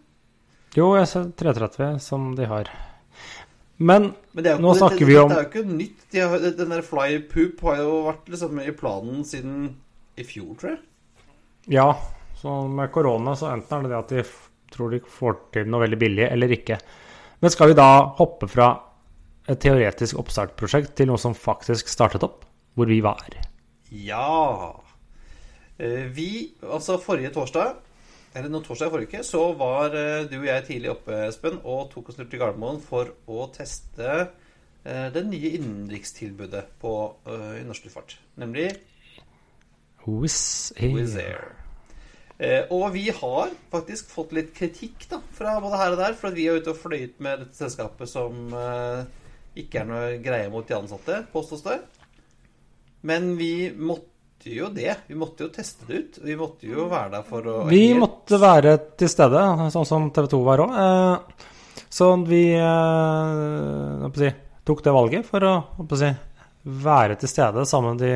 Jo, 0.76 0.90
jeg 1.00 1.08
ser 1.08 1.32
330 1.40 2.04
som 2.04 2.34
de 2.36 2.52
har. 2.52 2.74
Men 3.78 4.14
Men 4.34 4.44
det 4.44 4.52
jo, 4.56 4.60
Nå 4.64 4.74
det, 4.74 4.80
snakker 4.80 5.00
det, 5.00 5.06
vi 5.10 5.18
om- 5.20 5.30
Det 5.30 5.38
er 5.38 5.44
jo 5.44 5.50
ikke 5.50 5.78
nytt. 5.78 6.04
De 6.12 6.20
har, 6.20 6.40
den 6.40 6.70
der 6.70 6.82
Fly 6.82 7.20
Poop 7.28 7.60
har 7.62 7.78
jo 7.78 7.96
vært 8.06 8.30
liksom 8.32 8.60
i 8.64 8.72
planen 8.72 9.24
siden 9.28 9.76
i 10.18 10.24
fjor, 10.24 10.56
tror 10.58 10.70
jeg. 10.72 10.80
ja, 11.68 11.90
så 12.40 12.68
med 12.70 12.92
korona 12.92 13.34
så 13.36 13.50
enten 13.52 13.80
er 13.80 13.82
det 13.84 13.90
det 13.90 13.98
at 13.98 14.10
de 14.10 14.24
tror 14.72 14.92
de 14.92 15.00
får 15.00 15.36
til 15.52 15.66
noe 15.68 15.82
veldig 15.82 16.00
billig, 16.00 16.32
eller 16.32 16.48
ikke. 16.56 16.80
Men 17.42 17.50
skal 17.52 17.68
vi 17.68 17.74
da 17.74 18.06
hoppe 18.18 18.48
fra 18.48 18.70
et 19.48 19.60
teoretisk 19.60 20.16
oppstartprosjekt 20.18 20.96
til 20.96 21.08
noe 21.08 21.18
som 21.18 21.34
faktisk 21.34 21.88
startet 21.92 22.24
opp, 22.24 22.46
hvor 22.76 22.88
vi 22.88 23.02
var? 23.02 23.20
Ja. 23.92 24.74
Eh, 25.80 26.06
Vi, 26.16 26.54
altså 26.64 26.98
forrige 27.02 27.34
torsdag, 27.34 27.76
eller 28.36 28.52
noen 28.52 28.66
torsdag 28.66 28.92
forrige 28.92 29.14
uke, 29.14 29.24
så 29.26 29.44
var 29.58 29.96
eh, 29.96 30.26
du 30.30 30.38
og 30.42 30.50
jeg 30.50 30.66
tidlig 30.68 30.92
oppe, 30.92 31.22
Espen, 31.30 31.62
og 31.64 31.88
tok 31.94 32.12
oss 32.12 32.20
tur 32.20 32.28
til 32.28 32.42
Gardermoen 32.42 32.82
for 32.84 33.14
å 33.32 33.48
teste 33.56 34.10
eh, 34.20 35.08
det 35.16 35.24
nye 35.30 35.56
innenrikstilbudet 35.56 36.66
på 36.82 36.96
uh, 37.30 37.54
i 37.56 37.64
norsk 37.68 37.88
luftfart. 37.88 38.18
Nemlig 38.44 38.74
Wizz 40.06 40.74
Air. 41.18 41.56
Eh, 42.38 42.66
og 42.74 42.90
vi 42.94 43.08
har 43.16 43.52
faktisk 43.72 44.10
fått 44.12 44.34
litt 44.36 44.50
kritikk 44.56 45.08
da, 45.12 45.22
fra 45.38 45.56
både 45.64 45.80
her 45.80 45.94
og 45.96 46.02
der, 46.02 46.18
for 46.20 46.30
at 46.30 46.36
vi 46.36 46.50
er 46.50 46.60
ute 46.60 46.74
og 46.74 46.82
fløyet 46.82 47.22
med 47.24 47.46
dette 47.46 47.56
selskapet 47.56 48.12
som 48.12 48.52
eh, 48.52 49.06
ikke 49.64 49.82
er 49.82 49.88
noe 49.88 50.10
greie 50.24 50.50
mot 50.52 50.68
de 50.68 50.76
ansatte, 50.76 51.22
påstås 51.32 51.64
det. 51.66 51.80
Men 53.08 53.34
vi 53.40 53.72
måtte 53.72 54.15
jo 54.54 54.70
det. 54.74 54.94
Vi 55.08 55.18
måtte 55.18 55.48
jo 55.48 55.52
teste 55.54 55.88
det 55.90 55.98
ut. 55.98 56.20
Vi 56.26 56.36
måtte 56.38 56.70
jo 56.70 56.86
være 56.92 57.12
der 57.18 57.26
for 57.26 57.50
å 57.50 57.58
Vi 57.70 57.88
måtte 57.98 58.40
være 58.42 58.78
til 59.00 59.10
stede, 59.10 59.44
sånn 59.74 59.88
som 59.90 60.10
TV 60.14 60.30
2 60.36 60.42
var 60.46 60.64
òg. 60.66 60.76
Så 61.96 62.10
vi 62.28 62.44
eh, 62.60 64.06
si, 64.20 64.30
tok 64.68 64.84
det 64.84 64.94
valget 64.96 65.28
for 65.28 65.48
å 65.48 65.56
jeg 65.80 66.02
si, 66.02 66.12
være 66.86 67.16
til 67.22 67.32
stede 67.32 67.64
sammen 67.70 67.96
med 67.96 68.04
de 68.04 68.14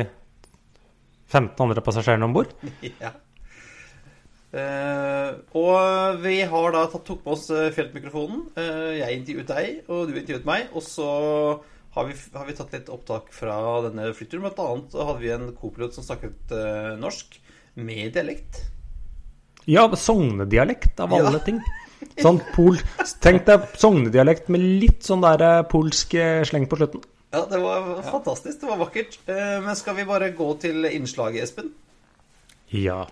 15 1.30 1.64
andre 1.64 1.84
passasjerene 1.84 2.28
om 2.28 2.36
bord. 2.36 2.54
Ja. 3.04 3.14
Uh, 4.50 5.36
og 5.54 6.16
vi 6.24 6.40
har 6.42 6.72
da 6.74 6.80
tatt, 6.90 7.04
tok 7.06 7.20
med 7.22 7.36
oss 7.36 7.44
eh, 7.54 7.68
feltmikrofonen. 7.70 8.40
Uh, 8.56 8.96
jeg 8.98 9.20
intervjuet 9.20 9.52
deg, 9.52 9.76
og 9.86 10.08
du 10.08 10.16
intervjuet 10.18 10.48
meg. 10.48 10.72
Og 10.74 10.82
så 10.82 11.10
har 11.94 12.06
vi, 12.06 12.14
har 12.34 12.46
vi 12.46 12.54
tatt 12.54 12.74
litt 12.76 12.90
opptak 12.92 13.32
fra 13.34 13.56
denne 13.86 14.10
flytturen. 14.14 14.44
Blant 14.46 14.60
annet 14.62 14.94
så 14.94 15.06
hadde 15.08 15.22
vi 15.24 15.32
en 15.34 15.48
kopilot 15.58 15.96
som 15.96 16.06
snakket 16.06 16.52
uh, 16.54 16.94
norsk 17.00 17.40
med 17.80 18.12
dialekt. 18.14 18.62
Ja, 19.70 19.84
sognedialekt 19.96 21.00
av 21.02 21.14
alle 21.14 21.38
Ja. 21.38 21.44
ting. 21.44 21.60
Sånn 22.20 22.40
pol... 22.54 22.78
Tenk 23.20 23.44
deg 23.46 23.66
sognedialekt 23.78 24.48
med 24.48 24.62
litt 24.80 25.04
sånn 25.04 25.20
der 25.20 25.42
eh, 25.44 25.62
polsk 25.68 26.14
eh, 26.16 26.40
sleng 26.48 26.64
på 26.70 26.78
slutten. 26.80 27.02
Ja, 27.30 27.44
det 27.50 27.60
var 27.62 28.00
fantastisk. 28.06 28.62
Det 28.62 28.70
var 28.70 28.80
vakkert. 28.80 29.18
Uh, 29.28 29.60
men 29.62 29.76
skal 29.78 29.98
vi 29.98 30.06
bare 30.08 30.32
gå 30.34 30.48
til 30.62 30.88
innslaget, 30.88 31.44
Espen? 31.44 31.68
Ja. 32.74 33.04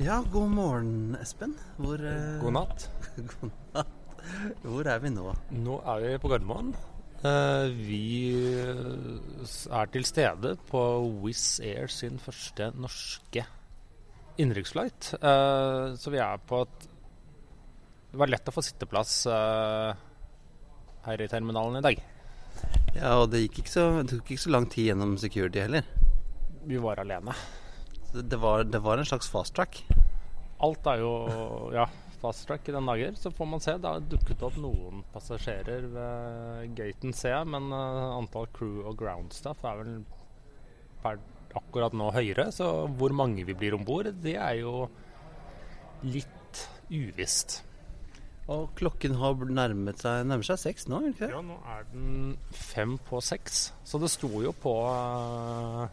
Ja, 0.00 0.22
god 0.32 0.48
morgen, 0.56 1.16
Espen. 1.20 1.52
Hvor, 1.76 2.00
God 2.40 2.54
natt. 2.56 2.86
god 3.34 3.50
natt. 3.74 4.22
Hvor 4.62 4.88
er 4.88 5.02
vi 5.02 5.10
nå? 5.12 5.26
Nå 5.60 5.76
er 5.92 6.06
vi 6.06 6.14
på 6.22 6.30
Gardermoen. 6.32 6.70
Eh, 7.20 7.66
vi 7.76 8.32
er 8.32 9.92
til 9.92 10.06
stede 10.08 10.54
på 10.70 10.82
Wizz 11.20 11.60
Air 11.60 11.92
sin 11.92 12.16
første 12.16 12.70
norske 12.80 13.44
innenriksflight. 14.40 15.12
Eh, 15.20 16.00
så 16.00 16.16
vi 16.16 16.24
er 16.24 16.40
på 16.48 16.64
et 16.64 16.88
Det 18.10 18.18
var 18.18 18.32
lett 18.32 18.48
å 18.48 18.56
få 18.56 18.64
sitteplass 18.64 19.26
eh, 19.30 19.90
her 21.04 21.20
i 21.20 21.28
terminalen 21.30 21.78
i 21.78 21.84
dag. 21.90 22.00
Ja, 22.96 23.18
og 23.20 23.28
det 23.30 23.44
gikk 23.44 23.66
ikke 23.66 23.76
så, 23.76 23.90
det 24.00 24.16
tok 24.16 24.32
ikke 24.32 24.48
så 24.48 24.56
lang 24.56 24.66
tid 24.72 24.94
gjennom 24.94 25.18
security 25.20 25.60
heller. 25.60 25.84
Vi 26.64 26.80
var 26.80 27.04
alene. 27.04 27.36
Det 28.12 28.38
var, 28.42 28.64
det 28.64 28.80
var 28.82 28.98
en 28.98 29.06
slags 29.06 29.28
fast 29.30 29.54
track. 29.54 29.82
Alt 30.60 30.86
er 30.90 31.00
jo 31.00 31.12
ja, 31.72 31.86
fast 32.20 32.46
track 32.48 32.68
i 32.68 32.74
den 32.74 32.88
dager. 32.88 33.14
Så 33.16 33.30
får 33.30 33.48
man 33.48 33.62
se. 33.62 33.76
Det 33.78 33.92
har 33.94 34.08
dukket 34.12 34.42
opp 34.46 34.58
noen 34.60 35.04
passasjerer 35.14 35.86
ved 35.94 36.74
gaten, 36.78 37.14
ser 37.16 37.36
jeg. 37.38 37.50
Men 37.54 37.70
eh, 37.72 38.18
antall 38.18 38.50
crew 38.56 38.82
og 38.84 38.98
ground 39.00 39.34
staff 39.36 39.64
er 39.64 39.80
vel 39.82 39.94
per 41.04 41.20
akkurat 41.56 41.94
nå 41.96 42.10
høyere. 42.14 42.50
Så 42.54 42.68
hvor 42.98 43.14
mange 43.16 43.46
vi 43.46 43.56
blir 43.56 43.78
om 43.78 43.86
bord, 43.86 44.10
det 44.24 44.36
er 44.36 44.60
jo 44.60 44.84
litt 46.06 46.66
uvisst. 46.90 47.60
Og 48.50 48.72
klokken 48.74 49.14
har 49.20 49.38
nærmet 49.46 50.00
seg, 50.02 50.24
nærmer 50.26 50.46
seg 50.46 50.58
seks 50.58 50.88
nå, 50.90 51.04
ikke 51.12 51.28
det? 51.28 51.32
Ja, 51.36 51.42
nå 51.46 51.58
er 51.70 51.84
den 51.92 52.34
fem 52.50 52.96
på 53.06 53.20
seks. 53.22 53.68
Så 53.86 54.00
det 54.02 54.10
sto 54.10 54.30
jo 54.42 54.50
på 54.58 54.74
uh, 54.90 55.86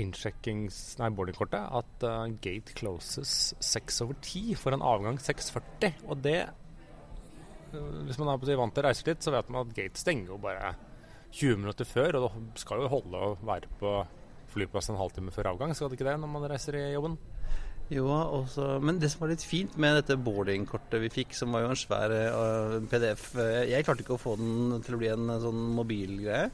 innsjekkings... 0.00 0.80
Nei, 1.00 1.10
boardingkortet 1.14 1.70
at 1.78 2.06
uh, 2.06 2.26
gate 2.42 2.74
closes 2.78 3.54
6 3.62 4.02
over 4.04 4.18
10 4.20 4.58
for 4.58 4.74
en 4.74 4.84
avgang 4.84 5.20
6.40. 5.22 6.02
Og 6.08 6.18
det 6.24 6.40
eh, 6.42 8.02
Hvis 8.08 8.18
man 8.20 8.32
er 8.32 8.58
vant 8.58 8.74
til 8.74 8.84
å 8.84 8.88
reise 8.88 9.06
litt, 9.06 9.22
så 9.24 9.34
vet 9.34 9.50
man 9.52 9.64
at 9.64 9.76
gate 9.76 10.00
stenger 10.00 10.34
jo 10.34 10.40
bare 10.42 10.74
20 11.34 11.62
minutter 11.62 11.88
før. 11.88 12.18
Og 12.18 12.28
det 12.54 12.64
skal 12.64 12.82
jo 12.82 12.92
holde 12.92 13.22
å 13.22 13.36
være 13.46 13.70
på 13.80 13.96
flyplassen 14.54 14.94
en 14.94 15.02
halvtime 15.02 15.34
før 15.34 15.54
avgang, 15.54 15.74
skal 15.74 15.90
det 15.90 15.98
ikke 15.98 16.06
det 16.06 16.18
når 16.22 16.30
man 16.30 16.46
reiser 16.50 16.78
i 16.78 16.84
jobben? 16.92 17.16
Jo, 17.92 18.06
også, 18.08 18.78
men 18.80 18.96
det 18.96 19.10
som 19.12 19.24
var 19.24 19.34
litt 19.34 19.42
fint 19.44 19.74
med 19.80 19.98
dette 19.98 20.16
boardingkortet 20.16 21.02
vi 21.02 21.10
fikk, 21.12 21.34
som 21.36 21.52
var 21.52 21.66
jo 21.66 21.72
en 21.74 21.76
svær 21.76 22.14
uh, 22.14 22.78
PDF 22.88 23.26
eh, 23.36 23.66
Jeg 23.74 23.84
klarte 23.84 24.06
ikke 24.06 24.16
å 24.16 24.22
få 24.22 24.38
den 24.40 24.80
til 24.86 24.96
å 24.96 25.00
bli 25.02 25.10
en 25.12 25.34
sånn 25.42 25.60
mobilgreie. 25.76 26.48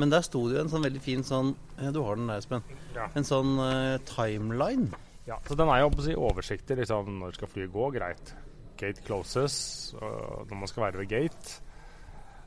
Men 0.00 0.12
der 0.12 0.24
sto 0.24 0.46
det 0.48 0.56
jo 0.56 0.64
en 0.64 0.70
sånn 0.72 0.86
veldig 0.86 1.02
fin 1.04 1.24
sånn 1.26 1.50
Du 1.92 2.00
har 2.00 2.16
den 2.16 2.30
der, 2.30 2.40
Espen. 2.40 2.62
Ja. 2.94 3.10
En 3.18 3.26
sånn 3.28 3.58
uh, 3.60 3.98
timeline. 4.08 4.88
Ja, 5.28 5.36
så 5.46 5.56
den 5.58 5.70
er 5.70 5.82
jo 5.82 5.90
si 6.02 6.14
oversiktlig. 6.18 6.78
liksom, 6.80 7.18
når 7.20 7.36
skal 7.36 7.50
flyet 7.52 7.74
gå, 7.74 7.90
greit. 7.94 8.32
Gate 8.80 9.04
closes 9.06 9.56
og 10.00 10.48
når 10.48 10.62
man 10.64 10.70
skal 10.70 10.86
være 10.88 11.02
ved 11.02 11.12
gate. 11.12 11.58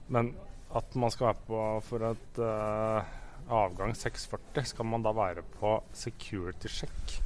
Men 0.10 0.34
at 0.76 0.98
man 1.00 1.14
skal 1.14 1.32
være 1.32 1.46
på 1.48 1.62
for 1.86 2.10
et 2.10 2.42
uh, 2.42 3.14
avgang 3.50 3.94
6.40 3.96 4.66
skal 4.74 4.90
man 4.90 5.06
da 5.06 5.14
være 5.16 5.44
på 5.60 5.78
security 5.94 6.68
check 6.68 7.20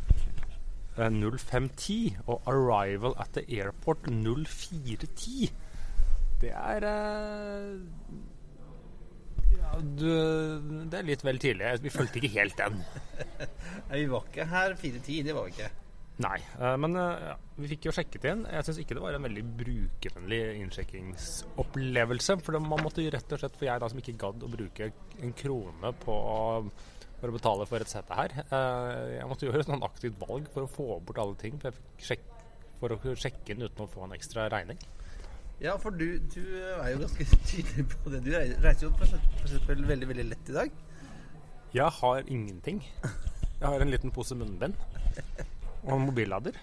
eh, 0.97 1.07
05.10 1.07 2.19
og 2.27 2.41
arrival 2.45 3.15
at 3.19 3.31
the 3.33 3.45
airport 3.61 4.07
04.10. 4.07 5.49
Det 6.41 6.51
er 6.51 6.85
eh, 6.87 7.79
ja, 9.57 9.73
du, 9.79 10.07
Det 10.91 10.99
er 10.99 11.07
litt 11.07 11.25
vel 11.25 11.41
tidlig. 11.41 11.75
Vi 11.83 11.93
fulgte 11.93 12.21
ikke 12.21 12.33
helt 12.39 12.57
den. 12.59 12.81
Vi 13.93 14.07
var 14.11 14.27
ikke 14.29 14.49
her 14.49 14.75
4-10, 14.79 15.21
det 15.27 15.35
var 15.35 15.47
vi 15.47 15.55
ikke. 15.55 15.69
Nei, 16.19 16.35
eh, 16.59 16.75
men 16.83 16.97
eh, 16.99 17.21
ja, 17.29 17.35
vi 17.55 17.69
fikk 17.71 17.85
jo 17.87 17.93
sjekket 17.95 18.25
inn. 18.27 18.41
Jeg 18.51 18.65
syns 18.67 18.79
ikke 18.81 18.97
det 18.97 19.03
var 19.05 19.15
en 19.15 19.23
veldig 19.23 19.43
brukervennlig 19.61 20.39
innsjekkingsopplevelse. 20.59 22.35
For 22.43 22.59
man 22.59 22.83
måtte 22.83 23.05
rett 23.07 23.35
og 23.35 23.39
slett, 23.39 23.55
for 23.55 23.69
jeg 23.69 23.79
da 23.79 23.89
som 23.91 24.01
ikke 24.01 24.17
gadd 24.19 24.43
å 24.43 24.51
bruke 24.51 24.91
en 25.23 25.35
krone 25.39 25.93
på 26.03 26.17
for 27.19 27.31
å 27.31 27.35
betale 27.35 27.65
for 27.67 27.83
et 27.83 27.91
sete 27.91 28.15
her, 28.15 28.31
eh, 28.45 29.17
jeg 29.17 29.27
måtte 29.27 29.47
gjøre 29.47 29.59
et 29.63 29.67
sånn 29.67 29.83
aktivt 29.83 30.19
valg 30.21 30.47
for 30.53 30.63
å 30.63 30.71
få 30.71 30.99
bort 31.03 31.19
alle 31.19 31.35
ting. 31.39 31.57
For 31.59 32.95
å 32.95 33.15
sjekke 33.19 33.51
inn 33.55 33.65
uten 33.65 33.83
å 33.83 33.91
få 33.91 34.05
en 34.05 34.15
ekstra 34.15 34.47
regning. 34.51 34.79
Ja, 35.59 35.73
for 35.75 35.91
du, 35.91 36.15
du 36.31 36.39
er 36.55 36.93
jo 36.93 37.01
ganske 37.01 37.25
tydelig 37.49 37.83
på 37.91 38.09
det. 38.13 38.21
Du 38.23 38.29
reiser 38.31 38.85
jo 38.87 38.93
for 38.95 39.03
eksempel 39.43 39.81
veldig, 39.89 40.07
veldig 40.13 40.25
lett 40.31 40.51
i 40.51 40.55
dag. 40.55 40.69
Jeg 41.75 41.89
har 41.99 42.19
ingenting. 42.31 42.79
Jeg 43.59 43.67
har 43.67 43.79
en 43.83 43.91
liten 43.91 44.11
pose 44.15 44.35
munnbind 44.39 44.75
og 45.83 45.91
en 45.97 46.05
mobillader. 46.07 46.55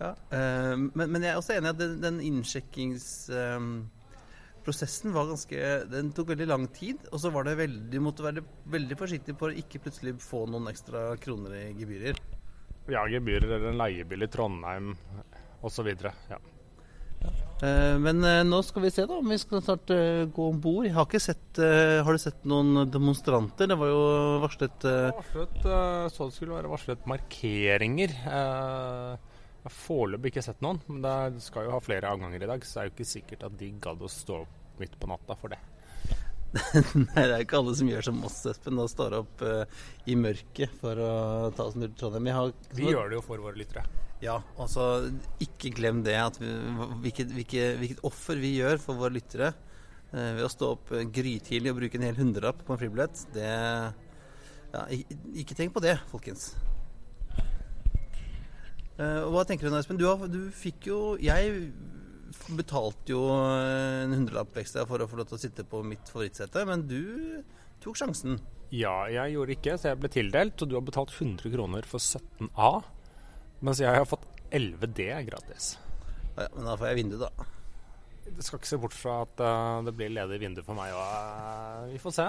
Ja. 0.00 0.14
øh, 0.32 0.76
men, 0.96 1.06
men 1.12 1.22
jeg 1.22 1.30
er 1.34 1.36
også 1.36 1.52
enig 1.58 1.68
i 1.68 1.74
at 1.74 1.82
den, 1.82 2.00
den 2.00 2.20
innsjekkingsprosessen 2.24 5.12
var 5.12 5.28
ganske 5.28 5.56
Den 5.92 6.08
tok 6.16 6.32
veldig 6.32 6.48
lang 6.48 6.64
tid. 6.72 6.96
Og 7.12 7.20
så 7.20 7.28
var 7.34 7.42
det 7.44 7.58
veldig, 7.60 8.00
måtte 8.02 8.24
være 8.24 8.40
veldig 8.72 8.96
forsiktig 8.98 9.36
på 9.36 9.46
å 9.50 9.56
ikke 9.62 9.82
plutselig 9.84 10.16
få 10.24 10.46
noen 10.48 10.68
ekstra 10.72 11.00
kroner 11.20 11.50
i 11.60 11.62
gebyrer. 11.76 12.16
Ja, 12.90 13.04
gebyrer 13.04 13.52
eller 13.52 13.68
en 13.74 13.82
leiebil 13.82 14.22
i 14.24 14.32
Trondheim 14.32 14.96
osv. 15.60 15.88
Ja. 16.32 16.40
Eh, 17.60 17.96
men 18.00 18.24
eh, 18.24 18.40
nå 18.48 18.62
skal 18.64 18.86
vi 18.86 18.90
se 18.92 19.04
da 19.08 19.18
om 19.20 19.28
vi 19.28 19.36
skal 19.40 19.60
snart 19.64 19.90
eh, 19.92 20.24
gå 20.32 20.46
om 20.48 20.60
bord. 20.60 20.86
Har 20.94 21.04
Har 21.06 22.12
du 22.12 22.18
sett 22.18 22.44
noen 22.48 22.90
demonstranter? 22.90 23.68
Det 23.68 23.76
var 23.76 23.90
jo 23.90 24.04
varslet 24.44 24.84
varslet, 24.84 25.58
så 26.12 26.28
det 26.28 26.36
skulle 26.36 26.56
være 26.56 26.72
varslet 26.72 27.04
markeringer. 27.06 28.14
Jeg 28.24 29.66
har 29.66 29.76
foreløpig 29.76 30.32
ikke 30.32 30.46
sett 30.46 30.62
noen, 30.64 30.80
men 30.88 31.02
det 31.04 31.44
skal 31.44 31.68
jo 31.68 31.74
ha 31.74 31.82
flere 31.84 32.08
avganger 32.08 32.42
i 32.42 32.48
dag, 32.48 32.64
så 32.64 32.78
det 32.78 32.82
er 32.82 32.88
jo 32.88 32.94
ikke 32.94 33.10
sikkert 33.12 33.44
at 33.50 33.58
de 33.60 33.74
gadd 33.82 34.00
å 34.00 34.08
stå 34.08 34.40
opp 34.46 34.80
midt 34.80 34.96
på 34.96 35.10
natta 35.10 35.36
for 35.36 35.52
det. 35.52 35.60
Nei, 37.12 37.26
det 37.28 37.34
er 37.34 37.42
ikke 37.44 37.60
alle 37.60 37.76
som 37.76 37.90
gjør 37.90 38.08
som 38.08 38.24
oss, 38.26 38.40
Espen, 38.48 38.80
og 38.80 38.88
står 38.90 39.18
opp 39.20 39.44
i 40.08 40.16
mørket 40.16 40.80
for 40.80 40.96
å 40.96 41.12
ta 41.54 41.68
oss 41.68 41.76
ned 41.76 41.92
til 41.92 42.06
Trondheim. 42.06 42.54
Vi 42.72 42.88
gjør 42.88 43.12
det 43.12 43.20
jo 43.20 43.26
for 43.26 43.44
våre 43.44 43.60
lyttere. 43.60 43.84
Ja, 44.20 44.36
altså 44.60 45.08
ikke 45.40 45.72
glem 45.72 46.02
det 46.04 46.16
at 46.20 46.36
vi, 46.40 46.50
hvilket, 47.06 47.30
hvilket, 47.32 47.78
hvilket 47.80 48.02
offer 48.04 48.40
vi 48.40 48.52
gjør 48.58 48.80
for 48.82 49.00
våre 49.00 49.14
lyttere 49.16 49.48
eh, 50.12 50.34
ved 50.36 50.44
å 50.44 50.50
stå 50.52 50.74
opp 50.74 50.92
eh, 50.92 51.06
grytidlig 51.08 51.72
og 51.72 51.78
bruke 51.80 51.96
en 51.96 52.04
hel 52.04 52.18
hundrelapp 52.20 52.60
på 52.66 52.74
en 52.74 52.82
fribillett. 52.82 53.22
Det 53.32 53.48
ja, 54.70 54.82
ikke, 54.92 55.56
tenk 55.56 55.72
på 55.74 55.82
det, 55.82 55.96
folkens. 56.12 56.50
Eh, 59.00 59.24
hva 59.32 59.46
tenker 59.48 59.66
du 59.66 59.72
nå, 59.72 59.80
Espen? 59.80 59.98
Du, 59.98 60.04
har, 60.10 60.28
du 60.28 60.52
fikk 60.52 60.90
jo 60.90 61.00
Jeg 61.22 61.72
betalte 62.52 63.14
jo 63.14 63.24
en 63.32 64.12
hundrelapp 64.14 64.60
ekstra 64.60 64.84
for 64.86 65.00
å 65.00 65.08
få 65.08 65.18
lov 65.18 65.32
til 65.32 65.40
å 65.40 65.42
sitte 65.48 65.64
på 65.66 65.80
mitt 65.86 66.12
favorittsete, 66.12 66.68
men 66.68 66.84
du 66.86 67.02
tok 67.80 67.96
sjansen. 67.98 68.36
Ja, 68.70 69.08
jeg 69.10 69.34
gjorde 69.34 69.56
ikke, 69.56 69.80
så 69.80 69.90
jeg 69.90 69.98
ble 70.04 70.12
tildelt, 70.12 70.60
og 70.60 70.68
du 70.70 70.76
har 70.76 70.84
betalt 70.86 71.14
100 71.16 71.50
kroner 71.56 71.88
for 71.88 72.02
17A, 72.02 72.72
mens 73.60 73.80
jeg 73.82 73.92
har 73.94 74.08
fått 74.08 74.26
11D 74.50 75.08
gratis. 75.28 75.72
Ja, 76.36 76.46
men 76.54 76.68
da 76.68 76.76
får 76.78 76.90
jeg 76.90 77.00
vindu, 77.02 77.18
da. 77.20 77.30
Du 78.30 78.42
skal 78.46 78.60
ikke 78.60 78.70
se 78.70 78.78
bort 78.78 78.94
fra 78.94 79.16
at 79.24 79.42
uh, 79.42 79.80
det 79.86 79.94
blir 79.98 80.12
ledig 80.14 80.38
vindu 80.42 80.60
for 80.62 80.78
meg 80.78 80.92
òg. 80.94 81.90
vi 81.90 81.98
får 82.02 82.14
se. 82.14 82.26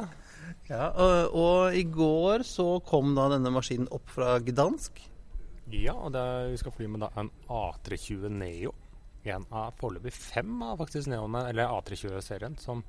Ja, 0.72 0.90
og, 0.90 1.36
og 1.38 1.78
i 1.78 1.84
går 1.86 2.46
så 2.48 2.68
kom 2.88 3.14
da 3.18 3.28
denne 3.36 3.52
maskinen 3.54 3.90
opp 3.94 4.10
fra 4.16 4.38
Gdansk. 4.42 5.04
Ja, 5.72 5.94
og 5.94 6.12
det, 6.16 6.24
vi 6.52 6.58
skal 6.60 6.74
fly 6.76 6.90
med 6.92 7.06
da 7.06 7.12
en 7.22 7.30
A320 7.48 8.34
Neo. 8.34 8.74
En 9.24 9.46
av 9.54 9.78
foreløpig 9.78 10.14
fem 10.16 10.58
av 10.66 10.82
faktisk 10.82 11.12
Neoene, 11.12 11.46
eller 11.52 11.70
A320-serien, 11.70 12.58
som 12.60 12.82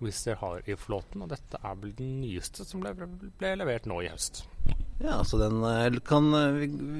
Wizz 0.00 0.28
Air 0.28 0.40
har 0.42 0.68
i 0.68 0.76
flåten. 0.76 1.24
Og 1.24 1.32
dette 1.32 1.60
er 1.64 1.80
vel 1.80 1.96
den 1.96 2.20
nyeste 2.20 2.68
som 2.68 2.84
ble, 2.84 2.92
ble 3.40 3.56
levert 3.56 3.88
nå 3.88 4.02
i 4.04 4.12
høst. 4.12 4.44
Ja, 5.00 5.22
så 5.24 5.38
den 5.40 5.62
eh, 5.64 6.00
kan 6.04 6.28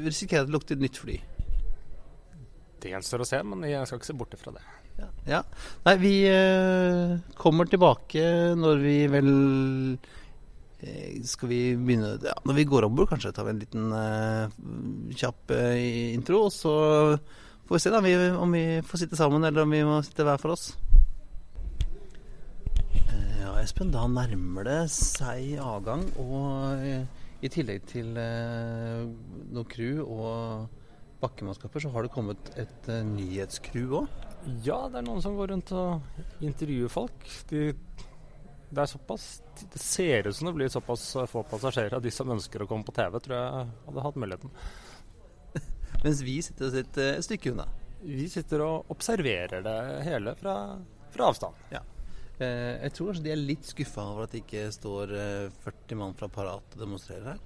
risikere 0.07 0.45
at 0.45 0.49
det 0.49 0.57
lukter 0.57 0.81
nytt 0.81 1.01
fly. 1.01 1.19
Det 2.81 2.95
gjenstår 2.95 3.25
å 3.25 3.29
se, 3.29 3.41
men 3.45 3.67
jeg 3.69 3.85
skal 3.89 4.01
ikke 4.01 4.09
se 4.09 4.17
bort 4.17 4.37
fra 4.41 4.55
det. 4.57 4.63
Ja. 5.01 5.09
ja. 5.29 5.41
Nei, 5.87 5.95
vi 6.01 6.15
eh, 6.29 7.13
kommer 7.41 7.69
tilbake 7.69 8.25
når 8.59 8.81
vi 8.83 8.97
vel 9.09 9.31
eh, 10.85 11.21
Skal 11.25 11.49
vi 11.49 11.61
begynne 11.79 12.19
ja, 12.21 12.35
Når 12.45 12.59
vi 12.59 12.67
går 12.69 12.85
om 12.85 12.99
bord, 12.99 13.09
kanskje 13.09 13.33
tar 13.33 13.47
vi 13.49 13.55
en 13.55 13.63
liten 13.63 13.95
eh, 13.97 14.59
kjapp 15.17 15.55
eh, 15.57 16.13
intro. 16.17 16.47
Og 16.49 16.53
så 16.57 16.75
får 17.69 17.77
vi 17.77 17.83
se 17.85 17.93
da, 17.95 18.01
om 18.03 18.09
vi, 18.09 18.17
om 18.45 18.57
vi 18.57 18.65
får 18.85 19.05
sitte 19.05 19.21
sammen, 19.21 19.45
eller 19.45 19.65
om 19.65 19.77
vi 19.77 19.85
må 19.89 20.01
sitte 20.05 20.27
hver 20.27 20.41
for 20.43 20.57
oss. 20.57 20.71
Eh, 23.07 23.41
Ja, 23.41 23.55
Espen, 23.63 23.93
da 23.95 24.05
nærmer 24.09 24.69
det 24.69 24.83
seg 24.93 25.57
avgang. 25.65 26.05
Og 26.21 26.85
eh, 26.85 27.05
i 27.41 27.51
tillegg 27.53 27.87
til 27.89 28.17
eh, 28.21 29.07
noe 29.55 29.69
crew 29.69 30.03
og 30.05 30.69
bakkemannskaper, 31.21 31.83
så 31.85 31.93
har 31.95 32.05
det 32.05 32.13
kommet 32.15 32.53
et 32.61 32.91
eh, 32.93 33.05
nyhetscrew 33.07 33.97
òg. 34.03 34.27
Ja, 34.65 34.87
det 34.89 35.01
er 35.01 35.07
noen 35.07 35.21
som 35.25 35.37
går 35.37 35.53
rundt 35.53 35.73
og 35.77 36.45
intervjuer 36.45 36.93
folk. 36.93 37.27
De, 37.51 37.71
det 38.71 38.81
er 38.81 38.89
såpass 38.89 39.27
Det 39.61 39.83
ser 39.83 40.29
ut 40.29 40.37
som 40.37 40.49
det 40.49 40.55
blir 40.57 40.71
såpass 40.73 41.03
få 41.29 41.43
passasjerer 41.51 41.99
av 41.99 42.05
de 42.05 42.13
som 42.15 42.31
ønsker 42.33 42.65
å 42.65 42.69
komme 42.71 42.87
på 42.89 42.97
TV, 42.97 43.21
tror 43.21 43.37
jeg 43.37 43.69
hadde 43.89 44.07
hatt 44.07 44.21
muligheten. 44.21 44.55
Mens 46.05 46.25
vi 46.25 46.39
sitter 46.45 46.81
et, 46.81 47.01
et 47.05 47.27
stykke 47.27 47.53
unna. 47.53 47.69
Vi 48.01 48.29
sitter 48.33 48.65
og 48.65 48.93
observerer 48.95 49.65
det 49.65 49.79
hele 50.07 50.33
fra, 50.41 50.55
fra 51.13 51.29
avstand. 51.29 51.67
Ja. 51.75 51.85
Eh, 52.41 52.75
jeg 52.87 52.95
tror 52.97 53.11
kanskje 53.11 53.25
de 53.27 53.33
er 53.35 53.41
litt 53.41 53.69
skuffa 53.69 54.05
over 54.13 54.27
at 54.27 54.35
det 54.35 54.43
ikke 54.45 54.67
står 54.73 55.15
eh, 55.17 55.63
40 55.65 55.99
mann 56.01 56.15
fra 56.17 56.29
Parat 56.33 56.77
og 56.77 56.85
demonstrerer 56.85 57.35
her. 57.35 57.41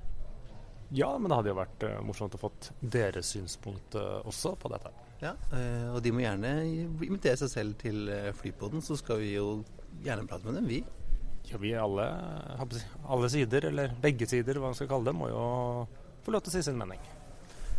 Ja, 0.94 1.08
men 1.18 1.30
det 1.30 1.38
hadde 1.40 1.50
jo 1.50 1.58
vært 1.58 1.86
eh, 1.88 1.96
morsomt 2.06 2.36
å 2.36 2.42
fått 2.42 2.70
deres 2.80 3.32
synspunkt 3.34 3.96
eh, 3.98 4.20
også 4.28 4.54
på 4.60 4.70
dette. 4.70 4.92
Ja, 5.22 5.32
eh, 5.56 5.88
Og 5.94 6.02
de 6.04 6.12
må 6.14 6.22
gjerne 6.22 6.52
invitere 6.68 7.38
seg 7.40 7.50
selv 7.50 7.78
til 7.80 8.06
flypoden, 8.38 8.84
så 8.84 8.98
skal 9.00 9.22
vi 9.22 9.32
jo 9.34 9.62
gjerne 10.04 10.28
prate 10.30 10.46
med 10.46 10.60
dem, 10.60 10.68
vi. 10.70 10.82
Ja, 11.50 11.58
vi 11.60 11.74
alle, 11.76 12.06
å 12.56 12.66
si, 12.72 12.84
alle 13.04 13.28
sider, 13.32 13.66
eller 13.68 13.92
begge 14.00 14.28
sider, 14.28 14.56
hva 14.60 14.70
man 14.70 14.78
skal 14.78 14.88
kalle 14.92 15.10
det, 15.10 15.16
må 15.18 15.28
jo 15.32 15.42
få 16.24 16.32
lov 16.32 16.44
til 16.44 16.54
å 16.54 16.56
si 16.56 16.62
sin 16.64 16.78
mening. 16.80 17.02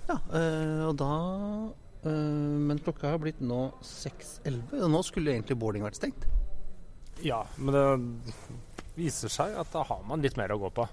Ja, 0.06 0.20
eh, 0.38 0.84
og 0.86 0.94
da 1.02 1.14
eh, 2.06 2.10
Men 2.68 2.82
klokka 2.84 3.16
har 3.16 3.22
blitt 3.24 3.40
nå 3.42 3.72
6.11, 3.82 4.84
og 4.84 4.92
nå 4.94 5.02
skulle 5.08 5.34
egentlig 5.34 5.58
boarding 5.62 5.86
vært 5.88 5.98
stengt. 5.98 6.28
Ja, 7.24 7.46
men 7.56 7.76
det 7.76 7.84
viser 8.96 9.32
seg 9.32 9.56
at 9.60 9.72
da 9.74 9.84
har 9.88 10.04
man 10.08 10.24
litt 10.24 10.38
mer 10.40 10.52
å 10.56 10.60
gå 10.60 10.72
på. 10.76 10.88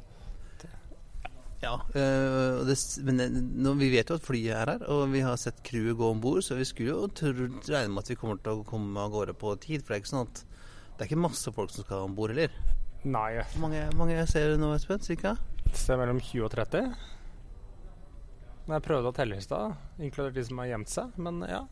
Ja, 1.63 1.77
øh, 1.95 2.65
det, 2.67 2.75
men 3.07 3.23
nå, 3.63 3.73
vi 3.79 3.93
vet 3.93 4.09
jo 4.11 4.17
at 4.19 4.25
flyet 4.27 4.57
er 4.57 4.71
her, 4.73 4.81
og 4.91 5.13
vi 5.13 5.21
har 5.23 5.39
sett 5.39 5.61
crewet 5.63 5.95
gå 5.99 6.09
om 6.11 6.23
bord, 6.23 6.43
så 6.43 6.57
vi 6.59 6.67
skulle 6.67 6.91
jo 6.91 7.07
regne 7.13 7.93
med 7.93 8.03
at 8.03 8.11
vi 8.11 8.19
kommer 8.19 8.41
til 8.43 8.59
å 8.59 8.67
komme 8.67 8.99
av 8.99 9.13
gårde 9.15 9.37
på 9.39 9.55
tid. 9.63 9.85
For 9.85 9.93
det 9.95 10.01
er 10.01 10.03
ikke 10.03 10.11
sånn 10.11 10.27
at 10.27 10.43
det 10.43 11.05
er 11.05 11.11
ikke 11.13 11.23
masse 11.23 11.55
folk 11.55 11.71
som 11.71 11.87
skal 11.87 12.09
om 12.09 12.17
bord 12.19 12.35
heller. 12.35 12.51
Nei, 13.03 13.31
Hvor 13.55 13.65
mange, 13.65 13.87
mange 13.99 14.27
ser 14.31 14.53
du 14.53 14.61
nå, 14.63 14.73
Espen? 14.75 15.03
Cirka? 15.03 15.37
et 15.73 15.79
sted 15.81 15.97
mellom 15.97 16.19
20 16.21 16.45
og 16.45 16.53
30. 16.53 16.91
Men 18.67 18.75
jeg 18.77 18.85
prøvde 18.85 19.11
å 19.11 19.17
telle 19.17 19.39
i 19.39 19.45
stad, 19.45 19.79
inkludert 20.03 20.37
de 20.37 20.45
som 20.47 20.61
har 20.61 20.69
gjemt 20.71 20.93
seg. 20.93 21.15
Men 21.23 21.41
ja, 21.49 21.63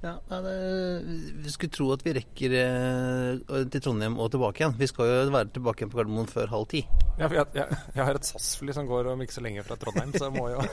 Ja, 0.00 0.14
Vi 0.40 1.50
skulle 1.52 1.72
tro 1.74 1.90
at 1.92 2.04
vi 2.06 2.14
rekker 2.16 2.54
eh, 2.56 3.64
til 3.68 3.82
Trondheim 3.84 4.16
og 4.16 4.30
tilbake 4.32 4.62
igjen. 4.62 4.76
Vi 4.80 4.88
skal 4.88 5.10
jo 5.10 5.18
være 5.34 5.50
tilbake 5.52 5.82
igjen 5.84 5.92
på 5.92 6.00
Gardermoen 6.00 6.30
før 6.30 6.48
halv 6.54 6.66
ti. 6.72 6.80
Ja, 7.20 7.28
jeg, 7.28 7.46
jeg, 7.58 7.80
jeg 7.98 8.06
har 8.08 8.16
et 8.16 8.28
SAS-fly 8.30 8.72
som 8.76 8.88
går 8.88 9.12
om 9.12 9.20
ikke 9.24 9.36
så 9.36 9.44
lenge 9.44 9.64
fra 9.66 9.76
Trondheim, 9.80 10.14
så 10.16 10.30
jeg 10.30 10.36
må 10.38 10.48
jo 10.54 10.64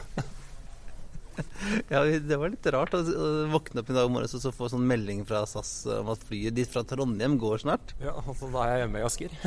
Ja, 1.92 2.02
Det 2.02 2.38
var 2.40 2.50
litt 2.50 2.66
rart 2.74 2.96
å 2.98 3.02
våkne 3.52 3.84
opp 3.84 3.92
i 3.92 3.96
dag 3.98 4.10
morges 4.10 4.34
og 4.40 4.42
så 4.42 4.52
få 4.56 4.72
sånn 4.72 4.88
melding 4.90 5.20
fra 5.28 5.44
SAS 5.46 5.84
om 6.00 6.10
at 6.10 6.24
flyet 6.26 6.56
ditt 6.58 6.72
fra 6.72 6.82
Trondheim 6.88 7.36
går 7.42 7.62
snart. 7.62 7.94
Ja, 8.02 8.16
altså 8.24 8.50
da 8.54 8.64
er 8.64 8.72
jeg 8.74 8.86
hjemme 8.86 9.02
i 9.04 9.08
Asker. 9.08 9.38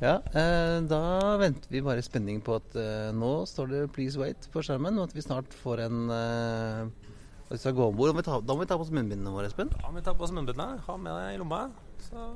Ja, 0.00 0.14
eh, 0.32 0.78
Da 0.88 1.00
venter 1.36 1.68
vi 1.68 1.82
bare 1.84 2.00
i 2.00 2.04
spenning 2.06 2.38
på 2.40 2.54
at 2.56 2.76
eh, 2.80 3.10
nå 3.12 3.42
står 3.44 3.66
det 3.68 3.80
'Please 3.92 4.16
wait' 4.16 4.46
på 4.54 4.62
skjermen, 4.64 4.96
og 4.96 5.10
at 5.10 5.16
vi 5.16 5.20
snart 5.20 5.52
får 5.52 5.82
en 5.84 5.98
eh, 6.16 7.09
at 7.50 7.56
vi 7.56 7.58
skal 7.64 7.74
gå 7.74 7.88
om 7.90 7.96
bord. 7.98 8.08
Da 8.08 8.14
må 8.14 8.22
vi 8.22 8.28
ta- 8.30 8.40
Da 8.40 8.54
må 8.54 8.66
ta 8.66 8.76
på 8.78 8.86
oss 8.86 8.90
munnbindene 8.94 9.32
våre, 9.34 9.46
Espen. 9.50 9.70
Ja, 9.82 9.90
vi 9.90 10.00
tar 10.06 10.14
på 10.14 10.22
oss 10.22 10.30
munnbindene, 10.32 10.78
ha 10.86 10.96
med 10.96 11.12
deg 11.12 11.34
i 11.34 11.38
lomma. 11.42 11.70
Så 12.06 12.30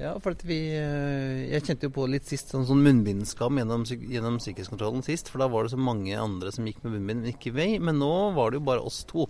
Ja, 0.00 0.18
for 0.18 0.32
vi 0.44 0.72
eh, 0.74 1.50
Jeg 1.52 1.62
kjente 1.64 1.82
jo 1.88 1.90
på 1.90 2.08
litt 2.08 2.24
sist 2.26 2.48
sånn, 2.50 2.64
sånn 2.66 2.82
munnbindskam 2.82 3.58
gjennom, 3.60 3.84
gjennom 3.84 4.38
sikkerhetskontrollen 4.40 5.02
sist. 5.04 5.28
For 5.28 5.38
da 5.38 5.48
var 5.48 5.64
det 5.64 5.72
så 5.72 5.78
mange 5.78 6.16
andre 6.18 6.50
som 6.52 6.64
gikk 6.66 6.82
med 6.84 6.92
munnbind, 6.96 7.22
men 7.22 7.32
ikke 7.32 7.52
vei. 7.54 7.78
Men 7.78 7.98
nå 8.00 8.34
var 8.34 8.50
det 8.50 8.60
jo 8.60 8.64
bare 8.66 8.80
oss 8.84 9.04
to. 9.04 9.26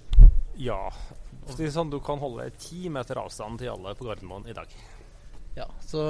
Ja. 0.56 0.88
Det 1.56 1.66
er 1.66 1.70
sånn, 1.74 1.90
du 1.90 1.98
kan 2.00 2.18
holde 2.22 2.50
ti 2.58 2.88
meter 2.88 3.18
avstand 3.18 3.58
til 3.58 3.68
alle 3.72 3.94
på 3.98 4.06
Gardermoen 4.06 4.46
i 4.48 4.54
dag. 4.54 4.66
Ja, 5.56 5.66
Så 5.84 6.00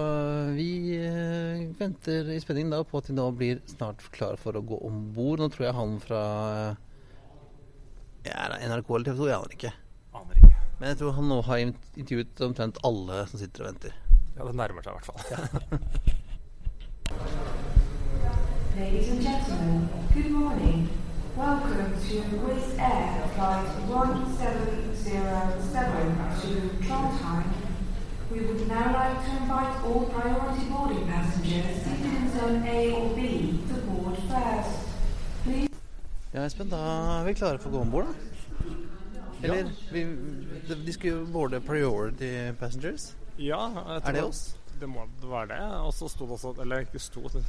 vi 0.55 0.95
eh, 0.95 1.67
venter 1.79 2.29
i 2.31 2.39
spenning 2.39 2.71
da 2.71 2.85
på 2.85 2.99
at 3.01 3.09
de 3.09 3.15
nå 3.17 3.25
blir 3.35 3.59
snart 3.67 3.99
klar 4.15 4.37
for 4.39 4.53
å 4.53 4.63
gå 4.63 4.79
om 4.87 5.13
bord. 5.17 5.41
Nå 5.41 5.49
tror 5.51 5.67
jeg 5.67 5.75
han 5.75 5.97
fra 5.99 6.21
er 8.31 8.49
det 8.53 8.59
NRK 8.69 8.89
eller 8.95 9.05
TV 9.05 9.17
2, 9.17 9.27
jeg 9.27 9.37
aner 9.39 9.51
ikke. 9.57 9.73
Aner 10.15 10.35
ikke. 10.39 10.55
Men 10.79 10.89
jeg 10.89 10.97
tror 11.01 11.13
han 11.19 11.29
nå 11.31 11.39
har 11.49 11.57
intervjuet 11.63 12.41
omtrent 12.47 12.77
alle 12.87 13.17
som 13.31 13.39
sitter 13.43 13.59
og 13.65 13.69
venter. 13.73 13.93
Ja, 14.37 14.41
det 14.47 14.55
nærmer 14.57 14.83
seg 14.83 14.91
i 14.93 14.95
hvert 14.99 15.11
fall. 15.11 15.21
Ladies 18.79 19.09
and 19.13 19.21
gentlemen, 19.21 19.89
good 20.15 20.31
morning. 20.31 20.89
Welcome 21.37 21.93
to 22.09 22.17
Wizz 22.45 22.69
Air 22.79 23.29
flight 23.35 23.67
1707 23.89 26.41
to 26.41 26.53
Trondheim. 26.87 27.49
We 28.31 28.39
would 28.41 28.63
now 28.69 28.93
like 28.93 29.19
to 29.25 29.31
invite 29.37 29.77
all 29.85 30.03
priority 30.07 30.65
boarding 30.71 31.07
passengers 31.07 31.83
seated 31.83 32.15
in 32.17 32.31
zone 32.33 32.63
A 32.67 32.93
or 32.93 33.15
B 33.17 33.19
to 33.69 33.75
board 33.83 34.17
first. 34.29 34.92
Ja, 36.33 36.47
Espen, 36.47 36.71
da 36.73 36.79
er 37.21 37.27
vi 37.29 37.35
klare 37.37 37.61
for 37.61 37.69
å 37.69 37.75
gå 37.77 37.81
om 37.85 37.91
bord, 37.93 38.09
da. 38.09 38.13
Eller 39.43 39.69
vi, 39.91 40.05
de, 40.69 40.77
de 40.87 40.93
skulle 40.95 41.19
jo 41.19 41.25
boarde 41.35 41.59
priority 41.67 42.31
passengers. 42.61 43.11
Ja, 43.37 43.67
jeg 43.75 44.03
Er 44.07 44.17
det 44.17 44.23
oss? 44.25 44.43
Det 44.81 44.89
må 44.91 45.05
være 45.21 45.49
det. 45.53 45.61
Og 45.85 45.93
så 45.95 46.09
sto 46.11 46.27
det 46.27 46.35
også 46.39 46.51
Eller 46.63 46.83
ikke 46.87 46.99
sto, 47.03 47.21
det 47.31 47.43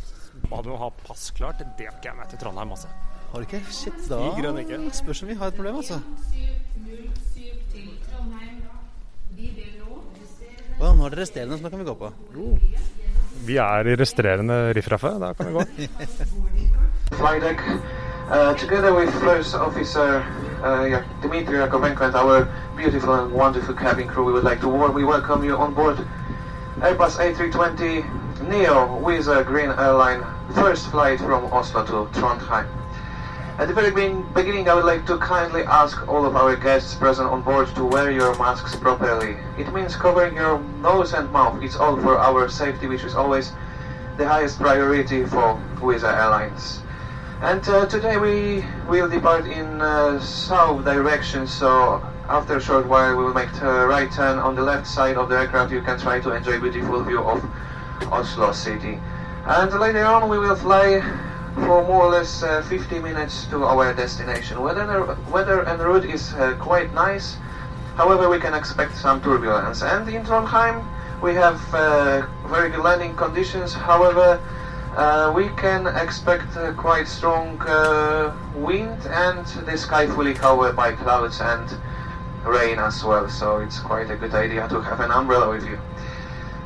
ba 0.51 0.59
du 0.65 0.69
å 0.73 0.77
ha 0.81 0.89
pass 1.03 1.29
klart. 1.33 1.61
Det 1.63 1.87
har 1.87 1.95
ikke 1.97 2.09
jeg 2.11 2.17
med 2.19 2.29
til 2.33 2.41
Trondheim, 2.43 2.73
altså. 2.75 2.91
Har 3.31 3.41
du 3.41 3.47
ikke? 3.47 3.61
Shit, 3.73 3.99
da 4.09 4.19
I 4.27 4.33
grønn 4.41 4.59
ikke. 4.61 4.79
spørs 4.99 5.23
om 5.23 5.31
vi 5.31 5.37
har 5.39 5.53
et 5.53 5.57
problem, 5.57 5.79
altså. 5.81 6.01
707 6.33 7.63
til 7.73 7.89
Trondheim. 8.09 8.61
Videre 9.37 9.71
nå. 9.79 10.01
Å, 10.81 10.93
nå 10.97 11.05
er 11.07 11.13
det 11.15 11.21
resterende, 11.23 11.57
så 11.57 11.65
nå 11.65 11.73
kan 11.73 11.81
vi 11.81 11.89
gå 11.89 11.95
på. 12.03 12.11
Vi 13.47 13.59
er 13.61 13.91
i 13.91 13.95
resterende 13.99 14.57
riffraffe. 14.77 15.13
Da 15.21 15.33
kan 15.37 15.49
vi 15.49 15.53
gå. 15.57 15.63
Uh, 18.29 18.53
together 18.53 18.93
with 18.93 19.13
First 19.19 19.53
Officer 19.53 20.23
uh, 20.63 21.03
Dmitry 21.21 21.61
and 21.61 22.15
our 22.15 22.47
beautiful 22.75 23.15
and 23.15 23.33
wonderful 23.33 23.75
cabin 23.75 24.07
crew, 24.07 24.23
we 24.23 24.31
would 24.31 24.45
like 24.45 24.61
to 24.61 24.69
warmly 24.69 25.03
welcome 25.03 25.43
you 25.43 25.57
on 25.57 25.73
board 25.73 25.97
Airbus 26.77 27.17
A320 27.19 28.47
Neo 28.47 28.97
with 28.99 29.27
a 29.27 29.43
Green 29.43 29.71
Airline 29.71 30.23
first 30.55 30.89
flight 30.89 31.19
from 31.19 31.51
Oslo 31.51 31.85
to 31.85 32.17
Trondheim. 32.17 32.65
At 33.59 33.67
the 33.67 33.73
very 33.73 33.91
beginning, 33.91 34.69
I 34.69 34.73
would 34.73 34.85
like 34.85 35.05
to 35.07 35.17
kindly 35.17 35.63
ask 35.63 36.07
all 36.07 36.25
of 36.25 36.37
our 36.37 36.55
guests 36.55 36.95
present 36.95 37.29
on 37.29 37.41
board 37.41 37.67
to 37.75 37.83
wear 37.83 38.09
your 38.09 38.37
masks 38.39 38.73
properly. 38.77 39.35
It 39.57 39.71
means 39.73 39.97
covering 39.97 40.35
your 40.37 40.59
nose 40.79 41.13
and 41.13 41.29
mouth. 41.31 41.61
It's 41.61 41.75
all 41.75 41.97
for 41.97 42.17
our 42.17 42.47
safety, 42.47 42.87
which 42.87 43.03
is 43.03 43.15
always 43.15 43.51
the 44.15 44.25
highest 44.25 44.59
priority 44.59 45.25
for 45.25 45.61
Wizz 45.81 46.03
Airlines. 46.03 46.82
And 47.43 47.67
uh, 47.67 47.85
today 47.87 48.15
we 48.15 48.63
will 48.87 49.09
depart 49.09 49.47
in 49.47 49.81
uh, 49.81 50.17
south 50.21 50.85
direction, 50.85 51.45
so 51.45 52.01
after 52.29 52.55
a 52.55 52.61
short 52.61 52.87
while 52.87 53.17
we 53.17 53.21
will 53.25 53.33
make 53.33 53.51
right 53.61 54.09
turn 54.09 54.39
on 54.39 54.55
the 54.55 54.61
left 54.61 54.87
side 54.87 55.17
of 55.17 55.27
the 55.27 55.37
aircraft. 55.37 55.69
You 55.73 55.81
can 55.81 55.99
try 55.99 56.21
to 56.21 56.31
enjoy 56.31 56.61
beautiful 56.61 57.03
view 57.03 57.19
of 57.19 57.43
Oslo 58.13 58.53
city. 58.53 58.97
And 59.45 59.77
later 59.77 60.05
on 60.05 60.29
we 60.29 60.39
will 60.39 60.55
fly 60.55 61.01
for 61.55 61.83
more 61.83 62.03
or 62.03 62.11
less 62.11 62.43
uh, 62.43 62.61
50 62.61 62.99
minutes 62.99 63.45
to 63.47 63.65
our 63.65 63.93
destination. 63.93 64.61
Weather, 64.61 65.17
weather 65.29 65.63
and 65.63 65.81
route 65.81 66.05
is 66.05 66.33
uh, 66.35 66.55
quite 66.61 66.93
nice. 66.93 67.35
However, 67.97 68.29
we 68.29 68.39
can 68.39 68.53
expect 68.53 68.95
some 68.95 69.21
turbulence. 69.21 69.83
And 69.83 70.07
in 70.07 70.23
Trondheim, 70.23 70.81
we 71.21 71.33
have 71.35 71.59
uh, 71.73 72.25
very 72.47 72.69
good 72.69 72.85
landing 72.85 73.17
conditions. 73.17 73.73
However, 73.73 74.39
uh, 74.95 75.33
we 75.35 75.49
can 75.49 75.87
expect 75.87 76.55
uh, 76.55 76.73
quite 76.73 77.07
strong 77.07 77.59
uh, 77.61 78.35
wind 78.55 79.05
and 79.07 79.45
the 79.65 79.77
sky 79.77 80.07
fully 80.07 80.33
covered 80.33 80.75
by 80.75 80.91
clouds 80.91 81.41
and 81.41 81.67
rain 82.45 82.77
as 82.79 83.03
well. 83.03 83.27
So 83.29 83.57
it's 83.57 83.79
quite 83.79 84.11
a 84.11 84.15
good 84.15 84.33
idea 84.33 84.67
to 84.69 84.81
have 84.81 84.99
an 84.99 85.11
umbrella 85.11 85.49
with 85.49 85.65
you. 85.65 85.79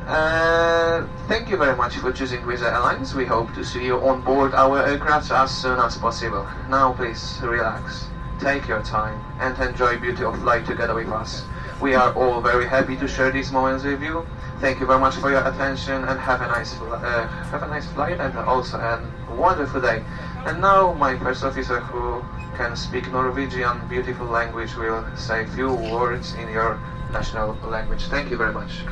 Uh, 0.06 1.06
thank 1.28 1.50
you 1.50 1.56
very 1.56 1.76
much 1.76 1.96
for 1.96 2.12
choosing 2.12 2.40
Wizz 2.40 2.62
Airlines. 2.62 3.14
We 3.14 3.26
hope 3.26 3.52
to 3.54 3.64
see 3.64 3.84
you 3.84 3.98
on 4.00 4.22
board 4.22 4.54
our 4.54 4.86
aircraft 4.86 5.30
as 5.30 5.50
soon 5.50 5.78
as 5.78 5.96
possible. 5.98 6.46
Now 6.68 6.92
please 6.94 7.38
relax, 7.42 8.06
take 8.40 8.66
your 8.68 8.82
time 8.82 9.22
and 9.38 9.58
enjoy 9.58 9.98
beauty 9.98 10.24
of 10.24 10.38
flight 10.40 10.66
together 10.66 10.94
with 10.94 11.08
us. 11.08 11.44
We 11.80 11.94
are 11.94 12.12
all 12.14 12.40
very 12.40 12.66
happy 12.66 12.96
to 12.96 13.06
share 13.06 13.30
these 13.30 13.52
moments 13.52 13.84
with 13.84 14.02
you. 14.02 14.26
Thank 14.60 14.80
you 14.80 14.86
very 14.86 14.98
much 14.98 15.14
for 15.14 15.30
your 15.30 15.46
attention 15.46 16.02
and 16.02 16.18
have 16.18 16.40
a 16.40 16.48
nice 16.48 16.74
uh, 16.80 17.28
have 17.52 17.62
a 17.62 17.68
nice 17.68 17.86
flight 17.92 18.18
and 18.18 18.36
also 18.38 18.76
a 18.76 19.00
wonderful 19.36 19.80
day. 19.80 20.02
And 20.46 20.60
now 20.60 20.92
my 20.94 21.16
first 21.18 21.44
officer 21.44 21.78
who 21.78 22.24
can 22.56 22.74
speak 22.74 23.06
Norwegian 23.12 23.80
beautiful 23.88 24.26
language 24.26 24.74
will 24.74 25.04
say 25.16 25.44
a 25.44 25.46
few 25.46 25.72
words 25.94 26.34
in 26.34 26.50
your 26.50 26.80
national 27.12 27.54
language. 27.70 28.02
Thank 28.10 28.30
you 28.30 28.36
very 28.36 28.52
much. 28.52 28.82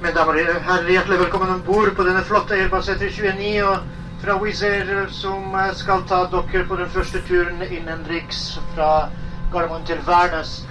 Mine 0.00 0.14
damer 0.14 0.32
og 0.32 0.62
herrer, 0.64 0.88
hjertelig 0.88 1.18
velkommen 1.18 1.50
om 1.52 1.62
bord 1.62 1.92
på 1.96 2.04
denne 2.08 2.24
flotte 2.24 2.56
Airbus 2.56 2.88
A320 2.88 3.76
fra 4.22 4.38
Wizz 4.40 4.62
Air, 4.62 5.08
som 5.12 5.54
eh, 5.54 5.74
skal 5.76 6.06
ta 6.08 6.24
dere 6.32 6.64
på 6.64 6.76
den 6.80 6.88
første 6.88 7.20
turen 7.28 7.60
innenriks 7.68 8.56
fra 8.72 9.10
Gardermoen 9.52 9.84
til 9.84 10.00
Værnes. 10.06 10.62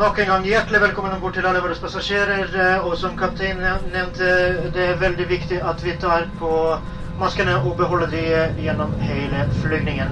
Nok 0.00 0.18
en 0.22 0.26
gang 0.30 0.44
hjertelig 0.48 0.78
velkommen 0.80 1.12
om 1.12 1.20
bord 1.20 1.34
til 1.36 1.44
alle 1.44 1.60
våre 1.60 1.74
passasjerer. 1.76 2.54
eh, 2.56 2.86
Og 2.86 2.96
som 2.96 3.16
kaptein 3.16 3.58
nevnte, 3.92 4.28
det 4.72 4.84
er 4.88 4.96
veldig 5.02 5.26
viktig 5.28 5.58
at 5.60 5.82
vi 5.84 5.92
tar 6.00 6.24
på 6.38 6.78
maskene 7.20 7.58
og 7.60 7.76
beholder 7.76 8.06
de 8.08 8.22
eh, 8.38 8.54
gjennom 8.64 8.94
hele 9.04 9.44
flygningen. 9.60 10.08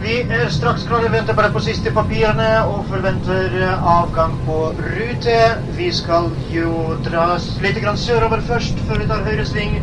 Vi 0.00 0.14
er 0.30 0.48
straks 0.48 0.86
klare, 0.86 1.10
venter 1.10 1.34
bare 1.34 1.50
på 1.50 1.58
siste 1.58 1.90
papirene 1.90 2.62
og 2.70 2.86
forventer 2.86 3.58
eh, 3.58 3.88
avgang 3.98 4.38
på 4.46 4.60
rute. 4.78 5.38
Vi 5.74 5.90
skal 5.92 6.30
jo 6.54 6.94
dras 7.02 7.56
litt 7.66 7.82
grann 7.82 7.98
sørover 7.98 8.40
først, 8.46 8.78
før 8.86 9.02
vi 9.02 9.10
tar 9.10 9.26
høyre 9.26 9.44
sving. 9.44 9.80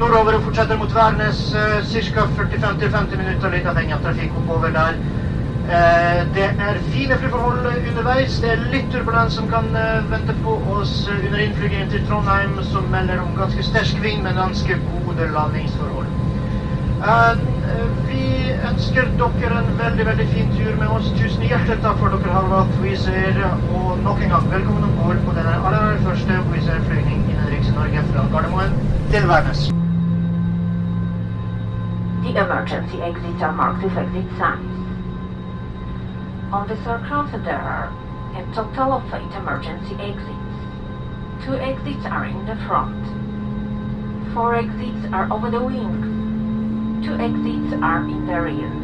Nordover 0.00 0.38
og 0.40 0.46
fortsetter 0.48 0.80
mot 0.80 0.94
Værnes, 0.96 1.50
ca. 1.52 2.24
45-50 2.40 3.20
minutter, 3.20 3.52
litt 3.52 3.68
avhengig 3.68 3.98
av 4.00 4.06
trafikk 4.08 4.32
oppover 4.40 4.72
der. 4.72 4.96
Eh, 5.70 6.34
Det 6.34 6.44
er 6.44 6.74
fine 6.90 7.14
flyforhold 7.18 7.66
underveis. 7.90 8.40
Det 8.40 8.50
er 8.52 8.64
litt 8.72 8.88
turbulens 8.90 9.36
som 9.38 9.48
kan 9.48 9.68
eh, 9.76 10.10
vente 10.10 10.34
på 10.42 10.56
oss 10.74 11.08
eh, 11.08 11.26
under 11.26 11.38
innflygingen 11.38 11.90
til 11.90 12.02
Trondheim, 12.08 12.56
som 12.66 12.88
melder 12.90 13.20
om 13.22 13.36
ganske 13.38 13.62
sterk 13.62 14.02
vind, 14.02 14.22
men 14.22 14.34
ganske 14.34 14.78
gode 14.88 15.28
landingsforhold. 15.36 16.10
Vi 18.06 18.24
ønsker 18.70 19.08
dere 19.18 19.58
en 19.58 19.70
veldig 19.78 20.06
veldig 20.06 20.26
fin 20.34 20.50
tur 20.56 20.76
med 20.78 20.88
oss. 20.96 21.08
Tusen 21.18 21.42
hjertelig 21.46 21.78
takk 21.82 21.98
for 21.98 22.14
dere 22.14 22.34
har 22.36 22.46
valgt 22.50 22.76
Wizz 22.82 23.08
Air. 23.10 23.40
Og 23.74 24.02
nok 24.04 24.22
en 24.22 24.34
gang 24.34 24.50
velkommen 24.52 24.86
om 24.86 24.98
bord 25.00 25.22
på 25.26 25.34
denne 25.38 25.54
aller 25.66 25.98
første 26.06 26.38
Wizz 26.52 26.68
Air-flygning 26.74 27.24
innenriks 27.30 27.70
i 27.72 27.78
Norge 27.78 28.04
fra 28.12 28.26
Gardermoen 28.34 28.76
til 29.14 29.26
Værnes. 29.30 29.64
The 32.22 32.38
emergency 32.38 33.02
exits 33.02 33.42
are 33.42 33.52
marked 33.52 33.82
with 33.82 33.98
exit 33.98 34.30
signs. 34.38 34.71
On 36.52 36.68
the 36.68 36.74
aircraft 36.74 37.32
there 37.44 37.56
are 37.56 37.88
a 38.36 38.44
total 38.54 38.92
of 38.92 39.14
eight 39.14 39.32
emergency 39.34 39.94
exits. 39.94 41.46
Two 41.46 41.54
exits 41.54 42.04
are 42.04 42.26
in 42.26 42.44
the 42.44 42.56
front. 42.66 43.02
Four 44.34 44.56
exits 44.56 45.06
are 45.14 45.32
over 45.32 45.50
the 45.50 45.64
wing. 45.64 47.00
Two 47.02 47.14
exits 47.14 47.82
are 47.82 48.04
in 48.04 48.26
the 48.26 48.38
rear. 48.38 48.81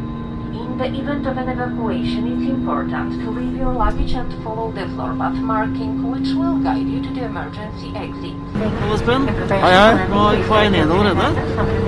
In 0.51 0.77
the 0.77 0.85
event 0.99 1.27
of 1.27 1.37
an 1.37 1.49
evacuation, 1.49 2.21
it's 2.31 2.49
important 2.49 3.21
to 3.23 3.31
leave 3.31 3.55
your 3.57 3.73
luggage 3.73 4.13
and 4.13 4.31
follow 4.43 4.71
the 4.71 4.85
floor 4.95 5.13
path 5.19 5.35
marking, 5.51 5.91
which 6.11 6.29
will 6.39 6.57
guide 6.67 6.87
you 6.93 7.01
to 7.03 7.09
the 7.17 7.25
emergency 7.25 7.89
exit. 7.95 8.33
Hallo, 8.79 8.95
Espen. 8.95 9.27
Hei, 9.51 9.59
hei. 9.73 10.07
Nå 10.13 10.23
er 10.29 10.37
vi 10.39 10.47
på 10.47 10.55
vei 10.55 10.69
nedover 10.73 11.11
ende. 11.11 11.29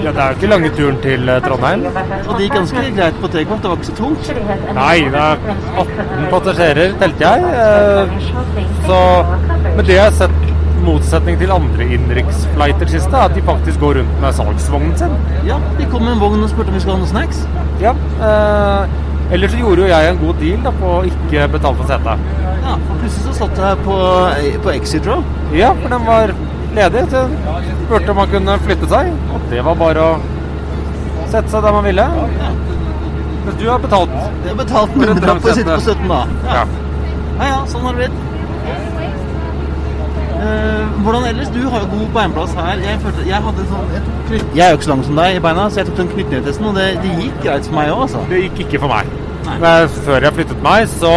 Ja, 0.03 0.11
det 0.11 0.21
er 0.25 0.35
ikke 0.37 0.51
lange 0.53 0.69
turen 0.77 1.01
til 1.07 1.29
eh, 1.29 1.41
Trondheim. 1.47 1.87
Og 1.89 2.31
det 2.37 2.45
gikk 2.45 2.55
ganske 2.59 2.85
greit 2.99 3.19
på 3.23 3.31
takeoff. 3.37 3.63
Det 3.65 3.71
var 3.73 3.81
ikke 3.81 3.89
så 3.89 3.97
tungt. 4.03 4.31
Nei, 4.77 4.95
det 5.15 5.25
er 5.25 5.49
18 5.85 6.29
passasjerer, 6.35 6.95
telte 7.01 7.33
jeg. 7.33 7.39
Eh, 7.65 8.31
Så, 8.85 9.01
men 9.75 9.85
det 9.85 9.93
jeg 9.95 10.03
har 10.03 10.15
sett 10.21 10.39
motsetning 10.81 11.37
til 11.37 11.51
andre 11.53 11.85
innenriksflighter 11.85 12.89
siste, 12.89 13.13
er 13.13 13.29
at 13.29 13.35
de 13.37 13.41
faktisk 13.45 13.79
går 13.79 13.99
rundt 14.01 14.21
med 14.23 14.33
salgsvognen 14.33 14.95
sin. 14.97 15.13
Ja, 15.45 15.59
de 15.77 15.85
kom 15.91 16.01
med 16.01 16.15
en 16.15 16.23
vogn 16.23 16.41
og 16.43 16.49
spurte 16.49 16.73
om 16.73 16.77
vi 16.77 16.81
skulle 16.81 16.97
ha 16.97 17.03
noen 17.03 17.11
snacks. 17.11 17.43
Ja, 17.81 17.93
eh, 18.27 18.97
Ellers 19.31 19.53
så 19.53 19.57
gjorde 19.61 19.85
jo 19.85 19.87
jeg 19.87 20.09
en 20.11 20.17
god 20.19 20.39
deal 20.41 20.63
da, 20.65 20.71
på 20.75 20.87
å 20.97 21.03
ikke 21.07 21.45
betale 21.53 21.79
for 21.79 21.87
setet. 21.87 22.25
Ja, 22.61 22.73
for 22.87 22.97
plutselig 22.99 23.23
så 23.29 23.35
satt 23.37 23.61
jeg 23.63 23.77
på, 23.85 23.95
på 24.65 24.73
Exit 24.73 25.07
Row. 25.07 25.21
Ja, 25.55 25.69
for 25.79 25.93
den 25.93 26.03
var 26.09 26.33
ledig. 26.75 27.05
Så 27.13 27.21
jeg 27.31 27.77
spurte 27.85 28.11
om 28.11 28.19
man 28.19 28.33
kunne 28.33 28.57
flytte 28.65 28.89
seg. 28.91 29.13
Og 29.31 29.47
det 29.53 29.63
var 29.67 29.79
bare 29.79 30.03
å 30.03 30.11
sette 31.31 31.47
seg 31.53 31.63
der 31.63 31.77
man 31.77 31.87
ville. 31.87 32.09
Mens 33.45 33.57
du 33.57 33.65
har 33.69 33.79
betalt. 33.81 34.13
Jeg 34.43 34.51
har 34.51 34.59
betalt 34.59 34.91
For 34.97 34.99
å 34.99 35.15
sitte 35.15 35.15
på 35.15 35.25
drømmesete. 35.25 35.79
17 35.87 36.11
da. 36.11 36.19
Ja. 36.51 36.65
Ja, 37.39 37.47
ja, 37.53 37.61
sånn 37.71 37.87
har 37.87 37.95
det 37.95 38.03
blitt. 38.03 38.30
Eh, 40.41 40.85
hvordan 41.05 41.25
ellers? 41.29 41.49
Du 41.53 41.59
har 41.69 41.83
jo 41.83 41.87
god 41.91 42.07
beinplass 42.15 42.53
her. 42.57 42.79
Jeg, 42.81 42.99
følte, 43.03 43.25
jeg, 43.27 43.41
hadde 43.47 43.65
sånn, 43.69 43.91
jeg, 43.93 44.01
tok 44.07 44.21
knytt, 44.29 44.55
jeg 44.57 44.63
er 44.65 44.71
jo 44.71 44.79
ikke 44.79 44.87
så 44.87 44.93
lang 44.93 45.03
som 45.07 45.19
deg 45.21 45.35
i 45.37 45.43
beina, 45.45 45.65
så 45.69 45.81
jeg 45.81 45.89
tok 45.89 45.99
den 45.99 46.09
knyttnevetesten, 46.15 46.69
og 46.71 46.79
det, 46.79 46.87
det 47.03 47.11
gikk 47.19 47.37
greit 47.45 47.67
for 47.69 47.77
meg 47.77 47.91
òg, 47.93 48.01
altså. 48.07 48.23
Det 48.31 48.39
gikk 48.47 48.63
ikke 48.65 48.81
for 48.85 48.93
meg. 48.95 49.11
Men 49.61 49.91
før 50.07 50.25
jeg 50.27 50.37
flyttet 50.39 50.63
meg, 50.65 50.87
så 50.95 51.13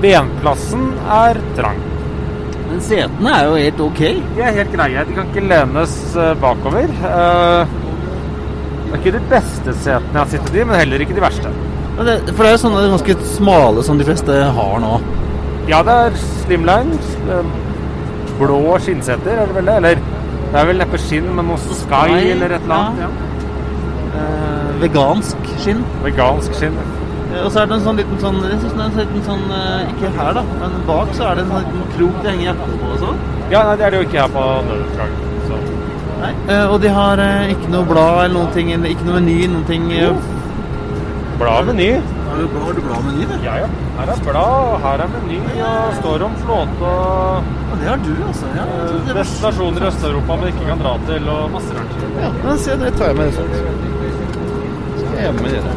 Benplassen 0.00 0.88
er 1.18 1.38
trang. 1.56 1.78
Men 2.66 2.80
setene 2.84 3.32
er 3.32 3.46
jo 3.48 3.58
helt 3.60 3.82
ok. 3.86 4.00
De 4.36 4.42
er 4.44 4.56
helt 4.58 4.72
greie. 4.74 5.04
De 5.08 5.14
kan 5.16 5.28
ikke 5.30 5.44
lenes 5.48 5.94
eh, 6.16 6.32
bakover. 6.42 6.90
Eh, 7.10 7.76
Det 8.86 8.92
er 8.94 9.00
ikke 9.00 9.14
de 9.16 9.22
beste 9.30 9.72
setene 9.82 10.12
jeg 10.14 10.20
har 10.20 10.28
sittet 10.30 10.56
i, 10.56 10.64
men 10.64 10.78
heller 10.78 11.02
ikke 11.02 11.16
de 11.16 11.24
verste. 11.24 11.50
For 11.96 12.04
det 12.06 12.46
er 12.46 12.52
jo 12.54 12.60
sånne 12.60 12.82
ganske 12.92 13.16
smale 13.32 13.82
som 13.84 13.98
de 13.98 14.04
fleste 14.06 14.34
har 14.58 14.76
nå. 14.82 14.92
Ja, 15.66 15.80
det 15.82 15.96
er 16.04 16.18
slimline. 16.44 16.98
Blå 18.40 18.60
skinnseter, 18.84 19.38
er 19.42 19.46
det 19.48 19.54
vel 19.56 19.68
det? 19.70 19.76
Eller 19.80 20.00
det 20.52 20.60
er 20.60 20.66
vel 20.68 20.78
neppe 20.82 20.98
skinn, 21.00 21.26
men 21.36 21.48
noe 21.50 21.58
sky 21.58 22.18
eller 22.34 22.52
et 22.56 22.62
eller 22.66 22.76
annet. 22.76 23.00
Ja. 23.06 23.08
Eh, 24.16 24.68
vegansk 24.84 25.48
skinn. 25.62 25.82
Vegansk 26.04 26.54
skinn. 26.58 26.76
Eh, 27.32 27.40
Og 27.44 27.50
så 27.52 27.62
er 27.62 27.66
det 27.70 27.76
en 27.78 27.84
sånn 27.84 27.98
liten 28.00 28.20
sånn, 28.22 28.36
jeg 28.48 28.58
synes 28.62 28.74
det 28.76 28.82
er 28.82 28.90
en 28.90 28.98
liten 29.00 29.24
sånn 29.26 29.46
eh, 29.52 29.88
Ikke 29.92 30.10
her, 30.16 30.32
da, 30.38 30.42
men 30.60 30.76
bak 30.88 31.10
så 31.16 31.26
er 31.30 31.34
det 31.40 31.44
en 31.44 31.50
sånn 31.52 31.64
liten 31.66 31.88
krok 31.96 32.20
det 32.22 32.30
henger 32.34 32.46
jakken 32.52 32.78
på 32.82 32.92
og 32.92 33.00
sånn. 33.02 33.18
Ja, 33.50 33.62
nei, 33.68 33.74
det 33.80 33.86
er 33.86 33.90
det 33.94 33.98
jo 34.02 34.06
ikke 34.08 34.20
her 34.22 34.30
på 34.36 34.44
Nødutgang. 34.68 35.16
Så. 35.48 35.58
Nei. 36.22 36.32
Eh, 36.54 36.64
og 36.72 36.80
de 36.84 36.92
har 36.96 37.24
ikke 37.56 37.72
noe 37.74 37.88
blad 37.90 38.20
eller 38.24 38.34
noen 38.38 38.52
ting, 38.56 38.70
ikke 38.76 39.08
noe 39.08 39.18
meny, 39.20 39.36
noen 39.52 39.66
ting. 39.68 39.90
Jo. 39.92 40.14
Blad 41.40 41.68
meny. 41.72 41.90
Har 42.36 42.42
du, 42.42 42.58
har 42.60 42.72
du 42.76 42.80
blad 42.84 43.04
meny, 43.04 43.24
det? 43.30 43.36
Ja, 43.44 43.54
ja. 43.62 43.68
Her 43.96 44.10
er 44.12 44.18
blad, 44.24 44.56
og 44.72 44.80
her 44.82 45.02
er 45.04 45.08
meny, 45.14 45.38
og 45.64 45.94
står 46.00 46.24
om 46.26 46.34
flåte 46.42 46.90
og 46.90 47.46
Ja, 47.70 47.76
det 47.80 47.88
har 47.88 48.02
du, 48.04 48.10
altså. 48.26 48.50
Ja. 48.56 48.64
Det 49.06 49.14
destinasjoner 49.16 49.86
i 49.86 49.88
Øst-Europa 49.88 50.36
man 50.42 50.50
ikke 50.52 50.66
kan 50.68 50.82
dra 50.84 50.92
til, 51.08 51.28
og 51.32 51.50
masse 51.54 51.78
rart. 51.78 51.94
Ja, 52.20 52.28
men 52.44 52.58
se, 52.58 52.76
det 52.82 52.92
tar 52.98 53.06
jeg 53.12 53.16
med 53.16 53.32
sånt. 53.32 53.56
Skal 55.00 55.22
jeg 55.22 55.34
med 55.40 55.50
det. 55.56 55.76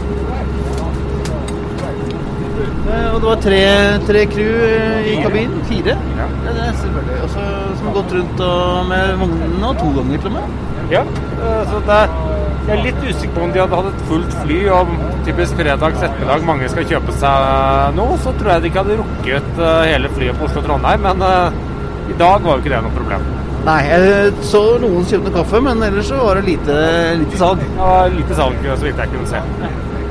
Eh, 2.89 3.14
Og 3.14 3.22
det 3.22 3.28
var 3.30 3.39
tre, 3.47 3.62
tre 4.10 4.26
crew 4.34 4.51
eh, 4.68 5.14
i 5.14 5.16
kabinen. 5.24 5.62
Fire. 5.72 5.95
Ja. 6.20 6.28
Ja, 6.45 6.55
det 6.57 6.66
er 6.68 6.76
selvfølgelig. 6.82 7.22
Og 7.24 7.30
så 7.38 7.45
som 7.78 7.88
har 7.88 7.95
gått 8.01 8.18
rundt 8.18 8.43
og 8.49 8.89
med 8.91 9.16
vognene 9.24 9.72
og 9.72 9.80
to 9.80 9.93
ganger 9.95 10.18
til 10.18 10.32
og 10.32 10.36
med. 10.41 10.60
Ja, 10.91 11.03
eh, 11.07 11.64
så 11.72 11.82
det 11.88 11.97
er, 12.03 12.20
jeg 12.68 12.78
er 12.78 12.84
litt 12.86 12.99
usikker 13.07 13.36
på 13.38 13.47
om 13.47 13.53
de 13.55 13.62
hadde 13.64 13.80
hatt 13.80 13.91
et 13.93 14.03
fullt 14.12 14.36
fly, 14.43 14.60
og 14.76 14.91
typisk 15.28 15.57
fredags 15.59 16.03
ettermiddag 16.05 16.45
mange 16.47 16.70
skal 16.72 16.88
kjøpe 16.89 17.15
seg 17.20 17.97
noe, 17.97 18.17
så 18.24 18.34
tror 18.38 18.53
jeg 18.53 18.63
de 18.63 18.72
ikke 18.72 18.84
hadde 18.84 18.99
rukket 19.01 19.59
eh, 19.59 19.82
hele 19.93 20.11
flyet 20.15 20.39
på 20.39 20.47
Oslo-Trondheim, 20.47 21.05
men 21.05 21.24
uh, 21.26 22.09
i 22.09 22.17
dag 22.20 22.45
var 22.45 22.57
jo 22.57 22.63
ikke 22.63 22.74
det 22.74 22.82
noe 22.86 22.95
problem. 22.95 23.28
Nei, 23.67 23.80
jeg 23.89 24.32
så 24.47 24.61
noen 24.82 25.07
kjøpte 25.09 25.34
kaffe, 25.36 25.59
men 25.63 25.84
ellers 25.84 26.07
så 26.09 26.20
var 26.24 26.39
det 26.39 26.47
lite, 26.47 26.78
lite 27.20 27.41
salg. 27.41 27.63
Ja, 27.78 27.91
lite 28.13 28.38
salg, 28.38 28.63
så 28.70 28.88
vidt 28.88 29.01
jeg 29.03 29.11
kunne 29.11 29.28
se. 29.30 29.41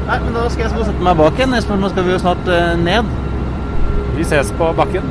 Nei, 0.09 0.19
men 0.25 0.37
da 0.37 0.45
skal 0.53 0.67
jeg 0.67 0.87
sette 0.89 1.05
meg 1.05 1.17
bak 1.21 1.41
igjen. 1.41 1.57
Espen, 1.57 1.81
nå 1.85 1.91
skal 1.93 2.07
vi 2.07 2.15
jo 2.15 2.21
snart 2.23 2.53
eh, 2.53 2.75
ned. 2.81 3.09
Vi 4.17 4.25
ses 4.29 4.53
på 4.57 4.71
bakken. 4.77 5.09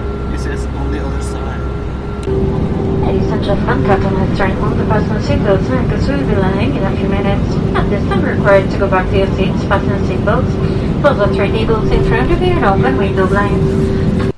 Ladies 3.37 3.49
and 3.49 3.59
gentlemen, 3.59 3.85
Captain 3.85 4.15
has 4.15 4.37
turned 4.37 4.59
on 4.65 4.77
the 4.77 4.85
fasten 4.85 5.17
seatbelts. 5.25 5.65
Vehicles 5.69 6.07
will 6.09 6.27
be 6.27 6.35
landing 6.35 6.75
in 6.75 6.83
a 6.83 6.91
few 6.97 7.07
minutes. 7.07 7.49
At 7.77 7.85
this 7.89 8.03
time, 8.09 8.23
required 8.25 8.71
to 8.71 8.77
go 8.79 8.87
back 8.89 9.05
to 9.11 9.17
your 9.17 9.27
seats, 9.37 9.63
fasten 9.69 9.99
seatbelts. 10.09 10.53
Close 11.01 11.17
the 11.19 11.27
three 11.35 11.51
needles 11.51 11.91
in 11.91 12.03
front 12.05 12.31
of 12.31 12.41
you 12.41 12.53
and 12.53 12.65
open 12.65 12.97
window 12.97 13.27
blinds. 13.27 14.31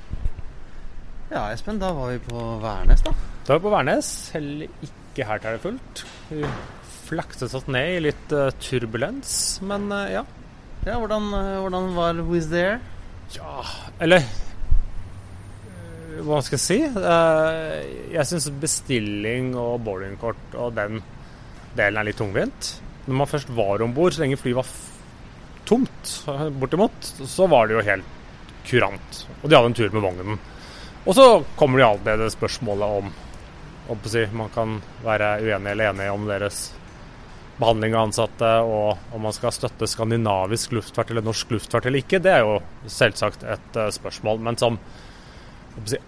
Ja, 1.32 1.45
Espen, 1.54 1.80
da 1.80 1.93
var 1.93 2.12
vi 2.12 2.20
på 2.28 2.43
Værnes, 2.60 3.02
da. 3.06 3.14
Da 3.47 3.54
er 3.54 3.62
vi 3.62 3.64
på 3.70 3.74
Værnes. 3.78 4.12
Heller 4.34 4.68
ikke 4.89 5.30
her 5.32 5.39
er 5.39 5.56
det 5.56 5.64
fullt. 5.64 6.04
Vi 6.30 6.43
flakset 7.06 7.56
oss 7.56 7.72
ned 7.72 7.95
i 7.95 8.04
litt 8.10 8.36
eh, 8.36 8.52
turbulens, 8.60 9.62
men 9.64 9.88
eh, 9.95 10.12
ja. 10.18 10.26
Ja, 10.84 11.00
hvordan, 11.00 11.32
eh, 11.39 11.56
hvordan 11.64 11.95
var 11.95 12.20
Wizz 12.34 12.52
There? 12.52 12.80
Ja, 13.38 13.64
eller 14.02 14.28
Hva 16.26 16.39
skal 16.43 16.57
jeg 16.57 16.64
si? 16.66 16.78
Eh, 16.84 17.89
Jeg 18.16 18.26
syns 18.30 18.49
bestilling 18.62 19.51
og 19.60 19.82
boardingkort 19.86 20.55
og 20.60 20.74
den 20.78 21.01
delen 21.78 21.99
er 22.01 22.07
litt 22.10 22.18
tungvint. 22.20 22.72
Når 23.05 23.20
man 23.22 23.30
først 23.30 23.51
var 23.55 23.82
om 23.86 23.93
bord, 23.95 24.14
så 24.14 24.24
lenge 24.24 24.39
flyet 24.41 24.57
var 24.60 24.72
tomt, 25.70 26.14
bortimot, 26.60 27.12
så 27.30 27.47
var 27.49 27.68
det 27.70 27.78
jo 27.78 27.86
helt 27.86 28.16
kurant. 28.70 29.24
Og 29.41 29.49
de 29.49 29.55
hadde 29.57 29.70
en 29.72 29.78
tur 29.78 29.93
med 29.93 30.03
vognen. 30.03 30.39
Og 31.05 31.16
så 31.16 31.26
kommer 31.57 31.80
det 31.80 31.88
alltid 31.88 32.24
det 32.26 32.32
spørsmålet 32.36 32.99
om 33.03 33.12
om 33.89 33.97
si, 34.05 34.22
Man 34.38 34.49
kan 34.53 34.76
være 35.01 35.39
uenig 35.41 35.72
eller 35.72 35.89
enig 35.89 36.12
om 36.14 36.28
deres 36.30 36.68
behandling 37.57 37.95
av 37.95 38.03
ansatte, 38.05 38.49
og 38.62 39.16
om 39.16 39.24
man 39.26 39.34
skal 39.34 39.51
støtte 39.51 39.88
skandinavisk 39.89 40.76
luftfart 40.78 41.10
eller 41.10 41.26
norsk 41.26 41.49
luftfart 41.55 41.88
eller 41.89 42.03
ikke, 42.03 42.20
det 42.22 42.32
er 42.36 42.43
jo 42.45 42.60
selvsagt 42.86 43.41
et 43.43 43.80
eh, 43.82 43.89
spørsmål. 43.89 44.38
Men 44.45 44.60
som 44.62 44.78
hva 44.78 44.78
skal 44.78 44.86
jeg 44.86 44.86
si, 44.86 45.59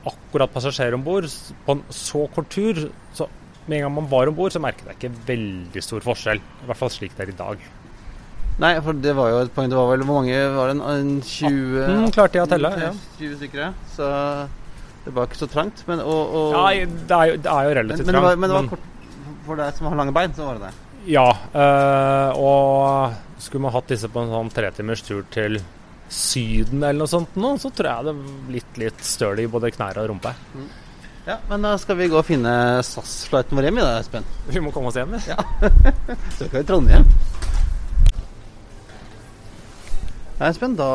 akkurat 0.05 0.51
passasjerer 0.53 0.95
om 0.97 1.03
bord 1.05 1.27
på 1.65 1.75
en 1.77 1.83
så 1.93 2.25
kort 2.35 2.49
tur 2.53 2.89
så 3.17 3.27
Med 3.67 3.77
en 3.77 3.83
gang 3.85 3.93
man 3.93 4.07
var 4.09 4.27
om 4.27 4.35
bord, 4.35 4.51
så 4.51 4.59
merket 4.59 4.87
jeg 4.89 4.95
ikke 4.97 5.25
veldig 5.27 5.81
stor 5.85 6.01
forskjell. 6.01 6.39
I 6.41 6.65
hvert 6.65 6.79
fall 6.79 6.89
slik 6.89 7.13
det 7.15 7.27
er 7.27 7.29
i 7.29 7.35
dag. 7.37 7.59
Nei, 8.59 8.71
for 8.81 8.97
det 8.97 9.13
var 9.15 9.29
jo 9.29 9.41
et 9.45 9.51
poeng. 9.53 9.69
Det 9.69 9.77
var 9.77 9.91
vel 9.91 10.01
hvor 10.01 10.17
mange 10.17 10.39
var 10.55 10.71
det? 10.71 10.73
En, 10.79 10.81
en 10.81 11.21
20 11.21 11.77
18 11.85 12.15
klarte 12.15 12.39
jeg 12.39 12.47
å 12.47 12.49
telle, 12.49 12.71
ja. 12.81 12.89
20 13.19 13.35
stykker, 13.37 13.61
ja. 13.61 13.69
Så 13.93 14.09
det 15.05 15.13
var 15.15 15.29
ikke 15.29 15.39
så 15.43 15.47
trangt. 15.53 15.83
Men, 15.87 16.01
og, 16.01 16.33
og, 16.41 16.55
Ja, 16.57 16.87
det 16.89 17.19
er 17.19 17.29
jo, 17.31 17.37
det 17.45 17.53
er 17.53 17.67
jo 17.67 17.69
men, 17.69 17.77
relativt 17.83 18.09
men, 18.09 18.15
det 18.17 18.23
var, 18.25 18.31
trangt, 18.31 18.41
men 18.41 18.49
det 18.49 18.57
var 18.57 18.65
men- 18.65 18.73
kort 18.73 19.45
For 19.45 19.61
deg 19.61 19.77
som 19.77 19.87
har 19.91 20.01
lange 20.01 20.13
bein, 20.17 20.33
så 20.37 20.49
var 20.49 20.57
det 20.57 20.67
det. 20.71 20.73
Ja, 21.13 21.27
øh, 21.53 22.41
og 22.41 23.13
skulle 23.41 23.63
man 23.69 23.73
hatt 23.77 23.87
disse 23.93 24.09
på 24.09 24.21
en 24.25 24.29
sånn 24.33 24.51
tretimers 24.53 25.01
tur 25.05 25.21
til 25.33 25.61
Syden 26.11 26.81
eller 26.83 27.05
noe 27.05 27.09
sånt 27.09 27.35
nå, 27.39 27.53
så 27.61 27.71
tror 27.71 27.87
jeg 27.87 28.07
det 28.07 28.13
er 28.13 28.55
litt, 28.57 28.79
litt 28.81 29.03
støl 29.07 29.39
i 29.39 29.47
både 29.51 29.71
knær 29.71 30.01
og 30.01 30.09
rumpe. 30.11 30.33
Ja, 31.25 31.37
Men 31.47 31.63
da 31.63 31.75
skal 31.79 31.95
vi 31.99 32.09
gå 32.11 32.17
og 32.19 32.25
finne 32.27 32.51
SAS-flighten 32.83 33.55
vår 33.55 33.69
hjem 33.69 33.79
i 33.79 33.85
dag, 33.85 33.99
Espen. 34.01 34.25
Vi 34.49 34.63
må 34.63 34.73
komme 34.75 34.89
oss 34.89 34.97
hjem, 34.97 35.13
vi. 35.15 35.21
Ja. 35.29 35.37
Så 36.35 36.47
skal 36.47 36.57
vi 36.57 36.65
Trondheim. 36.67 37.05
Ja, 40.41 40.49
Espen, 40.49 40.75
da 40.75 40.89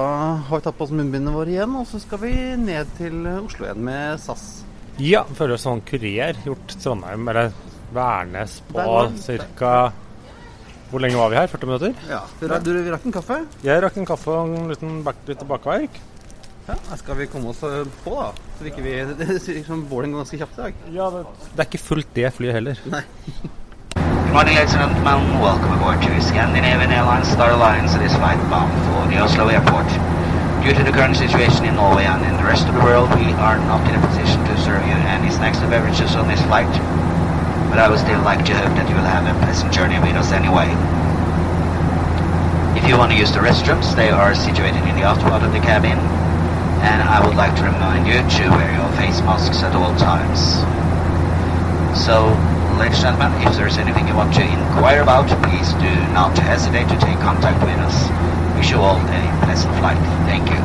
har 0.49 0.59
vi 0.59 0.65
tatt 0.67 0.77
på 0.77 0.89
oss 0.89 0.93
munnbindene 0.93 1.33
våre 1.37 1.53
igjen, 1.55 1.77
og 1.79 1.87
så 1.87 2.01
skal 2.03 2.19
vi 2.25 2.33
ned 2.59 2.89
til 2.99 3.21
Oslo 3.31 3.69
igjen 3.69 3.85
med 3.87 4.19
SAS. 4.19 4.43
Ja, 4.99 5.21
føler 5.39 5.55
oss 5.55 5.67
sånn 5.69 5.85
kurier. 5.87 6.35
Gjort 6.43 6.75
Trondheim, 6.83 7.29
eller 7.31 7.53
Værnes 7.95 8.59
på 8.73 8.83
ca. 9.55 9.77
Hvor 10.91 11.03
lenge 11.03 11.19
var 11.19 11.29
vi 11.33 11.37
her? 11.41 11.47
40 11.51 11.67
minutter? 11.67 11.95
Ja, 12.11 12.21
Du, 12.41 12.47
du, 12.63 12.83
vi 12.83 12.91
rakk 12.95 13.07
en 13.09 13.15
kaffe? 13.17 13.41
Jeg 13.67 13.83
rakk 13.83 13.97
en 13.99 14.07
kaffe 14.07 14.31
og 14.31 14.53
en 14.55 14.69
liten 14.71 15.01
bak, 15.07 15.19
litt 15.27 15.43
bakverk. 15.49 15.99
Ja, 16.69 16.75
skal 16.99 17.19
vi 17.21 17.27
komme 17.31 17.51
oss 17.53 17.61
eh, 17.67 17.83
på, 18.05 18.15
da. 18.19 18.31
Så 18.59 18.67
ikke 18.71 18.83
vi, 18.87 18.95
det 19.19 19.27
virker 19.31 19.67
som 19.67 19.85
Bård 19.91 20.07
går 20.11 20.23
ganske 20.23 20.39
kjapt 20.41 20.59
i 20.59 20.63
dag. 20.63 20.81
Ja, 20.95 21.09
det, 21.15 21.25
det 21.53 21.63
er 21.65 21.69
ikke 21.71 21.83
fullt 21.83 22.11
det 22.15 22.31
flyet 22.39 22.55
heller. 22.59 22.81
Nei. 22.91 23.03
Good 23.97 24.33
morning, 24.35 24.57
ladies 24.59 24.75
and 24.75 24.83
gentlemen. 24.93 25.41
Welcome 25.41 25.73
aboard 25.79 26.03
to 26.03 26.13
Scandinavian 26.23 26.93
Airlines 26.93 27.31
Star 27.33 27.51
Alliance 27.57 27.95
at 27.97 28.03
this 28.05 28.15
flight 28.21 28.39
bound 28.53 28.75
for 28.91 29.07
the 29.11 29.19
Oslo 29.23 29.49
airport. 29.49 29.89
Due 30.63 30.75
to 30.75 30.83
the 30.83 30.93
current 30.93 31.17
situation 31.17 31.65
in 31.65 31.75
Norway 31.79 32.05
and 32.05 32.21
in 32.27 32.35
the 32.37 32.45
rest 32.45 32.67
of 32.69 32.75
the 32.75 32.83
world, 32.85 33.09
we 33.17 33.31
are 33.49 33.57
not 33.71 33.81
in 33.89 33.95
a 33.97 34.03
position 34.07 34.43
to 34.45 34.55
serve 34.67 34.83
you 34.87 34.99
any 35.15 35.31
snacks 35.31 35.63
or 35.63 35.71
beverages 35.71 36.15
on 36.17 36.27
this 36.29 36.43
flight. 36.51 36.69
But 37.77 37.85
I 37.85 37.89
would 37.93 38.01
still 38.01 38.25
like 38.25 38.41
to 38.49 38.57
hope 38.57 38.73
that 38.81 38.89
you 38.89 38.97
will 38.97 39.05
have 39.05 39.29
a 39.29 39.37
pleasant 39.45 39.69
journey 39.69 40.01
with 40.01 40.17
us 40.17 40.33
anyway. 40.33 40.65
If 42.73 42.89
you 42.89 42.97
want 42.97 43.13
to 43.13 43.19
use 43.21 43.29
the 43.29 43.45
restrooms, 43.45 43.93
they 43.93 44.09
are 44.09 44.33
situated 44.33 44.81
in 44.89 44.97
the 44.97 45.05
after 45.05 45.29
part 45.29 45.45
of 45.45 45.53
the 45.53 45.61
cabin. 45.61 46.01
And 46.81 47.05
I 47.05 47.21
would 47.21 47.37
like 47.37 47.53
to 47.61 47.69
remind 47.69 48.09
you 48.09 48.17
to 48.17 48.43
wear 48.57 48.73
your 48.73 48.89
face 48.97 49.21
masks 49.29 49.61
at 49.61 49.77
all 49.77 49.93
times. 50.01 50.65
So, 51.93 52.33
ladies 52.81 53.05
and 53.05 53.13
gentlemen, 53.13 53.37
if 53.45 53.53
there's 53.61 53.77
anything 53.77 54.09
you 54.09 54.17
want 54.17 54.33
to 54.41 54.45
inquire 54.49 55.05
about, 55.05 55.29
please 55.45 55.69
do 55.77 55.93
not 56.17 56.33
hesitate 56.33 56.89
to 56.89 56.97
take 56.97 57.21
contact 57.21 57.61
with 57.61 57.77
us. 57.85 58.09
Wish 58.57 58.73
you 58.73 58.81
all 58.81 58.97
a 58.97 59.21
pleasant 59.45 59.77
flight. 59.85 60.01
Thank 60.25 60.49
you. 60.49 60.65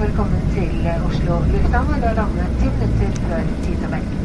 Velkommen 0.00 0.40
til 0.54 0.86
eh, 0.86 1.06
Oslo 1.06 1.34
lufthavn, 1.52 2.00
det 2.00 2.08
er 2.08 2.14
landet 2.14 2.46
ti 2.60 2.68
minutter 2.78 3.28
før. 3.28 4.19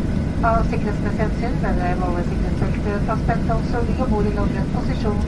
Av 0.46 0.62
sikkerhetsmessige 0.70 1.26
hensyn 1.26 1.56
mener 1.64 1.88
jeg 1.88 1.98
med 1.98 2.06
alle 2.06 2.24
sikkerhetsbeltet 2.30 3.06
fastspent, 3.08 3.48
altså 3.50 3.80
ligge 3.88 4.04
om 4.06 4.12
bord 4.14 4.28
i 4.30 4.34
lodret 4.36 4.68
posisjon 4.76 5.24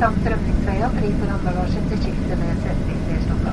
samt 0.00 0.26
rømningsveia 0.32 0.88
fri 0.96 1.10
for 1.20 1.30
håndbagasjen 1.30 1.84
til 1.90 2.00
skiftet 2.02 2.40
med 2.40 2.64
setningsdelstokka. 2.64 3.52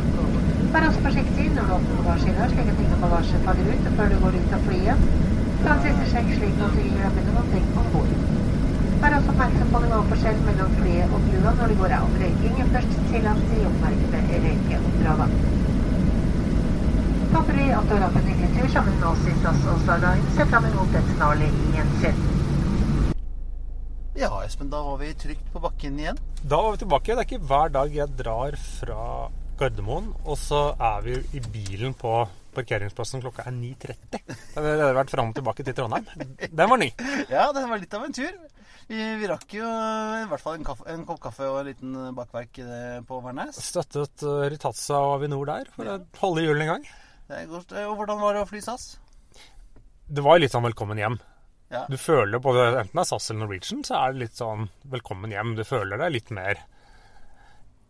Vær 0.73 0.87
også 0.87 1.03
forsiktig 1.05 1.45
når 1.53 1.69
du 1.69 1.73
åpner 1.75 1.99
bagasjehylla, 1.99 2.47
slik 2.53 2.71
at 2.73 2.81
ingen 2.85 3.03
bagasje 3.03 3.41
faller 3.45 3.69
ut 3.75 3.91
før 3.99 4.09
du 4.09 4.17
går 4.23 4.39
ut 4.39 4.55
av 4.57 4.65
flyet. 4.69 5.05
Ta 5.61 5.75
en 5.75 5.83
siste 5.85 6.09
sjekk 6.15 6.33
slik 6.39 6.63
at 6.65 6.73
du 6.73 6.81
ikke 6.81 6.97
glemmer 7.03 7.29
noen 7.29 7.53
ting 7.53 7.69
om 7.83 7.91
bord. 7.93 8.17
Vær 9.03 9.19
også 9.19 9.35
oppmerksom 9.35 9.69
på 9.75 9.83
nivåforskjell 9.85 10.41
mellom 10.49 10.73
flyet 10.79 11.13
og 11.13 11.29
brua 11.29 11.53
når 11.61 11.75
du 11.75 11.81
går 11.83 11.93
av. 11.99 12.09
Røyking 12.23 12.73
først 12.73 12.97
tillatt 13.11 13.53
i 13.53 13.61
oppmerkede 13.69 14.41
røykeområder. 14.47 15.37
Tur 18.57 18.69
sammen 18.73 18.95
med 18.97 19.05
oss 19.05 19.25
i 19.29 19.33
og 19.69 20.05
Ser 20.33 20.47
fram 20.49 20.65
imot 20.65 20.95
et 20.97 21.09
snarlig 21.13 21.49
gjensyn. 21.75 22.21
Ja, 24.17 24.31
Espen, 24.41 24.71
da 24.71 24.79
var 24.81 24.97
vi 24.97 25.11
trygt 25.13 25.51
på 25.53 25.61
bakken 25.61 25.99
igjen. 26.01 26.17
Da 26.41 26.61
var 26.65 26.73
vi 26.73 26.81
tilbake. 26.81 27.13
Det 27.13 27.21
er 27.21 27.27
ikke 27.27 27.49
hver 27.51 27.69
dag 27.75 27.93
jeg 27.93 28.15
drar 28.17 28.57
fra 28.57 29.03
Gardermoen, 29.59 30.09
og 30.25 30.39
så 30.41 30.71
er 30.73 31.05
vi 31.05 31.19
i 31.37 31.43
bilen 31.53 31.93
på 31.97 32.17
parkeringsplassen 32.57 33.21
klokka 33.21 33.45
er 33.45 33.53
9.30. 33.53 34.35
Da 34.55 34.65
har 34.65 34.85
vi 34.87 34.91
vært 35.03 35.13
fram 35.13 35.29
og 35.29 35.37
tilbake 35.37 35.65
til 35.67 35.77
Trondheim. 35.77 36.09
Den 36.49 36.73
var 36.73 36.81
ny. 36.81 36.89
Ja, 37.29 37.51
det 37.53 37.67
var 37.69 37.77
litt 37.83 37.93
av 37.93 38.09
en 38.09 38.17
tur. 38.17 38.33
Vi, 38.87 38.97
vi 39.21 39.29
rakk 39.29 39.53
jo 39.53 39.67
i 39.67 40.27
hvert 40.31 40.41
fall 40.41 40.57
en, 40.57 40.65
kaffe, 40.65 40.87
en 40.89 41.05
kopp 41.05 41.19
kaffe 41.27 41.45
og 41.45 41.59
en 41.61 41.69
liten 41.69 41.97
bakverk 42.17 42.57
eh, 42.63 43.01
på 43.05 43.19
Værnes. 43.21 43.59
Støttet 43.69 44.23
uh, 44.25 44.47
Ritazza 44.49 44.97
og 45.03 45.19
Avinor 45.19 45.45
der 45.49 45.69
for 45.75 45.91
å 45.91 45.99
holde 46.23 46.47
hjulene 46.47 46.65
i 46.65 46.71
gang. 46.71 46.87
Det 47.27 47.41
er 47.41 47.49
godt. 47.51 47.73
Og 47.83 47.97
hvordan 47.99 48.21
var 48.23 48.37
det 48.37 48.45
å 48.45 48.47
fly 48.47 48.61
SAS? 48.63 48.93
Det 50.07 50.23
var 50.23 50.39
litt 50.39 50.53
sånn 50.53 50.63
velkommen 50.63 50.99
hjem. 50.99 51.17
Ja. 51.67 51.83
Du 51.91 51.97
føler 51.99 52.39
både 52.39 52.69
enten 52.69 52.95
det 52.95 53.03
er 53.03 53.09
SAS 53.09 53.29
eller 53.29 53.43
Norwegian, 53.43 53.83
så 53.83 53.97
er 53.99 54.13
det 54.13 54.21
litt 54.21 54.39
sånn 54.39 54.69
velkommen 54.87 55.33
hjem. 55.35 55.57
Du 55.57 55.65
føler 55.67 55.99
deg 55.99 56.13
litt 56.15 56.31
mer 56.35 56.61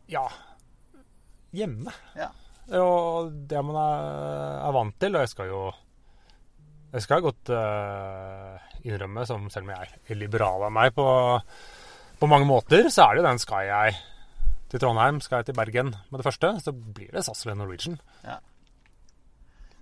ja 0.10 0.26
hjemme. 1.56 1.94
Ja. 2.18 2.32
Og 2.82 3.30
det 3.48 3.62
man 3.64 3.78
er, 3.80 4.72
vant 4.76 4.98
til, 5.00 5.16
og 5.16 5.24
jeg 5.24 5.32
skal 5.32 5.52
jo 5.54 5.62
Jeg 6.92 7.04
skal 7.04 7.24
godt 7.24 7.52
uh, 7.52 8.58
innrømme, 8.88 9.26
som 9.28 9.50
selv 9.52 9.68
om 9.68 9.74
jeg 9.76 9.90
er 10.08 10.20
liberal 10.20 10.64
av 10.66 10.72
meg 10.74 10.94
på, 10.96 11.06
på 12.18 12.30
mange 12.32 12.48
måter, 12.48 12.88
så 12.90 13.06
er 13.06 13.16
det 13.16 13.22
jo 13.22 13.28
den 13.28 13.42
skal 13.44 13.66
jeg 13.68 13.98
til 14.72 14.82
Trondheim, 14.82 15.20
skal 15.24 15.42
jeg 15.42 15.50
til 15.50 15.58
Bergen 15.60 15.92
med 15.92 16.20
det 16.20 16.26
første, 16.26 16.54
så 16.64 16.72
blir 16.72 17.12
det 17.12 17.26
SAS 17.28 17.44
eller 17.46 17.60
Norwegian. 17.60 18.00
Ja. 18.24 18.40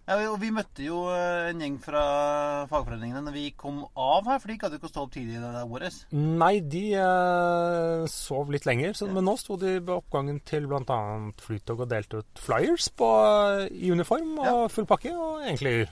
Ja, 0.05 0.19
og 0.29 0.37
Vi 0.37 0.51
møtte 0.53 0.85
jo 0.85 0.99
eh, 1.09 1.49
en 1.49 1.61
gjeng 1.63 1.77
fra 1.81 2.01
fagforeningene 2.69 3.23
når 3.25 3.33
vi 3.33 3.45
kom 3.57 3.79
av 3.97 4.27
her, 4.29 4.41
for 4.41 4.51
de 4.51 4.57
gadd 4.61 4.75
ikke 4.77 4.89
å 4.89 4.91
stå 4.91 5.05
opp 5.07 5.13
tidlig 5.15 5.39
i 5.39 5.41
det 5.41 5.63
året. 5.65 5.97
Nei, 6.13 6.53
de 6.61 6.83
eh, 7.01 8.05
sov 8.13 8.53
litt 8.53 8.67
lenger, 8.69 8.93
så, 8.97 9.09
men 9.09 9.25
nå 9.25 9.33
sto 9.41 9.57
de 9.61 9.79
ved 9.79 9.95
oppgangen 9.95 10.43
til 10.45 10.69
bl.a. 10.69 10.99
Flytog 11.41 11.87
og 11.87 11.89
delte 11.89 12.21
ut 12.21 12.43
flyers 12.45 12.91
på, 12.93 13.09
i 13.73 13.89
uniform 13.93 14.37
og 14.43 14.67
full 14.73 14.85
pakke, 14.89 15.15
og 15.17 15.41
egentlig 15.47 15.87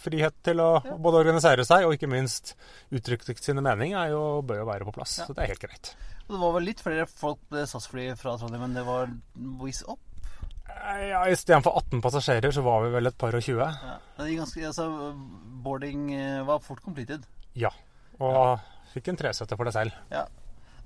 frihet 0.00 0.36
til 0.46 0.62
å 0.62 0.68
både 1.02 1.20
organisere 1.20 1.64
seg 1.66 1.84
og 1.86 1.96
ikke 1.96 2.08
minst 2.10 2.54
uttrykke 2.94 3.36
sine 3.36 3.62
mening 3.64 3.96
er 3.98 4.14
jo, 4.14 4.22
bør 4.46 4.62
jo 4.62 4.68
være 4.70 4.86
på 4.88 4.94
plass. 4.96 5.18
Så 5.26 5.34
det 5.34 5.44
er 5.44 5.52
helt 5.52 5.66
greit. 5.66 5.92
Og 6.28 6.36
det 6.36 6.40
var 6.44 6.54
vel 6.56 6.68
litt 6.70 6.82
flere 6.84 7.08
folk 7.10 7.42
på 7.50 7.64
SAS-flyet 7.66 8.20
fra 8.20 8.36
Trondheim, 8.38 8.68
enn 8.68 8.78
det 8.78 8.86
var 8.86 9.10
Wizz 9.60 9.82
opp? 9.90 10.09
Ja, 10.80 11.22
Istedenfor 11.28 11.76
18 11.78 12.02
passasjerer, 12.04 12.52
så 12.54 12.62
var 12.64 12.84
vi 12.84 12.92
vel 12.94 13.10
et 13.10 13.16
par 13.20 13.36
og 13.36 13.44
20. 13.44 13.60
Ja. 13.60 13.96
Ganske, 14.18 14.66
altså, 14.66 14.86
boarding 15.64 16.10
eh, 16.16 16.42
var 16.48 16.62
fort 16.64 16.82
completed. 16.84 17.26
Ja. 17.58 17.72
Og 18.20 18.60
fikk 18.92 19.10
en 19.12 19.18
tresetter 19.20 19.58
for 19.58 19.68
det 19.68 19.74
selv. 19.76 19.96
Ja. 20.12 20.26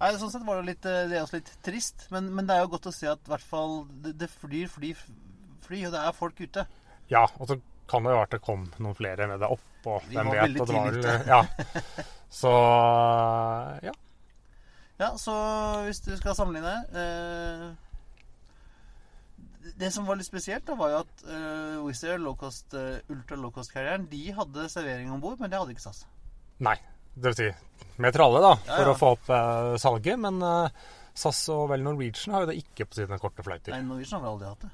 Nei, 0.01 0.11
Sånn 0.18 0.32
sett 0.32 0.47
var 0.47 0.61
det 0.61 0.72
litt, 0.72 0.88
eh, 0.90 1.05
det 1.11 1.18
er 1.18 1.26
også 1.26 1.38
litt 1.38 1.53
trist, 1.64 2.09
men, 2.14 2.32
men 2.34 2.49
det 2.49 2.57
er 2.57 2.64
jo 2.64 2.72
godt 2.74 2.90
å 2.90 2.95
se 2.95 3.09
at 3.11 3.30
hvert 3.30 3.47
fall 3.47 3.84
det, 4.05 4.16
det 4.20 4.30
flyr 4.32 4.72
fly, 4.72 4.90
fly, 5.64 5.84
og 5.88 5.95
det 5.95 6.03
er 6.03 6.18
folk 6.18 6.42
ute. 6.42 6.66
Ja, 7.12 7.24
og 7.38 7.49
så 7.51 7.59
kan 7.90 8.05
det 8.05 8.14
jo 8.14 8.18
være 8.18 8.28
at 8.28 8.34
det 8.34 8.42
kom 8.45 8.66
noen 8.80 8.97
flere 8.99 9.28
med 9.30 9.42
deg 9.45 9.55
opp, 9.55 9.70
og 9.86 10.09
de 10.09 10.18
hvem 10.18 10.32
var 10.32 10.40
vet. 10.40 10.61
Og 10.61 10.70
det 10.70 10.82
var, 10.82 11.24
ja. 11.28 11.40
Så 12.40 12.51
ja. 13.84 13.92
Ja, 14.99 15.09
så 15.18 15.32
hvis 15.86 16.01
du 16.03 16.12
skal 16.18 16.36
sammenligne 16.38 16.74
eh, 16.95 17.64
Det 19.79 19.91
som 19.91 20.07
var 20.07 20.18
litt 20.20 20.29
spesielt, 20.29 20.64
da, 20.68 20.77
var 20.79 20.93
jo 20.93 20.99
at 21.03 21.22
uh, 21.27 21.79
Wizz 21.83 22.05
Air, 22.07 22.20
low 22.22 22.37
cost, 22.39 22.77
uh, 22.79 23.01
ultra 23.11 23.39
low 23.41 23.51
cost-karrieren, 23.55 24.07
de 24.11 24.25
hadde 24.37 24.68
servering 24.70 25.11
om 25.11 25.22
bord, 25.22 25.41
men 25.41 25.51
det 25.51 25.59
hadde 25.59 25.75
ikke 25.75 25.87
SAS. 25.89 26.05
Nei. 26.62 26.77
Det 27.14 27.31
vil 27.31 27.37
si 27.39 27.49
med 28.03 28.14
tralle, 28.14 28.41
da, 28.43 28.57
Ja, 28.66 28.77
for 28.77 28.89
ja. 28.89 28.93
å 28.93 28.99
få 28.99 29.11
opp 29.14 29.29
uh, 29.31 29.75
salget. 29.79 30.18
Men 30.18 30.41
uh, 30.43 30.87
SAS 31.14 31.45
og 31.55 31.68
vel 31.70 31.85
Norwegian 31.87 32.35
har 32.35 32.45
jo 32.45 32.51
det 32.51 32.59
ikke 32.59 32.89
på 32.91 32.99
sine 32.99 33.18
korte 33.22 33.45
flighter. 33.47 33.75
Nei, 33.75 33.85
Norwegian 33.87 34.18
har 34.18 34.25
vel 34.25 34.33
aldri 34.35 34.51
hatt 34.51 34.64
det. 34.66 34.72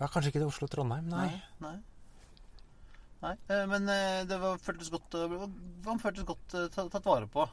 Ja, 0.00 0.08
Kanskje 0.10 0.32
ikke 0.32 0.40
til 0.42 0.48
Oslo-Trondheim, 0.50 1.10
nei. 1.12 1.28
Nei. 1.62 1.76
Nei, 3.24 3.34
eh, 3.48 3.62
men 3.70 3.86
eh, 3.88 4.22
det 4.28 4.36
var, 4.42 4.58
føltes 4.60 4.90
godt 4.92 5.14
eh, 5.16 5.36
Man 5.86 6.00
føltes 6.02 6.26
godt 6.28 6.56
eh, 6.58 6.66
tatt 6.74 7.06
vare 7.06 7.28
på. 7.30 7.46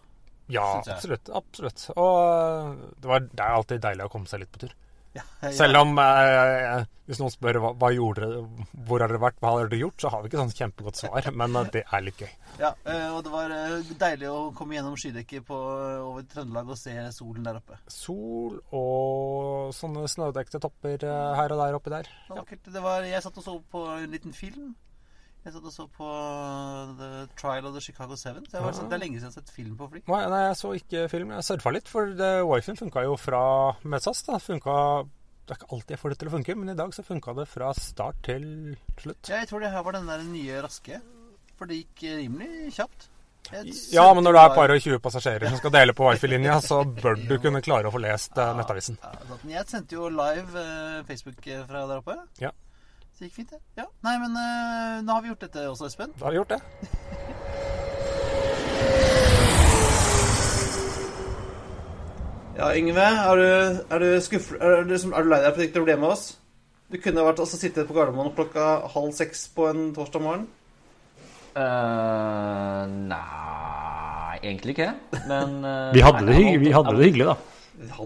Ja, 0.51 0.65
absolutt. 0.81 1.29
absolutt. 1.31 1.85
Og 1.93 2.17
eh, 2.25 2.71
det, 2.97 3.07
var, 3.07 3.27
det 3.29 3.45
er 3.45 3.59
alltid 3.59 3.83
deilig 3.85 4.07
å 4.07 4.11
komme 4.11 4.27
seg 4.27 4.43
litt 4.43 4.51
på 4.51 4.65
tur. 4.65 4.73
Ja, 5.17 5.23
Selv 5.51 5.81
om 5.81 5.97
eh, 5.99 6.85
hvis 7.11 7.19
noen 7.19 7.33
spør 7.33 7.57
hva, 7.59 7.69
hva 7.75 7.89
gjorde 7.91 8.23
dere, 8.23 8.67
hvor 8.87 9.03
har 9.03 9.11
dere 9.11 9.19
vært, 9.19 9.39
hva 9.43 9.49
har 9.51 9.65
dere 9.67 9.81
gjort, 9.81 9.97
så 9.99 10.11
har 10.13 10.21
vi 10.23 10.29
ikke 10.29 10.39
sånn 10.39 10.53
kjempegodt 10.55 10.99
svar. 11.01 11.25
Men 11.41 11.57
eh, 11.59 11.71
det 11.73 11.81
er 11.83 12.05
litt 12.05 12.21
gøy. 12.23 12.29
Ja, 12.61 12.69
eh, 12.87 13.07
og 13.11 13.25
det 13.25 13.33
var 13.33 13.55
eh, 13.55 13.89
deilig 13.99 14.29
å 14.31 14.37
komme 14.55 14.77
gjennom 14.77 14.95
skydekket 14.99 15.43
på, 15.49 15.57
over 16.05 16.23
Trøndelag 16.31 16.71
og 16.71 16.79
se 16.79 16.95
solen 17.15 17.47
der 17.47 17.59
oppe. 17.59 17.81
Sol 17.91 18.61
og 18.69 19.73
sånne 19.75 20.05
snødekte 20.11 20.61
topper 20.63 21.03
her 21.03 21.51
og 21.51 21.65
der 21.65 21.79
oppi 21.81 21.93
der. 21.97 22.07
Ja. 22.31 22.45
Det 22.47 22.85
var, 22.85 23.03
jeg 23.03 23.23
satt 23.25 23.41
og 23.41 23.43
så 23.43 23.57
på 23.73 23.83
en 23.97 24.15
liten 24.15 24.35
film. 24.35 24.71
Jeg 25.41 25.53
satt 25.55 25.63
og 25.65 25.73
så 25.73 25.85
på 25.89 26.07
The 26.99 27.07
Trial 27.39 27.65
of 27.65 27.73
the 27.73 27.81
Chicago 27.81 28.15
Seven. 28.19 28.43
Så 28.45 28.59
Ah. 28.61 28.71
Det 28.89 28.93
er 28.93 29.01
lenge 29.01 29.17
siden 29.17 29.31
jeg 29.31 29.33
har 29.33 29.37
sett 29.41 29.49
film 29.55 29.77
på 29.77 29.87
fly. 29.89 30.01
Nei, 30.07 30.19
nei, 30.29 30.41
jeg 30.47 30.57
så 30.59 30.73
ikke 30.77 31.07
film. 31.09 31.31
Jeg 31.33 31.43
surfa 31.47 31.73
litt, 31.73 31.87
for 31.89 32.05
det, 32.19 32.29
wifien 32.45 32.77
funka 32.77 33.03
jo 33.07 33.15
fra 33.17 33.41
med 33.83 34.01
SAS. 34.05 34.21
da. 34.27 34.37
Funka, 34.37 34.75
det 35.47 35.55
er 35.55 35.59
ikke 35.61 35.71
alltid 35.73 35.95
jeg 35.95 35.99
får 36.03 36.09
det 36.13 36.19
til 36.21 36.29
å 36.29 36.35
funke, 36.35 36.55
men 36.61 36.69
i 36.69 36.77
dag 36.77 36.93
så 36.93 37.03
funka 37.07 37.33
det 37.41 37.47
fra 37.49 37.73
start 37.73 38.21
til 38.23 38.45
slutt. 39.01 39.29
Ja, 39.29 39.39
jeg 39.41 39.49
tror 39.49 39.59
det 39.65 39.71
her 39.73 39.81
var 39.83 39.97
den 39.97 40.05
der 40.13 40.21
nye 40.29 40.61
raske. 40.61 41.01
For 41.57 41.65
det 41.69 41.81
gikk 41.81 42.03
eh, 42.09 42.17
rimelig 42.21 42.73
kjapt. 42.77 43.07
Ja, 43.91 44.05
men 44.13 44.23
når 44.23 44.35
du 44.35 44.37
er 44.39 44.45
et 44.51 44.55
par 44.55 44.69
og 44.71 44.79
20 44.79 44.99
passasjerer 45.01 45.49
som 45.49 45.57
skal 45.57 45.71
dele 45.73 45.93
på 45.97 46.05
wifi-linja, 46.05 46.59
så 46.61 46.83
bør 47.03 47.17
du 47.17 47.33
kunne 47.41 47.59
klare 47.65 47.89
å 47.89 47.91
få 47.91 47.99
lest 47.99 48.37
eh, 48.37 48.53
nettavisen. 48.57 48.99
Ja, 49.01 49.37
Jeg 49.57 49.65
sendte 49.67 49.97
jo 49.97 50.07
live 50.13 50.61
eh, 50.61 51.01
Facebook 51.09 51.41
fra 51.67 51.87
der 51.89 51.97
oppe. 52.03 52.15
Ja. 52.39 52.53
Det 53.21 53.27
gikk 53.29 53.35
fint, 53.35 53.51
det. 53.53 53.59
Ja. 53.77 53.83
Nei, 54.01 54.15
men 54.17 54.33
uh, 54.33 55.03
nå 55.05 55.13
har 55.13 55.21
vi 55.21 55.29
gjort 55.29 55.43
dette 55.45 55.67
også, 55.69 55.85
Espen. 55.91 56.15
Da 56.17 56.25
har 56.25 56.33
vi 56.33 56.39
gjort 56.41 56.55
det. 56.55 57.71
Ja, 62.57 62.67
Yngve, 62.75 63.01
er 63.01 63.39
du, 63.39 63.45
er 63.95 64.03
du 64.03 64.07
skuffet 64.21 64.59
er 64.61 64.83
du, 64.85 64.93
er 64.97 65.23
du 65.23 65.29
lei 65.31 65.39
deg 65.41 65.53
for 65.53 65.55
at 65.55 65.59
du 65.61 65.67
ikke 65.69 65.83
ble 65.87 65.95
med 66.01 66.11
oss? 66.11 66.25
Du 66.91 66.97
kunne 67.01 67.23
vært 67.23 67.39
altså 67.39 67.57
sittet 67.61 67.87
på 67.87 67.95
Gardermoen 67.95 68.33
klokka 68.35 68.65
halv 68.91 69.13
seks 69.15 69.45
på 69.55 69.69
en 69.69 69.85
torsdag 69.95 70.23
morgen. 70.25 70.43
Uh, 71.55 72.83
nei, 73.07 74.35
egentlig 74.43 74.75
ikke. 74.75 74.89
Men 75.31 75.55
uh, 75.63 75.89
Vi 75.95 76.03
hadde 76.03 76.25
nei, 76.27 76.33
det 76.35 76.41
jeg 76.41 76.59
vi 76.65 76.73
valgte- 76.73 76.75
hadde 76.81 76.97
det 76.99 77.07
hyggelig, 77.09 77.29
da. 77.31 77.37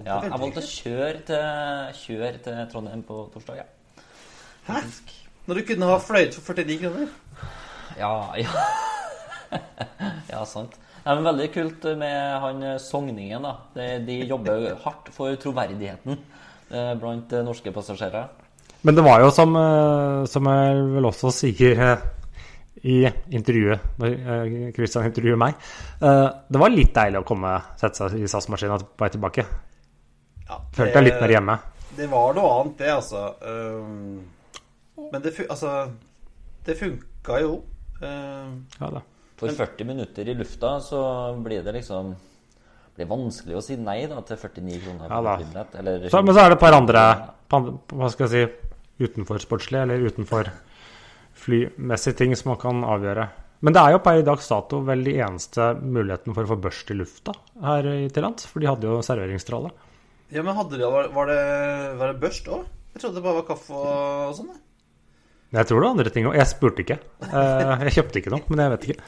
Ja, 0.06 0.20
jeg 0.30 0.40
valgte 0.40 0.62
å 0.62 0.70
kjøre 0.70 1.24
til, 1.28 1.98
kjøre 2.06 2.38
til 2.46 2.62
Trondheim 2.72 3.02
på 3.10 3.26
torsdag, 3.34 3.64
ja. 3.64 3.66
Hæ? 4.66 4.82
Når 5.46 5.60
du 5.60 5.66
kunne 5.68 5.92
ha 5.92 5.98
fløyet 6.02 6.38
for 6.42 6.58
49 6.58 6.80
kroner? 6.82 7.12
Ja, 8.00 8.14
ja. 8.40 8.64
ja, 10.34 10.42
sant. 10.50 10.80
Det 11.06 11.14
er 11.14 11.22
Veldig 11.22 11.52
kult 11.54 11.86
med 12.00 12.40
han 12.42 12.64
eh, 12.66 12.80
Sogningen. 12.82 13.46
da. 13.46 13.54
De, 13.76 13.90
de 14.08 14.16
jobber 14.26 14.72
hardt 14.82 15.12
for 15.14 15.38
troverdigheten 15.38 16.18
eh, 16.18 16.96
blant 16.98 17.34
eh, 17.34 17.46
norske 17.46 17.72
passasjerer. 17.72 18.32
Men 18.86 18.98
det 18.98 19.06
var 19.06 19.22
jo 19.22 19.30
som, 19.34 19.54
som 20.30 20.48
jeg 20.50 20.82
vel 20.94 21.08
også 21.10 21.32
sier 21.34 21.80
i 22.86 23.00
intervjuet, 23.34 23.82
når 23.98 24.12
Christian 24.76 25.08
intervjuer 25.08 25.40
meg 25.42 25.56
eh, 26.06 26.28
Det 26.52 26.62
var 26.62 26.74
litt 26.74 26.92
deilig 26.94 27.22
å 27.24 27.26
komme 27.26 27.56
sette 27.80 28.12
seg 28.12 28.20
i 28.22 28.30
SAS-maskinen 28.30 28.84
på 28.86 29.06
vei 29.06 29.10
tilbake. 29.14 29.46
Følte 30.76 31.00
jeg 31.00 31.08
litt 31.08 31.22
mer 31.22 31.34
hjemme. 31.34 31.56
Det 31.96 32.10
var 32.12 32.36
noe 32.38 32.52
annet, 32.60 32.76
det, 32.82 32.92
altså. 32.94 33.24
Um, 33.42 34.35
men 35.12 35.22
det, 35.22 35.34
altså, 35.50 35.72
det 36.66 36.78
funka 36.80 37.40
jo. 37.44 37.62
Uh, 38.02 38.56
Ja 38.82 38.90
da. 38.98 39.02
For 39.40 39.52
40 39.52 39.84
minutter 39.90 40.30
i 40.32 40.34
lufta 40.34 40.78
så 40.80 41.00
blir 41.44 41.64
det 41.64 41.74
liksom 41.76 42.14
blir 42.96 43.08
vanskelig 43.10 43.58
å 43.58 43.62
si 43.64 43.76
nei 43.76 44.06
da 44.08 44.22
til 44.24 44.38
49 44.40 44.78
kroner 44.86 45.10
Ja 45.12 45.18
da. 45.26 45.66
Eller 45.82 46.06
Så, 46.10 46.22
men 46.24 46.34
så 46.36 46.46
er 46.46 46.54
det 46.54 46.56
et 46.56 46.64
par 46.64 46.78
andre 46.80 47.02
hva 47.52 48.08
skal 48.14 48.30
jeg 48.30 48.32
si, 48.32 48.70
utenfor 49.04 49.40
sportslige 49.44 49.82
eller 49.84 50.06
utenfor 50.08 50.48
flymessige 51.36 52.16
ting 52.18 52.36
som 52.36 52.54
man 52.54 52.60
kan 52.62 52.84
avgjøre. 52.88 53.28
Men 53.66 53.74
det 53.76 53.82
er 53.82 53.96
jo 53.96 54.00
per 54.04 54.22
dags 54.28 54.48
dato 54.52 54.80
vel 54.88 55.04
de 55.04 55.18
eneste 55.24 55.68
muligheten 55.82 56.36
for 56.36 56.46
å 56.48 56.52
få 56.54 56.58
børst 56.62 56.92
i 56.92 56.98
lufta 57.00 57.34
her 57.64 57.88
i- 57.92 58.10
til 58.10 58.24
lands. 58.24 58.46
For 58.48 58.60
de 58.64 58.68
hadde 58.72 58.88
jo 58.88 59.02
serveringsstråle. 59.04 59.72
Ja, 60.32 60.42
men 60.44 60.56
hadde 60.56 60.78
de, 60.80 60.86
var, 60.90 61.10
var, 61.14 61.26
det, 61.28 61.98
var 62.00 62.14
det 62.14 62.20
børst 62.22 62.48
òg? 62.48 62.64
Jeg 62.96 63.02
trodde 63.04 63.16
det 63.20 63.24
bare 63.24 63.42
var 63.42 63.48
kaffe 63.50 63.74
og 63.76 64.36
sånn. 64.36 64.54
Jeg. 65.62 65.68
Tror 65.70 65.80
det 65.80 65.86
var 65.88 65.94
andre 65.96 66.12
ting 66.16 66.26
òg. 66.30 66.36
Jeg 66.40 66.48
spurte 66.52 66.84
ikke. 66.86 66.98
Eh, 67.26 67.84
Jeg 67.88 67.96
kjøpte 68.00 68.22
ikke 68.22 68.34
noe, 68.34 68.44
men 68.50 68.64
jeg 68.66 68.74
vet 68.76 68.88
ikke. 68.90 69.08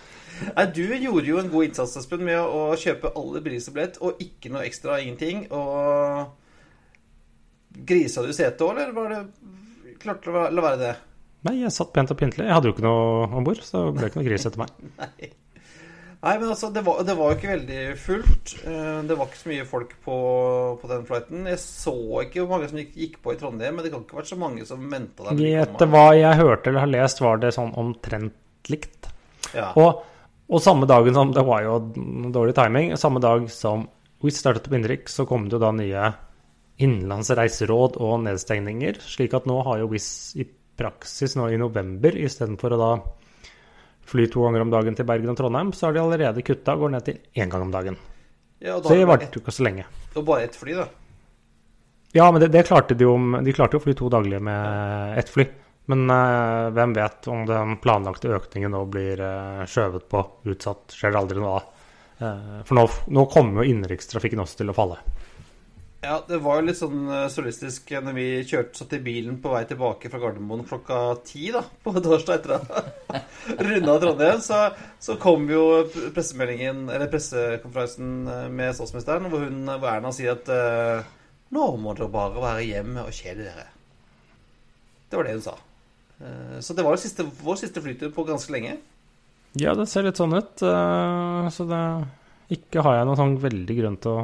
Nei, 0.55 0.65
Du 0.77 0.81
gjorde 0.85 1.25
jo 1.31 1.39
en 1.41 1.49
god 1.49 1.65
innsats 1.69 1.97
Espen, 1.97 2.21
med 2.27 2.37
å 2.39 2.67
kjøpe 2.77 3.11
aller 3.17 3.41
billigste 3.45 3.73
billett 3.73 3.97
og 4.05 4.19
ikke 4.21 4.51
noe 4.53 4.65
ekstra, 4.67 4.99
ingenting. 5.01 5.47
Og 5.51 6.27
grisa 7.87 8.21
du 8.25 8.31
setet 8.33 8.61
òg, 8.65 8.75
eller 8.77 8.93
var 8.95 9.09
det 9.13 9.21
klarte 10.01 10.29
du 10.29 10.37
å 10.37 10.47
la 10.53 10.61
være 10.65 10.79
det? 10.81 10.93
Nei, 11.47 11.55
jeg 11.61 11.71
satt 11.73 11.91
pent 11.93 12.11
og 12.13 12.17
pyntelig. 12.19 12.45
Jeg 12.47 12.53
hadde 12.57 12.69
jo 12.69 12.73
ikke 12.75 12.85
noe 12.85 13.27
om 13.37 13.45
bord, 13.45 13.61
så 13.65 13.87
det 13.87 13.97
ble 13.99 14.07
ikke 14.09 14.19
noe 14.21 14.27
gris 14.29 14.45
etter 14.49 14.61
meg. 14.61 14.73
Nei. 15.01 15.31
Nei, 16.17 16.33
men 16.41 16.49
altså, 16.49 16.71
det 16.73 16.81
var, 16.81 17.03
det 17.05 17.13
var 17.13 17.35
ikke 17.35 17.51
veldig 17.51 17.81
fullt. 18.01 18.53
Eh, 18.65 19.01
Det 19.05 19.17
var 19.19 19.27
ikke 19.29 19.39
så 19.43 19.49
mye 19.51 19.65
folk 19.69 19.91
på, 20.03 20.15
på 20.81 20.89
den 20.89 21.03
flighten. 21.05 21.45
Jeg 21.51 21.61
så 21.61 21.93
ikke 22.23 22.41
hvor 22.41 22.55
mange 22.55 22.69
som 22.71 22.79
gikk, 22.81 22.95
gikk 22.97 23.19
på 23.21 23.35
i 23.35 23.37
Trondheim, 23.37 23.77
men 23.77 23.85
det 23.85 23.91
kan 23.93 24.01
ikke 24.01 24.17
ha 24.17 24.21
vært 24.23 24.31
så 24.31 24.39
mange 24.41 24.65
som 24.65 24.87
venta 24.91 25.27
der. 25.29 25.43
Etter 25.61 25.91
hva 25.93 26.07
jeg 26.17 26.39
hørte 26.41 26.71
eller 26.71 26.85
har 26.87 26.93
lest, 26.95 27.21
var 27.21 27.41
det 27.43 27.53
sånn 27.55 27.75
omtrent 27.77 28.71
likt. 28.71 29.11
Ja. 29.53 29.69
Og, 29.79 30.01
og 30.49 30.63
samme 30.63 30.89
dagen 30.89 31.15
som 31.15 31.29
Det 31.35 31.45
var 31.47 31.61
jo 31.63 31.77
dårlig 32.33 32.57
timing. 32.57 32.95
Samme 32.99 33.21
dag 33.23 33.45
som 33.53 33.85
Wizz 34.25 34.41
startet 34.41 34.67
på 34.71 34.75
Indrik, 34.79 35.11
så 35.13 35.27
kom 35.29 35.45
det 35.45 35.55
jo 35.59 35.61
da 35.61 35.69
nye 35.77 36.09
innenlands 36.81 37.29
reiseråd 37.37 38.01
og 38.01 38.23
nedstengninger. 38.25 38.97
Slik 39.05 39.37
at 39.37 39.45
nå 39.49 39.61
har 39.69 39.83
jo 39.83 39.91
Wizz 39.93 40.33
i 40.41 40.45
praksis 40.77 41.37
nå 41.37 41.47
i 41.53 41.61
november 41.61 42.17
istedenfor 42.17 42.73
å 42.73 42.81
da 42.81 42.91
fly 44.07 44.27
to 44.31 44.45
ganger 44.45 44.63
om 44.63 44.71
dagen 44.71 44.95
til 44.97 45.07
Bergen 45.07 45.33
og 45.33 45.37
Trondheim, 45.39 45.73
så 45.75 45.87
har 45.87 45.97
de 45.97 46.03
allerede 46.03 46.45
kutta 46.45 46.77
og 46.77 46.85
går 46.85 46.95
ned 46.95 47.05
til 47.07 47.19
én 47.35 47.51
gang 47.51 47.67
om 47.67 47.73
dagen. 47.73 47.99
Ja, 48.59 48.79
da 48.79 48.89
Så 48.89 48.95
det 48.95 49.05
varte 49.09 49.29
jo 49.33 49.43
ikke 49.43 49.53
så 49.53 49.67
lenge. 49.67 49.85
Og 50.15 50.25
bare 50.25 50.47
ett 50.47 50.55
fly, 50.57 50.73
da. 50.79 50.87
Ja, 52.15 52.31
men 52.31 52.41
det, 52.41 52.49
det 52.55 52.65
klarte 52.67 52.95
de 52.97 53.05
jo. 53.05 53.13
De 53.43 53.53
klarte 53.53 53.77
jo 53.77 53.81
å 53.81 53.85
fly 53.85 53.93
to 53.97 54.09
daglige 54.09 54.41
med 54.43 55.19
ett 55.19 55.29
fly. 55.29 55.45
Men 55.91 56.09
uh, 56.11 56.67
hvem 56.75 56.95
vet 56.97 57.27
om 57.31 57.45
den 57.47 57.77
planlagte 57.83 58.33
økningen 58.35 58.73
nå 58.75 58.83
blir 58.91 59.21
uh, 59.23 59.63
skjøvet 59.69 60.07
på, 60.11 60.23
utsatt, 60.51 60.95
skjer 60.95 61.13
det 61.13 61.21
aldri 61.21 61.39
noe 61.39 61.53
av. 61.59 61.69
Uh, 62.17 62.57
for 62.67 62.79
nå, 62.79 62.87
nå 63.15 63.27
kommer 63.31 63.61
jo 63.61 63.71
innenrikstrafikken 63.71 64.41
også 64.43 64.63
til 64.63 64.73
å 64.73 64.75
falle. 64.75 64.97
Ja, 66.01 66.19
det 66.27 66.37
var 66.45 66.59
jo 66.59 66.67
litt 66.67 66.77
sånn 66.77 67.07
solistisk 67.33 67.87
surrealistisk 67.89 67.93
når 68.05 68.13
vi 68.15 68.25
kjørte 68.45 68.77
satt 68.77 68.91
i 68.93 68.99
bilen 69.01 69.39
på 69.41 69.49
vei 69.49 69.63
tilbake 69.65 70.11
fra 70.13 70.19
Gardermoen 70.21 70.61
klokka 70.67 70.97
ti 71.25 71.47
da, 71.55 71.63
på 71.83 71.93
torsdag 71.97 72.37
etter 72.37 72.53
at 72.59 72.67
runda 73.65 73.95
Trondheim. 74.03 74.43
Så, 74.45 74.59
så 75.01 75.15
kom 75.21 75.47
jo 75.49 75.63
pressemeldingen, 76.13 76.83
eller 76.93 77.09
pressekonferansen 77.11 78.11
eh, 78.29 78.43
med 78.53 78.77
statsministeren, 78.77 79.25
hvor, 79.31 79.47
hun, 79.47 79.63
hvor 79.73 79.89
Erna 79.89 80.13
sier 80.13 80.35
at 80.37 80.51
eh, 80.53 81.09
nå 81.57 81.65
må 81.81 81.95
dere 81.97 82.11
bare 82.13 82.43
være 82.45 82.67
hjemme 82.67 83.07
og 83.07 83.17
kjede 83.17 83.47
dere. 83.47 83.65
Det 85.09 85.17
var 85.17 85.27
det 85.27 85.35
hun 85.39 85.45
sa. 85.47 85.55
Eh, 86.21 86.59
Så 86.61 86.77
det 86.77 86.85
var 86.85 87.01
siste, 87.01 87.25
vår 87.41 87.59
siste 87.63 87.81
flytur 87.81 88.13
på 88.13 88.27
ganske 88.27 88.53
lenge. 88.53 88.77
Ja, 89.57 89.73
det 89.73 89.87
ser 89.89 90.05
litt 90.05 90.19
sånn 90.21 90.37
ut. 90.37 90.61
eh, 90.61 91.49
så 91.49 91.65
det 91.65 91.83
Ikke 92.53 92.85
har 92.85 92.99
jeg 92.99 93.09
noe 93.09 93.17
sånn 93.19 93.37
veldig 93.41 93.75
grønt 93.81 94.05
å 94.11 94.17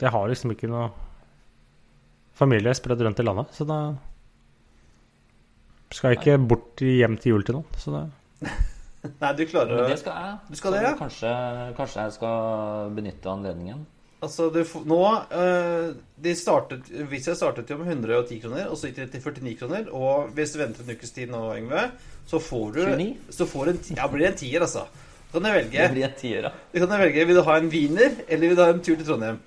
Jeg 0.00 0.10
har 0.14 0.28
liksom 0.30 0.56
ikke 0.56 0.70
noe 0.72 0.88
familie 2.38 2.74
spredd 2.74 3.02
rundt 3.04 3.20
i 3.20 3.26
landet, 3.26 3.52
så 3.56 3.66
da 3.68 3.78
skal 5.92 6.12
jeg 6.14 6.20
ikke 6.22 6.36
bort 6.48 6.80
hjem 6.84 7.16
til 7.20 7.34
jul 7.34 7.42
til 7.46 7.58
noen. 7.58 7.80
Så 7.80 7.92
det 7.94 8.04
Nei, 9.22 9.32
du 9.34 9.42
klarer 9.50 9.80
Men 9.82 9.90
det 9.90 9.98
skal 9.98 10.14
jeg. 10.14 10.36
Du 10.52 10.56
skal 10.60 10.76
det, 10.76 10.82
ja? 10.86 10.92
Kanskje, 10.98 11.32
kanskje 11.74 12.04
jeg 12.06 12.14
skal 12.14 12.92
benytte 12.94 13.32
anledningen. 13.32 13.80
Altså, 14.22 14.46
du, 14.54 14.60
får- 14.62 14.84
nå 14.86 14.98
eh, 15.34 15.88
de 16.22 16.34
startet, 16.38 16.86
Visa 17.10 17.34
startet 17.34 17.72
jo 17.72 17.80
med 17.80 17.90
110 17.90 18.38
kroner, 18.44 18.68
og 18.70 18.78
så 18.78 18.86
gikk 18.88 19.00
det 19.00 19.08
til 19.16 19.24
49 19.26 19.56
kroner. 19.58 19.88
Og 19.90 20.30
hvis 20.36 20.54
du 20.54 20.60
venter 20.62 20.86
en 20.86 20.94
ukes 20.94 21.10
tid 21.16 21.32
nå, 21.34 21.40
Yngve, 21.58 21.88
så 22.30 22.38
får 22.38 22.68
du 22.76 22.80
29? 22.86 23.08
Så 23.34 23.48
får 23.50 23.72
en, 23.72 23.80
ja, 23.98 24.06
blir 24.12 24.22
det 24.22 24.30
en 24.30 24.38
tier, 24.44 24.62
altså. 24.62 24.84
Da 25.32 25.40
kan 25.40 25.48
du 25.48 25.50
velge. 25.56 25.74
Det 25.82 25.90
blir 25.96 26.06
en 26.06 26.14
tier, 26.22 26.46
da. 26.46 26.52
Du 26.70 26.78
kan 26.84 26.94
velge, 27.02 27.26
Vil 27.32 27.40
du 27.40 27.42
ha 27.50 27.58
en 27.58 27.70
wiener, 27.74 28.14
eller 28.28 28.52
vil 28.52 28.60
du 28.60 28.62
ha 28.62 28.70
en 28.76 28.84
tur 28.86 28.94
til 28.94 29.08
Trondheim? 29.10 29.42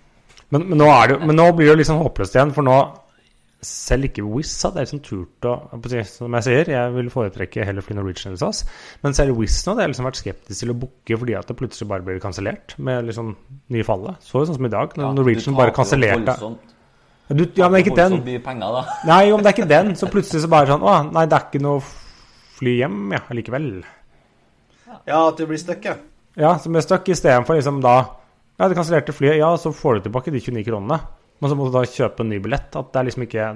Men, 0.54 0.68
men, 0.70 0.78
nå, 0.78 0.86
er 0.92 1.08
det, 1.10 1.18
jo- 1.18 1.26
men 1.26 1.40
nå 1.40 1.48
blir 1.58 1.72
det 1.74 1.80
liksom 1.82 2.02
håpløst 2.04 2.36
igjen, 2.38 2.54
for 2.56 2.68
nå 2.68 2.78
selv 3.66 4.06
ikke 4.06 4.22
Wizz 4.30 4.68
hadde 4.68 4.84
liksom 4.84 5.00
turt 5.02 5.46
å 5.50 5.54
Som 6.06 6.36
jeg 6.38 6.46
sier, 6.46 6.70
jeg 6.70 6.92
vil 6.94 7.10
foretrekke 7.10 7.66
heller 7.66 7.82
fly 7.82 7.96
Norwegian 7.98 8.34
eller 8.34 8.38
SAS. 8.38 8.60
Men 9.02 9.16
selv 9.18 9.40
Wizz 9.40 9.64
nå 9.66 9.74
hadde 9.74 9.86
jeg 9.88 9.94
liksom 9.94 10.06
vært 10.06 10.20
skeptisk 10.22 10.60
til 10.62 10.74
å 10.74 10.78
booke 10.84 11.18
fordi 11.18 11.36
at 11.40 11.50
det 11.50 11.58
plutselig 11.58 11.90
bare 11.90 12.06
blir 12.06 12.22
kansellert 12.22 12.76
med 12.78 13.08
liksom 13.10 13.34
nye 13.74 13.88
fallet. 13.88 14.22
Så 14.22 14.38
jo 14.44 14.46
sånn 14.52 14.60
som 14.60 14.70
i 14.70 14.74
dag, 14.76 14.94
når 14.94 15.08
Ja, 15.08 15.14
Norwegian 15.18 15.58
bare 15.58 15.74
kansellerte 15.76 16.38
du, 17.26 17.32
ja, 17.34 17.34
du, 17.34 17.46
det 17.50 17.64
er 17.66 17.82
ikke 17.82 17.96
den. 17.98 18.42
Penger. 18.46 18.84
Nei, 19.10 19.32
men 19.32 19.42
det 19.42 19.50
er 19.50 19.56
ikke 19.56 19.70
den, 19.72 19.96
så 19.98 20.10
plutselig 20.14 20.44
så 20.44 20.50
bare 20.52 20.70
sånn 20.70 20.84
Å, 20.86 20.98
nei, 21.10 21.24
det 21.26 21.34
er 21.40 21.48
ikke 21.48 21.62
noe 21.64 21.80
fly 22.60 22.76
hjem, 22.84 23.00
ja, 23.16 23.24
likevel. 23.34 23.66
Ja, 25.10 25.24
at 25.24 25.40
du 25.40 25.48
blir 25.50 25.58
stuck, 25.58 25.82
ja. 25.90 25.96
Ja, 26.38 26.52
som 26.62 26.76
er 26.78 26.86
stuck 26.86 27.10
istedenfor 27.10 27.58
liksom 27.58 27.82
da 27.82 27.96
Ja, 28.56 28.70
det 28.72 28.78
kansellerte 28.78 29.12
flyet, 29.12 29.36
ja, 29.42 29.50
så 29.60 29.74
får 29.76 29.98
du 29.98 30.06
tilbake 30.06 30.32
de 30.32 30.40
29 30.40 30.64
kronene. 30.64 31.02
Men 31.44 31.52
så 31.52 31.58
må 31.60 31.66
du 31.68 31.74
da 31.76 31.82
kjøpe 31.84 32.24
en 32.24 32.30
ny 32.32 32.40
billett. 32.40 32.76
At 32.80 32.94
det 32.94 33.02
er 33.02 33.10
liksom 33.10 33.26
ikke 33.28 33.50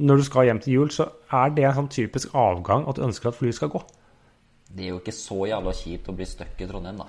Når 0.00 0.20
du 0.20 0.24
skal 0.24 0.46
hjem 0.46 0.60
til 0.62 0.74
jul, 0.74 0.90
så 0.94 1.08
er 1.34 1.50
det 1.56 1.64
en 1.66 1.74
sånn 1.80 1.88
typisk 1.92 2.34
avgang 2.38 2.86
at 2.88 2.96
du 2.96 3.02
ønsker 3.04 3.32
at 3.32 3.36
flyet 3.36 3.56
skal 3.56 3.72
gå. 3.72 3.80
Det 4.70 4.84
er 4.84 4.92
jo 4.92 5.00
ikke 5.00 5.16
så 5.16 5.48
jævla 5.50 5.72
kjipt 5.74 6.12
å 6.12 6.14
bli 6.14 6.28
stuck 6.30 6.60
i 6.62 6.68
Trondheim, 6.70 7.00
da. 7.00 7.08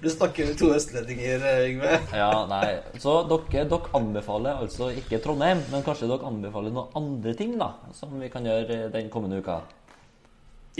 Du 0.00 0.08
snakker 0.12 0.46
med 0.46 0.56
to 0.60 0.70
østlendinger, 0.76 1.42
Yngve. 1.66 1.96
Ja, 2.14 2.30
nei. 2.48 2.78
Så 3.02 3.16
dere, 3.28 3.66
dere 3.72 3.90
anbefaler 3.98 4.62
altså 4.62 4.92
ikke 4.94 5.18
Trondheim, 5.24 5.64
men 5.72 5.84
kanskje 5.84 6.08
dere 6.08 6.30
anbefaler 6.30 6.72
noen 6.76 6.94
andre 7.00 7.34
ting, 7.36 7.58
da? 7.60 7.72
Som 7.96 8.14
vi 8.22 8.30
kan 8.32 8.46
gjøre 8.46 8.86
den 8.94 9.10
kommende 9.12 9.42
uka? 9.42 9.60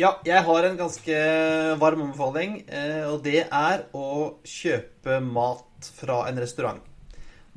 Ja, 0.01 0.15
jeg 0.25 0.41
har 0.47 0.65
en 0.65 0.79
ganske 0.79 1.17
varm 1.77 2.07
anbefaling, 2.07 2.53
eh, 2.73 3.03
og 3.11 3.19
det 3.27 3.43
er 3.45 3.83
å 3.93 4.39
kjøpe 4.49 5.19
mat 5.21 5.89
fra 5.99 6.23
en 6.31 6.39
restaurant. 6.41 6.79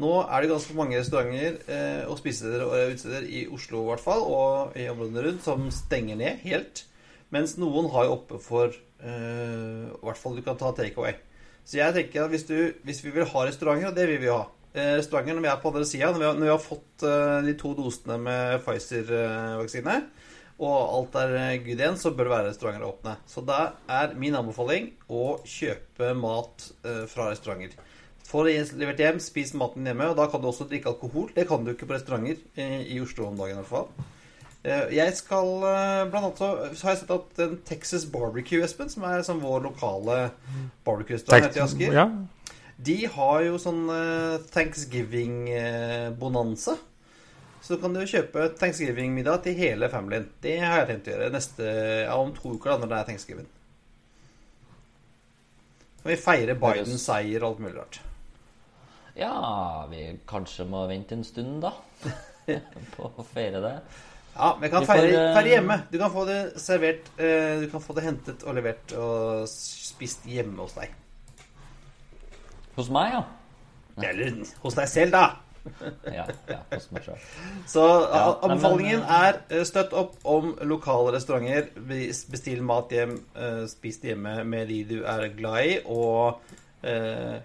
Nå 0.02 0.10
er 0.26 0.44
det 0.44 0.50
ganske 0.52 0.76
mange 0.76 0.98
restauranter 0.98 1.62
eh, 1.72 2.02
og 2.10 2.18
spisesteder 2.20 2.66
og 2.66 2.74
utesteder 2.92 3.30
i 3.30 3.46
Oslo 3.48 3.86
i 3.86 3.88
hvert 3.92 4.04
fall, 4.04 4.26
og 4.28 4.76
i 4.76 4.90
områdene 4.92 5.24
rundt, 5.24 5.46
som 5.46 5.70
stenger 5.72 6.20
ned 6.20 6.42
helt. 6.44 6.84
Mens 7.32 7.54
noen 7.62 7.88
har 7.94 8.10
jo 8.10 8.18
oppe 8.18 8.42
for 8.44 8.74
eh, 8.74 9.86
I 9.94 10.04
hvert 10.04 10.20
fall 10.20 10.36
du 10.36 10.44
kan 10.44 10.60
ta 10.60 10.74
takeaway. 10.76 11.16
Så 11.64 11.80
jeg 11.80 11.96
tenker 11.96 12.26
at 12.26 12.34
hvis, 12.34 12.44
du, 12.50 12.74
hvis 12.84 13.04
vi 13.06 13.14
vil 13.14 13.30
ha 13.30 13.46
restauranter, 13.48 13.94
og 13.94 13.96
det 13.96 14.10
vil 14.10 14.22
vi 14.26 14.34
ha 14.34 14.42
Restauranter 14.74 15.38
når 15.38 15.44
vi 15.46 15.50
er 15.52 15.58
på 15.62 15.70
andre 15.70 15.86
sida, 15.86 16.08
når, 16.10 16.32
når 16.34 16.48
vi 16.48 16.50
har 16.50 16.62
fått 16.64 17.04
de 17.46 17.52
to 17.62 17.76
dosene 17.78 18.16
med 18.18 18.64
Pfizer-vaksine, 18.66 20.00
og 20.62 20.94
alt 20.98 21.16
er 21.18 21.32
eh, 21.40 21.62
good 21.64 21.80
igjen, 21.82 21.98
så 21.98 22.12
bør 22.14 22.24
det 22.28 22.36
være 22.36 22.50
restauranter 22.52 22.88
åpne. 22.88 23.14
Så 23.30 23.42
da 23.46 23.60
er 23.90 24.14
min 24.20 24.36
anbefaling 24.38 24.92
å 25.10 25.40
kjøpe 25.50 26.14
mat 26.18 26.74
eh, 26.86 27.06
fra 27.10 27.32
restauranter. 27.32 27.78
Få 28.24 28.44
det 28.48 28.74
levert 28.80 29.00
hjem, 29.02 29.20
spis 29.22 29.54
maten 29.58 29.88
hjemme, 29.88 30.10
og 30.12 30.18
da 30.18 30.26
kan 30.32 30.42
du 30.42 30.48
også 30.50 30.66
drikke 30.70 30.90
alkohol. 30.94 31.28
Det 31.36 31.48
kan 31.50 31.62
du 31.66 31.70
ikke 31.74 31.88
på 31.90 31.98
restauranter 31.98 32.38
eh, 32.56 32.82
i 32.94 32.96
Oslo 33.04 33.22
om 33.30 33.38
dagen 33.40 33.56
i 33.58 33.60
hvert 33.62 33.74
fall. 33.74 33.90
Jeg 34.64 35.12
skal 35.18 35.48
blant 36.08 36.24
annet 36.24 36.40
så, 36.40 36.50
så 36.72 36.82
har 36.88 36.94
jeg 36.94 37.02
sett 37.02 37.12
at 37.12 37.40
en 37.44 37.60
Texas 37.68 38.06
Barbecue, 38.08 38.64
Espen, 38.64 38.88
som 38.88 39.04
er 39.10 39.20
som 39.28 39.44
vår 39.44 39.60
lokale 39.66 40.32
barbecue-restaurant 40.88 41.44
her 41.50 41.58
i 41.58 41.60
Asker, 41.66 41.92
ja. 41.92 42.06
de 42.88 42.96
har 43.12 43.44
jo 43.44 43.60
sånn 43.60 43.92
Thanksgiving-bonanza. 44.56 46.80
Så 47.64 47.78
kan 47.80 47.94
du 47.96 48.02
kjøpe 48.04 48.50
Thanksgiving-middag 48.60 49.46
til 49.46 49.56
hele 49.56 49.88
familien. 49.92 50.26
Det 50.44 50.58
har 50.60 50.82
jeg 50.82 50.90
tenkt 50.90 51.06
å 51.08 51.14
gjøre 51.14 51.30
neste, 51.32 51.68
ja, 52.04 52.16
om 52.20 52.34
to 52.36 52.58
uker, 52.58 52.74
da, 52.74 52.80
når 52.82 52.90
det 52.92 52.98
er 52.98 53.12
Thanksgiving. 53.12 53.52
Og 56.04 56.10
vi 56.12 56.18
feirer 56.20 56.60
Bidens 56.60 57.06
seier 57.08 57.46
og 57.46 57.54
alt 57.54 57.62
mulig 57.64 57.78
rart. 57.78 58.02
Ja, 59.16 59.36
vi 59.88 60.10
kanskje 60.28 60.66
må 60.68 60.82
vente 60.90 61.16
en 61.16 61.24
stund, 61.24 61.62
da. 61.64 61.72
på 62.98 63.08
å 63.08 63.24
feire 63.30 63.62
det. 63.64 63.78
Ja, 64.34 64.50
vi 64.60 64.72
kan 64.74 64.84
feire, 64.90 65.08
eh, 65.14 65.30
feire 65.38 65.54
hjemme. 65.54 65.80
Du 65.94 65.96
kan 66.02 66.12
få 66.12 66.26
det 66.28 66.38
servert 66.60 67.12
eh, 67.22 67.62
Du 67.62 67.68
kan 67.70 67.84
få 67.86 67.94
det 67.94 68.04
hentet 68.08 68.44
og 68.44 68.58
levert 68.58 68.96
og 68.98 69.48
spist 69.48 70.26
hjemme 70.28 70.66
hos 70.66 70.76
deg. 70.76 70.92
Hos 72.76 72.92
meg, 72.92 73.14
ja. 73.14 73.24
Eller 74.10 74.42
hos 74.66 74.76
deg 74.76 74.90
selv, 74.90 75.16
da. 75.16 75.53
Ja, 76.06 76.26
ja. 76.48 76.60
Så 77.68 77.84
Ja, 78.12 78.40
anbefalingen 78.42 79.00
men, 79.00 79.10
er 79.10 79.40
eh, 79.50 79.64
støtt 79.68 79.94
opp 79.96 80.18
om 80.28 80.54
lokale 80.68 81.16
restauranter. 81.16 81.70
Bestill 82.32 82.64
mat 82.66 82.92
hjem, 82.92 83.16
eh, 83.36 83.64
spis 83.72 84.02
det 84.02 84.14
hjemme 84.14 84.36
med 84.44 84.68
de 84.68 84.82
du 84.90 84.98
er 85.08 85.28
glad 85.38 85.70
i, 85.70 85.78
og 85.86 86.42
eh, 86.84 87.40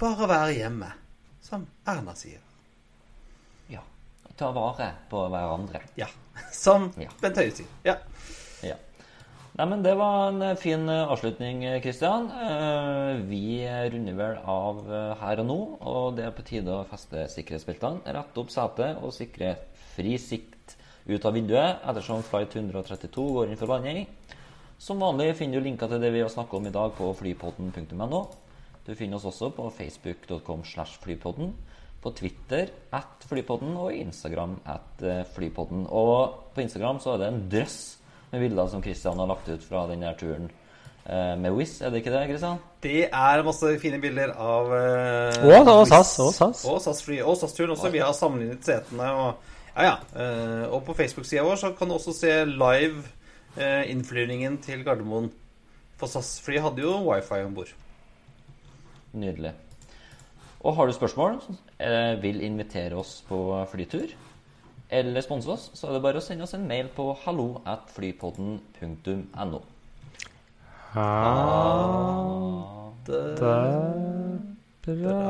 bare 0.00 0.30
være 0.30 0.56
hjemme, 0.58 0.90
som 1.44 1.66
Erna 1.86 2.16
sier. 2.18 2.42
Ja. 3.70 3.84
ta 4.36 4.50
vare 4.56 4.92
på 5.10 5.26
hverandre. 5.28 5.84
Ja. 6.00 6.08
Som 6.52 6.90
Bent 7.20 7.36
Høie 7.36 7.52
sier. 7.54 7.68
Ja. 7.84 7.98
Ja. 8.64 8.76
Nei, 9.60 9.66
men 9.68 9.82
Det 9.84 9.92
var 9.92 10.30
en 10.30 10.40
eh, 10.40 10.56
fin 10.56 10.88
eh, 10.88 11.10
avslutning, 11.12 11.66
Kristian. 11.84 12.30
Vi 13.28 13.60
runder 13.92 14.14
vel 14.16 14.38
av 14.48 14.78
eh, 14.88 15.10
her 15.20 15.42
og 15.42 15.46
nå. 15.50 15.56
Og 15.84 16.16
det 16.16 16.24
er 16.24 16.32
på 16.32 16.44
tide 16.48 16.72
å 16.72 16.86
feste 16.88 17.26
sikkerhetsbeltene, 17.28 18.00
rette 18.16 18.40
opp 18.40 18.54
setet 18.54 19.02
og 19.04 19.12
sikre 19.12 19.50
fri 19.92 20.14
sikt 20.16 20.78
ut 21.04 21.28
av 21.28 21.36
vinduet 21.36 21.84
ettersom 21.84 22.24
flight 22.24 22.56
132 22.56 23.26
går 23.36 23.52
inn 23.52 23.60
for 23.60 23.74
landing. 23.74 24.08
Som 24.80 25.04
vanlig 25.04 25.34
finner 25.36 25.60
du 25.60 25.68
linker 25.68 25.92
til 25.92 26.00
det 26.00 26.14
vi 26.16 26.24
har 26.24 26.32
snakket 26.32 26.56
om 26.56 26.72
i 26.72 26.74
dag 26.80 26.96
på 26.96 27.12
flypodden.no. 27.20 28.24
Du 28.88 28.94
finner 28.96 29.20
oss 29.20 29.28
også 29.28 29.52
på 29.60 29.68
facebook.com 29.76 30.64
slash 30.64 30.96
flypodden, 31.04 31.52
på 32.00 32.16
Twitter 32.16 32.72
at 32.96 33.28
flypodden 33.28 33.76
og 33.76 33.92
Instagram 33.92 34.56
at 34.64 35.04
eh, 35.04 35.24
flypodden. 35.36 35.84
Og 35.84 36.46
på 36.56 36.64
Instagram 36.64 37.04
så 37.04 37.18
er 37.18 37.26
det 37.26 37.34
en 37.34 37.48
drøss 37.52 37.80
med 38.30 38.40
bilder 38.44 38.68
som 38.70 38.82
Christian 38.82 39.18
har 39.18 39.26
lagt 39.30 39.48
ut 39.48 39.64
fra 39.66 39.86
denne 39.90 40.10
turen 40.18 40.48
eh, 41.04 41.36
med 41.40 41.52
Wizz, 41.56 41.80
er 41.82 41.90
det 41.90 42.02
ikke 42.02 42.12
det, 42.14 42.24
Christian? 42.30 42.58
Det 42.82 43.08
er 43.08 43.42
masse 43.46 43.72
fine 43.82 44.00
bilder 44.00 44.32
av 44.38 44.70
uh, 44.70 45.46
Og- 45.50 45.68
og 45.68 45.86
SAS, 45.90 46.12
og 46.22 46.32
SAS. 46.34 46.64
Og 46.70 46.80
SAS-fly, 46.84 47.20
og 47.22 47.36
SAS-turen 47.40 47.74
også. 47.74 47.90
Vi 47.92 48.02
har 48.04 48.12
sammenlignet 48.16 48.64
setene 48.64 49.10
og 49.12 49.48
Ja, 49.76 49.84
ja. 49.86 49.96
Eh, 50.18 50.64
og 50.74 50.82
på 50.84 50.94
Facebook-sida 50.98 51.44
vår 51.46 51.56
så 51.60 51.68
kan 51.78 51.88
du 51.88 51.94
også 51.94 52.12
se 52.12 52.32
live 52.44 53.04
uh, 53.56 53.84
innflyvningen 53.86 54.58
til 54.64 54.82
Gardermoen. 54.84 55.30
For 56.00 56.10
SAS-fly 56.10 56.58
hadde 56.58 56.82
jo 56.82 56.96
wifi 57.06 57.38
om 57.44 57.54
bord. 57.54 57.70
Nydelig. 59.12 59.52
Og 60.60 60.74
har 60.76 60.86
du 60.86 60.92
spørsmål, 60.92 61.38
eh, 61.80 62.16
vil 62.22 62.42
invitere 62.44 62.98
oss 62.98 63.22
på 63.28 63.38
flytur, 63.72 64.10
eller 64.90 65.20
sponse 65.22 65.50
oss, 65.50 65.70
så 65.74 65.86
er 65.88 65.96
det 65.96 66.02
bare 66.02 66.18
å 66.20 66.24
sende 66.24 66.44
oss 66.46 66.54
en 66.58 66.66
mail 66.68 66.90
på 66.94 67.12
hallo 67.24 67.60
at 67.68 67.90
flypodden.no. 67.94 69.60
Ha 70.94 71.06
det 73.06 73.22
bra. 74.86 75.20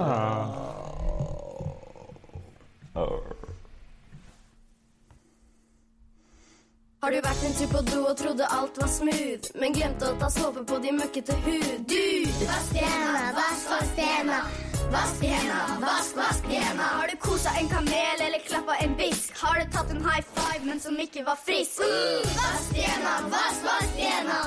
Har 7.01 7.11
du 7.11 7.21
vært 7.25 7.45
en 7.45 7.55
tur 7.57 7.69
på 7.73 7.81
do 7.89 8.01
og 8.09 8.17
trodde 8.17 8.49
alt 8.57 8.81
var 8.81 8.91
smooth, 8.93 9.53
men 9.61 9.77
glemte 9.77 10.09
å 10.09 10.19
ta 10.21 10.29
såpe 10.33 10.65
på 10.69 10.81
de 10.85 10.93
møkkete 10.97 11.37
hud? 11.47 11.71
Du! 11.89 12.03
Vask 12.45 12.77
hendene, 12.77 13.31
vask, 13.37 13.71
vask 13.73 14.05
hendene. 14.05 14.70
Vask 14.91 15.23
hendene, 15.23 15.81
vask, 15.81 16.17
vask 16.17 16.45
hendene. 16.51 16.83
Har 16.83 17.07
du 17.07 17.17
kosa 17.17 17.51
en 17.61 17.69
kamel 17.69 18.23
eller 18.27 18.41
klappa 18.49 18.75
en 18.85 18.97
bisk? 18.99 19.31
Har 19.43 19.61
du 19.61 19.71
tatt 19.73 19.91
en 19.91 20.03
high 20.05 20.25
five, 20.35 20.65
men 20.67 20.81
som 20.81 20.99
ikke 20.99 21.23
var 21.27 21.39
frisk? 21.47 21.79
Mm, 21.79 22.27
vask 22.39 22.75
hendene, 22.75 23.15
vask, 23.35 23.61
vask 23.69 24.01
hendene. 24.07 24.41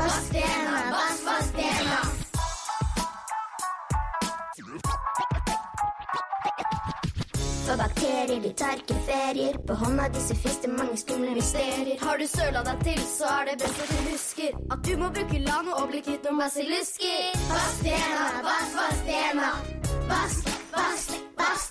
Vask 0.00 0.32
hendene, 0.40 0.80
vask, 0.94 1.26
vask 1.28 1.60
hendene. 1.64 2.00
For 7.66 7.76
bakterier 7.78 8.40
de 8.42 8.54
tar 8.62 8.80
ikke 8.80 8.96
ferier. 9.06 9.60
På 9.68 9.76
hånda 9.82 10.08
di 10.14 10.24
så 10.24 10.34
fins 10.34 10.58
det 10.64 10.72
mange 10.78 10.96
skumle 10.96 11.36
mysterier. 11.36 12.00
Har 12.00 12.16
du 12.16 12.26
søla 12.26 12.64
deg 12.70 12.80
til, 12.88 13.04
så 13.18 13.28
er 13.36 13.52
det 13.52 13.60
best 13.62 13.84
at 13.84 13.92
du 13.92 14.00
husker 14.08 14.58
at 14.72 14.80
du 14.88 14.96
må 15.04 15.12
bruke 15.12 15.44
lano 15.44 15.76
og 15.76 15.92
bli 15.92 16.00
kvitt 16.08 16.24
noen 16.24 16.40
basillusker. 16.40 17.38
Vask 17.52 17.86
hendene, 17.92 18.42
vask, 18.48 18.74
vask 18.80 19.89
Basket, 20.10 20.58
bust, 20.72 21.22
basket. 21.36 21.69